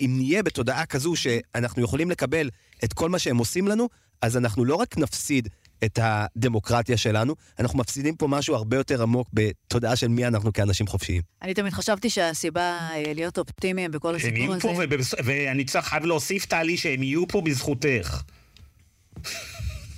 אם 0.00 0.14
נהיה 0.16 0.42
בתודעה 0.42 0.86
כזו 0.86 1.16
שאנחנו 1.16 1.82
יכולים 1.82 2.10
לקבל 2.10 2.50
את 2.84 2.92
כל 2.92 3.08
מה 3.08 3.18
שהם 3.18 3.36
עושים 3.36 3.68
לנו, 3.68 3.88
אז 4.22 4.36
אנחנו 4.36 4.64
לא 4.64 4.74
רק 4.74 4.98
נפסיד 4.98 5.48
את 5.84 5.98
הדמוקרטיה 6.02 6.96
שלנו, 6.96 7.34
אנחנו 7.58 7.78
מפסידים 7.78 8.16
פה 8.16 8.28
משהו 8.28 8.54
הרבה 8.54 8.76
יותר 8.76 9.02
עמוק 9.02 9.28
בתודעה 9.32 9.96
של 9.96 10.08
מי 10.08 10.26
אנחנו 10.26 10.52
כאנשים 10.52 10.86
חופשיים. 10.86 11.22
אני 11.42 11.54
תמיד 11.54 11.72
חשבתי 11.72 12.10
שהסיבה 12.10 12.78
אה, 12.94 13.12
להיות 13.14 13.38
אופטימיים 13.38 13.90
בכל 13.90 14.14
הסיפור 14.14 14.54
הזה... 14.82 14.84
ואני 15.24 15.64
צריך 15.64 15.86
חייב 15.86 16.04
להוסיף, 16.04 16.46
טלי, 16.46 16.76
שהם 16.76 17.02
יהיו 17.02 17.28
פה 17.28 17.40
בזכותך. 17.40 18.22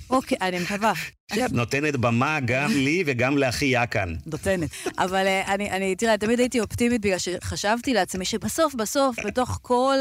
אוקיי, 0.09 0.37
אני 0.41 0.59
מקווה. 0.59 0.93
נותנת 1.51 1.95
במה 1.95 2.39
גם 2.45 2.71
לי 2.71 3.03
וגם 3.05 3.37
לאחי 3.37 3.65
יאקן. 3.65 4.13
נותנת. 4.25 4.69
אבל 4.97 5.27
אה, 5.27 5.53
אני, 5.53 5.71
אני, 5.71 5.95
תראה, 5.95 6.17
תמיד 6.17 6.39
הייתי 6.39 6.59
אופטימית 6.59 7.01
בגלל 7.01 7.17
שחשבתי 7.17 7.93
לעצמי 7.93 8.25
שבסוף, 8.25 8.75
בסוף, 8.75 9.15
בתוך 9.25 9.59
כל 9.61 9.97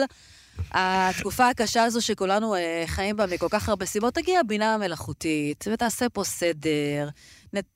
התקופה 0.73 1.49
הקשה 1.49 1.85
הזו 1.85 2.03
שכולנו 2.03 2.55
אה, 2.55 2.85
חיים 2.87 3.17
בה 3.17 3.27
מכל 3.27 3.47
כך 3.51 3.69
הרבה 3.69 3.87
סיבות, 3.87 4.15
תגיע 4.15 4.41
הבינה 4.41 4.75
המלאכותית 4.75 5.65
ותעשה 5.73 6.09
פה 6.09 6.25
סדר. 6.25 7.09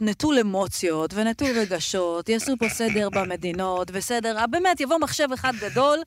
נטול 0.01 0.39
אמוציות 0.39 1.14
ונטול 1.14 1.49
רגשות, 1.49 2.28
יעשו 2.28 2.55
פה 2.59 2.68
סדר 2.68 3.09
במדינות, 3.11 3.91
וסדר, 3.93 4.39
אה, 4.39 4.47
באמת, 4.47 4.81
יבוא 4.81 4.99
מחשב 4.99 5.28
אחד 5.35 5.53
גדול, 5.61 5.99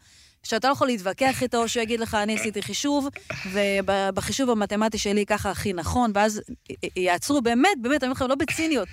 שאתה 0.44 0.68
לא 0.68 0.74
יכול 0.74 0.88
להתווכח 0.88 1.44
איתו, 1.44 1.68
שהוא 1.68 1.84
יגיד 1.84 2.00
לך, 2.00 2.16
אני 2.16 2.36
עשיתי 2.36 2.62
חישוב, 2.62 3.08
ובחישוב 3.54 4.50
המתמטי 4.50 4.98
שלי 4.98 5.26
ככה 5.26 5.52
הכי 5.52 5.74
נכון, 5.74 6.12
ואז 6.16 6.42
יעצרו 6.96 7.42
באמת, 7.42 7.70
באמת, 7.82 8.04
אני 8.04 8.08
אומר 8.08 8.14
לכם, 8.14 8.28
לא 8.28 8.36
בציניות. 8.36 8.88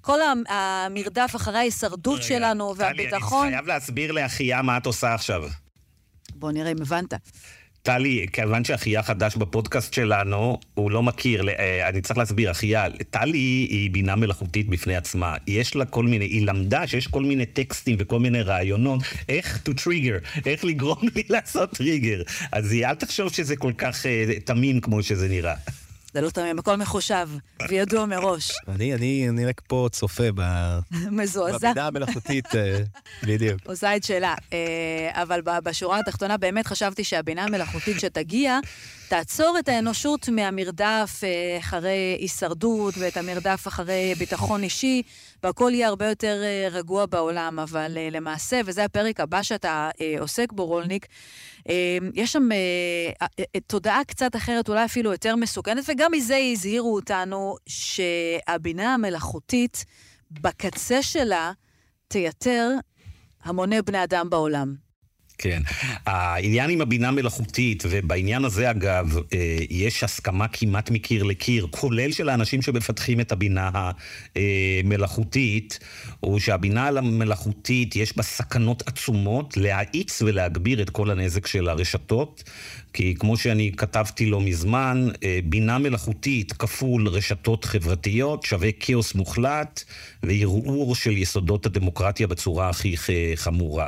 כל 0.00 0.18
המרדף 0.48 1.32
אחרי 1.36 1.58
ההישרדות 1.58 2.22
שלנו 2.22 2.76
והביטחון... 2.76 3.40
טלי, 3.40 3.48
אני 3.48 3.56
חייב 3.56 3.66
להסביר 3.66 4.12
לאחיה 4.12 4.62
מה 4.62 4.76
את 4.76 4.86
עושה 4.86 5.14
עכשיו. 5.14 5.42
בוא 6.34 6.52
נראה 6.52 6.70
אם 6.70 6.82
הבנת. 6.82 7.14
טלי, 7.86 8.26
כיוון 8.32 8.64
שאחיה 8.64 9.02
חדש 9.02 9.36
בפודקאסט 9.36 9.94
שלנו, 9.94 10.58
הוא 10.74 10.90
לא 10.90 11.02
מכיר, 11.02 11.48
אה, 11.48 11.88
אני 11.88 12.00
צריך 12.00 12.18
להסביר, 12.18 12.50
אחיה, 12.50 12.86
טלי 13.10 13.38
היא 13.38 13.90
בינה 13.90 14.16
מלאכותית 14.16 14.68
בפני 14.68 14.96
עצמה. 14.96 15.34
יש 15.46 15.76
לה 15.76 15.84
כל 15.84 16.04
מיני, 16.04 16.24
היא 16.24 16.46
למדה 16.46 16.86
שיש 16.86 17.06
כל 17.06 17.22
מיני 17.22 17.46
טקסטים 17.46 17.96
וכל 17.98 18.18
מיני 18.18 18.42
רעיונות, 18.42 19.00
איך 19.28 19.62
to 19.68 19.72
trigger, 19.72 20.40
איך 20.46 20.64
לגרום 20.64 20.98
לי 21.14 21.22
לעשות 21.34 21.70
טריגר. 21.70 22.22
אז 22.52 22.72
היא, 22.72 22.86
אל 22.86 22.94
תחשוב 22.94 23.32
שזה 23.32 23.56
כל 23.56 23.72
כך 23.78 24.02
uh, 24.02 24.40
תמים 24.44 24.80
כמו 24.80 25.02
שזה 25.02 25.28
נראה. 25.28 25.54
זה 26.14 26.20
לא 26.20 26.30
תמים, 26.30 26.58
הכל 26.58 26.76
מחושב 26.76 27.28
וידוע 27.68 28.06
מראש. 28.06 28.50
אני, 28.68 28.94
אני, 28.94 29.28
אני 29.28 29.46
רק 29.46 29.60
פה 29.66 29.88
צופה 29.92 30.24
ב... 30.34 30.42
מזועזע. 31.18 31.70
בבינה 31.70 31.86
המלאכותית, 31.86 32.54
אה, 32.54 32.78
בדיוק. 33.28 33.60
עושה 33.66 33.96
את 33.96 34.04
שלה. 34.04 34.34
אה, 34.52 35.22
אבל 35.22 35.40
בשורה 35.40 35.98
התחתונה 35.98 36.36
באמת 36.36 36.66
חשבתי 36.66 37.04
שהבינה 37.04 37.44
המלאכותית 37.44 38.00
שתגיע, 38.00 38.58
תעצור 39.14 39.56
את 39.58 39.68
האנושות 39.68 40.28
מהמרדף 40.28 41.20
אה, 41.24 41.58
אחרי 41.58 42.16
הישרדות 42.18 42.94
ואת 42.98 43.16
המרדף 43.16 43.68
אחרי 43.68 44.14
ביטחון 44.18 44.62
אישי, 44.62 45.02
והכל 45.42 45.70
יהיה 45.74 45.88
הרבה 45.88 46.08
יותר 46.08 46.42
רגוע 46.70 47.06
בעולם. 47.06 47.58
אבל 47.58 47.98
למעשה, 48.10 48.60
וזה 48.64 48.84
הפרק 48.84 49.20
הבא 49.20 49.42
שאתה 49.42 49.90
עוסק 50.18 50.52
בו, 50.52 50.66
רולניק, 50.66 51.06
יש 52.14 52.32
שם 52.32 52.48
תודעה 53.66 54.04
קצת 54.04 54.36
אחרת, 54.36 54.68
אולי 54.68 54.84
אפילו 54.84 55.12
יותר 55.12 55.36
מסוכנת, 55.36 55.84
וגם 55.88 56.12
מזה 56.12 56.36
הזהירו 56.52 56.94
אותנו 56.94 57.56
שהבינה 57.66 58.94
המלאכותית, 58.94 59.84
בקצה 60.30 61.02
שלה, 61.02 61.52
תייתר 62.08 62.70
המוני 63.44 63.82
בני 63.82 64.04
אדם 64.04 64.30
בעולם. 64.30 64.83
כן. 65.38 65.62
העניין 66.06 66.70
עם 66.70 66.80
הבינה 66.80 67.10
מלאכותית, 67.10 67.82
ובעניין 67.90 68.44
הזה 68.44 68.70
אגב, 68.70 69.16
אה, 69.32 69.56
יש 69.70 70.04
הסכמה 70.04 70.48
כמעט 70.48 70.90
מקיר 70.90 71.22
לקיר, 71.22 71.66
כולל 71.70 72.12
של 72.12 72.28
האנשים 72.28 72.62
שמפתחים 72.62 73.20
את 73.20 73.32
הבינה 73.32 73.70
המלאכותית, 74.36 75.78
הוא 76.20 76.38
שהבינה 76.38 76.88
המלאכותית 76.88 77.96
יש 77.96 78.16
בה 78.16 78.22
סכנות 78.22 78.82
עצומות 78.86 79.56
להאיץ 79.56 80.22
ולהגביר 80.22 80.82
את 80.82 80.90
כל 80.90 81.10
הנזק 81.10 81.46
של 81.46 81.68
הרשתות. 81.68 82.44
כי 82.94 83.14
כמו 83.18 83.36
שאני 83.36 83.72
כתבתי 83.76 84.26
לא 84.26 84.40
מזמן, 84.40 85.08
אה, 85.24 85.38
בינה 85.44 85.78
מלאכותית 85.78 86.52
כפול 86.52 87.08
רשתות 87.08 87.64
חברתיות 87.64 88.42
שווה 88.42 88.72
כאוס 88.80 89.14
מוחלט 89.14 89.84
וערעור 90.22 90.94
של 90.94 91.18
יסודות 91.18 91.66
הדמוקרטיה 91.66 92.26
בצורה 92.26 92.68
הכי 92.68 92.94
חמורה. 93.36 93.86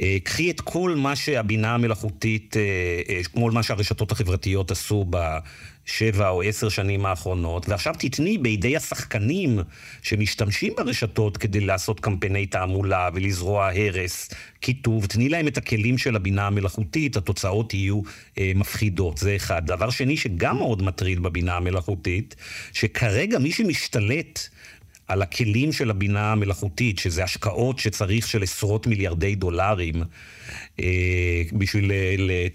אה, 0.00 0.16
קחי 0.22 0.50
את 0.50 0.60
כל 0.60 0.94
מה 0.96 1.16
שהבינה 1.16 1.74
המלאכותית, 1.74 2.56
אה, 2.56 3.22
כמו 3.32 3.50
מה 3.50 3.62
שהרשתות 3.62 4.12
החברתיות 4.12 4.70
עשו 4.70 5.04
ב... 5.10 5.38
שבע 5.88 6.28
או 6.28 6.42
עשר 6.42 6.68
שנים 6.68 7.06
האחרונות, 7.06 7.68
ועכשיו 7.68 7.94
תתני 7.98 8.38
בידי 8.38 8.76
השחקנים 8.76 9.58
שמשתמשים 10.02 10.72
ברשתות 10.76 11.36
כדי 11.36 11.60
לעשות 11.60 12.00
קמפייני 12.00 12.46
תעמולה 12.46 13.08
ולזרוע 13.14 13.70
הרס, 13.74 14.30
קיטוב, 14.60 15.06
תני 15.06 15.28
להם 15.28 15.48
את 15.48 15.56
הכלים 15.56 15.98
של 15.98 16.16
הבינה 16.16 16.46
המלאכותית, 16.46 17.16
התוצאות 17.16 17.74
יהיו 17.74 18.00
אה, 18.38 18.52
מפחידות, 18.54 19.18
זה 19.18 19.36
אחד. 19.36 19.66
דבר 19.66 19.90
שני 19.90 20.16
שגם 20.16 20.56
מאוד 20.56 20.82
מטריד 20.82 21.20
בבינה 21.20 21.56
המלאכותית, 21.56 22.36
שכרגע 22.72 23.38
מי 23.38 23.52
שמשתלט 23.52 24.48
על 25.08 25.22
הכלים 25.22 25.72
של 25.72 25.90
הבינה 25.90 26.32
המלאכותית, 26.32 26.98
שזה 26.98 27.24
השקעות 27.24 27.78
שצריך 27.78 28.28
של 28.28 28.42
עשרות 28.42 28.86
מיליארדי 28.86 29.34
דולרים, 29.34 30.02
אה, 30.80 31.42
בשביל 31.52 31.90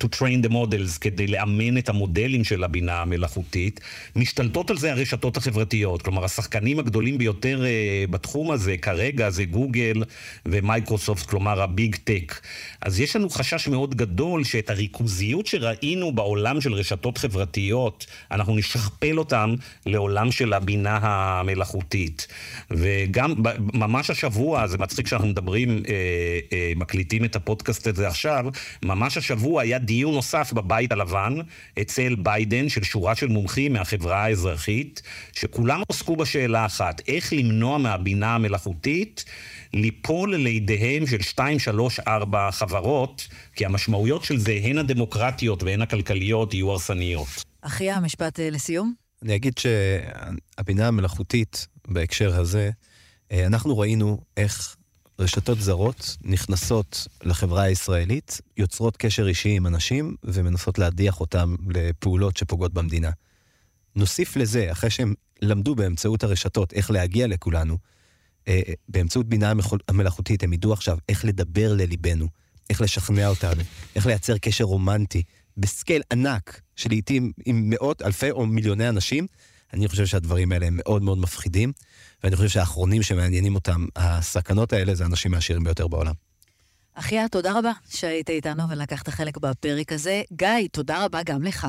to 0.04 0.08
train 0.16 0.46
the 0.46 0.50
models, 0.50 1.00
כדי 1.02 1.28
לאמן 1.28 1.78
את 1.78 1.90
המודלים 1.90 2.44
של 2.44 2.64
הבינה 2.64 3.02
המלאכותית, 3.02 3.80
משתלטות 4.16 4.70
על 4.70 4.78
זה 4.78 4.92
הרשתות 4.92 5.38
החברתיות. 5.38 6.02
כלומר, 6.02 6.26
השחקנים 6.26 6.80
הגדולים 6.80 7.18
ביותר 7.18 7.66
אה, 7.66 8.06
בתחום 8.10 8.52
הזה 8.52 8.78
כרגע 8.78 9.30
זה 9.30 9.46
גוגל 9.46 10.04
ומייקרוסופט, 10.46 11.26
כלומר 11.26 11.62
ה 11.62 11.70
big 11.70 11.96
tech. 12.04 12.40
אז 12.82 13.00
יש 13.00 13.16
לנו 13.16 13.30
חשש 13.30 13.68
מאוד 13.68 13.96
גדול 13.96 14.44
שאת 14.44 14.70
הריכוזיות 14.70 15.46
שראינו 15.46 16.12
בעולם 16.12 16.62
של 16.62 16.74
רשתות 16.74 17.18
חברתיות, 17.18 18.06
אנחנו 18.32 18.56
נשכפל 18.56 19.18
אותם 19.18 19.54
לעולם 19.86 20.32
של 20.32 20.54
הבינה 20.54 21.00
המלאכותית. 21.02 22.28
וגם 22.72 23.34
ממש 23.74 24.10
השבוע, 24.10 24.68
זה 24.68 24.78
מצחיק 24.78 25.08
שאנחנו 25.08 25.28
מדברים, 25.28 25.70
אה, 25.70 26.40
אה, 26.54 26.74
מקליטים 26.76 27.26
את 27.26 27.36
הפודקאסט 27.36 27.88
הזה 27.88 28.08
עכשיו, 28.08 28.46
ממש 28.86 29.18
השבוע 29.18 29.62
היה 29.62 29.80
דיון 29.80 30.14
נוסף 30.14 30.54
בבית 30.54 30.92
הלבן 30.92 31.34
אצל 31.82 32.16
ביידן 32.16 32.70
של 32.70 32.84
שורה 32.84 33.16
של 33.16 33.28
מומחים 33.28 33.74
מהחברה 33.74 34.24
האזרחית, 34.24 35.02
שכולם 35.34 35.82
עסקו 35.90 36.16
בשאלה 36.16 36.66
אחת, 36.66 37.02
איך 37.08 37.34
למנוע 37.34 37.78
מהבינה 37.78 38.36
המלאכותית 38.36 39.26
ליפול 39.74 40.36
לידיהם 40.36 41.08
של 41.08 41.22
שתיים, 41.22 41.60
שלוש, 41.60 42.00
ארבע 42.00 42.52
חברות, 42.52 43.28
כי 43.56 43.66
המשמעויות 43.66 44.24
של 44.24 44.38
זה, 44.38 44.60
הן 44.64 44.78
הדמוקרטיות 44.78 45.64
והן 45.64 45.82
הכלכליות, 45.82 46.54
יהיו 46.54 46.72
הרסניות. 46.72 47.28
אחיה, 47.62 48.00
משפט 48.00 48.40
אה, 48.40 48.50
לסיום? 48.50 48.94
אני 49.24 49.36
אגיד 49.36 49.54
שהבינה 49.58 50.88
המלאכותית 50.88 51.68
בהקשר 51.88 52.40
הזה, 52.40 52.70
אה, 53.32 53.46
אנחנו 53.46 53.78
ראינו 53.78 54.22
איך 54.38 54.76
רשתות 55.20 55.62
זרות 55.62 56.18
נכנסות 56.22 57.08
לחברה 57.24 57.62
הישראלית, 57.62 58.42
יוצרות 58.58 58.98
קשר 58.98 59.28
אישי 59.28 59.50
עם 59.50 59.68
אנשים 59.68 60.16
ומנסות 60.24 60.80
להדיח 60.80 61.20
אותם 61.20 61.56
לפעולות 61.70 62.38
שפוגעות 62.38 62.74
במדינה. 62.74 63.10
נוסיף 63.96 64.36
לזה, 64.36 64.72
אחרי 64.72 64.90
שהם 64.90 65.14
למדו 65.42 65.76
באמצעות 65.76 66.24
הרשתות 66.24 66.74
איך 66.74 66.92
להגיע 66.92 67.28
לכולנו, 67.28 67.78
אה, 68.48 68.62
באמצעות 68.90 69.30
בינה 69.30 69.54
המלאכותית 69.88 70.44
הם 70.44 70.54
ידעו 70.54 70.74
עכשיו 70.74 70.98
איך 71.10 71.26
לדבר 71.26 71.74
לליבנו, 71.74 72.28
איך 72.70 72.82
לשכנע 72.82 73.28
אותנו, 73.28 73.64
איך 73.96 74.06
לייצר 74.06 74.38
קשר 74.38 74.64
רומנטי, 74.64 75.24
בסקייל 75.58 76.02
ענק, 76.12 76.62
שלעיתים 76.76 77.32
עם 77.46 77.70
מאות, 77.70 78.02
אלפי 78.02 78.32
או 78.32 78.46
מיליוני 78.46 78.90
אנשים, 78.90 79.28
אני 79.74 79.88
חושב 79.88 80.06
שהדברים 80.06 80.52
האלה 80.52 80.66
הם 80.66 80.78
מאוד 80.78 81.04
מאוד 81.04 81.18
מפחידים, 81.18 81.72
ואני 82.24 82.36
חושב 82.36 82.50
שהאחרונים 82.50 83.04
שמעניינים 83.04 83.56
אותם, 83.56 83.86
הסכנות 83.96 84.74
האלה, 84.74 84.96
זה 84.96 85.04
האנשים 85.04 85.34
העשירים 85.34 85.64
ביותר 85.64 85.88
בעולם. 85.88 86.14
אחיה, 86.94 87.28
תודה 87.28 87.60
רבה 87.60 87.72
שהיית 87.90 88.30
איתנו 88.30 88.70
ולקחת 88.70 89.10
חלק 89.10 89.38
בפרק 89.38 89.92
הזה. 89.92 90.22
גיא, 90.34 90.68
תודה 90.72 91.06
רבה 91.06 91.24
גם 91.26 91.44
לך. 91.44 91.68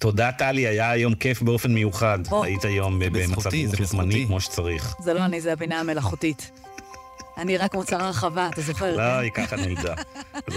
תודה, 0.00 0.32
טלי, 0.32 0.66
היה 0.66 0.90
היום 0.90 1.14
כיף 1.14 1.42
באופן 1.42 1.74
מיוחד. 1.74 2.18
בוא. 2.28 2.44
היית 2.44 2.64
היום 2.64 2.98
במצב 2.98 3.50
זמני 3.82 4.24
כמו 4.26 4.40
שצריך. 4.40 4.94
זה 5.00 5.14
לא 5.14 5.24
אני, 5.24 5.40
זה 5.40 5.52
הבינה 5.52 5.80
המלאכותית. 5.80 6.50
אני 7.36 7.56
רק 7.56 7.74
מוצר 7.74 8.02
הרחבה, 8.02 8.48
אתה 8.52 8.62
זוכר? 8.62 8.96
לא, 8.96 9.02
היא 9.02 9.30
ככה 9.30 9.56
נולדה. 9.56 9.94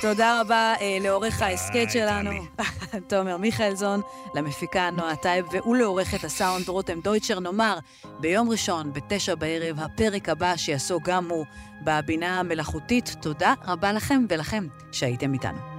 תודה 0.00 0.40
רבה 0.40 0.74
אה, 0.80 0.98
לעורך 1.00 1.42
ההסכת 1.42 1.90
שלנו, 1.90 2.30
תומר 3.08 3.36
מיכאלזון, 3.36 4.00
למפיקה 4.34 4.90
נועה 4.90 5.16
טייב 5.16 5.46
ולעורכת 5.66 6.24
הסאונד 6.24 6.68
רותם 6.68 7.00
דויטשר. 7.00 7.40
נאמר, 7.40 7.78
ביום 8.20 8.50
ראשון, 8.50 8.92
בתשע 8.92 9.34
בערב, 9.34 9.80
הפרק 9.80 10.28
הבא 10.28 10.56
שיעסוק 10.56 11.02
גם 11.08 11.30
הוא 11.30 11.44
בבינה 11.84 12.40
המלאכותית. 12.40 13.16
תודה 13.22 13.54
רבה 13.66 13.92
לכם 13.92 14.24
ולכם 14.28 14.66
שהייתם 14.92 15.32
איתנו. 15.32 15.77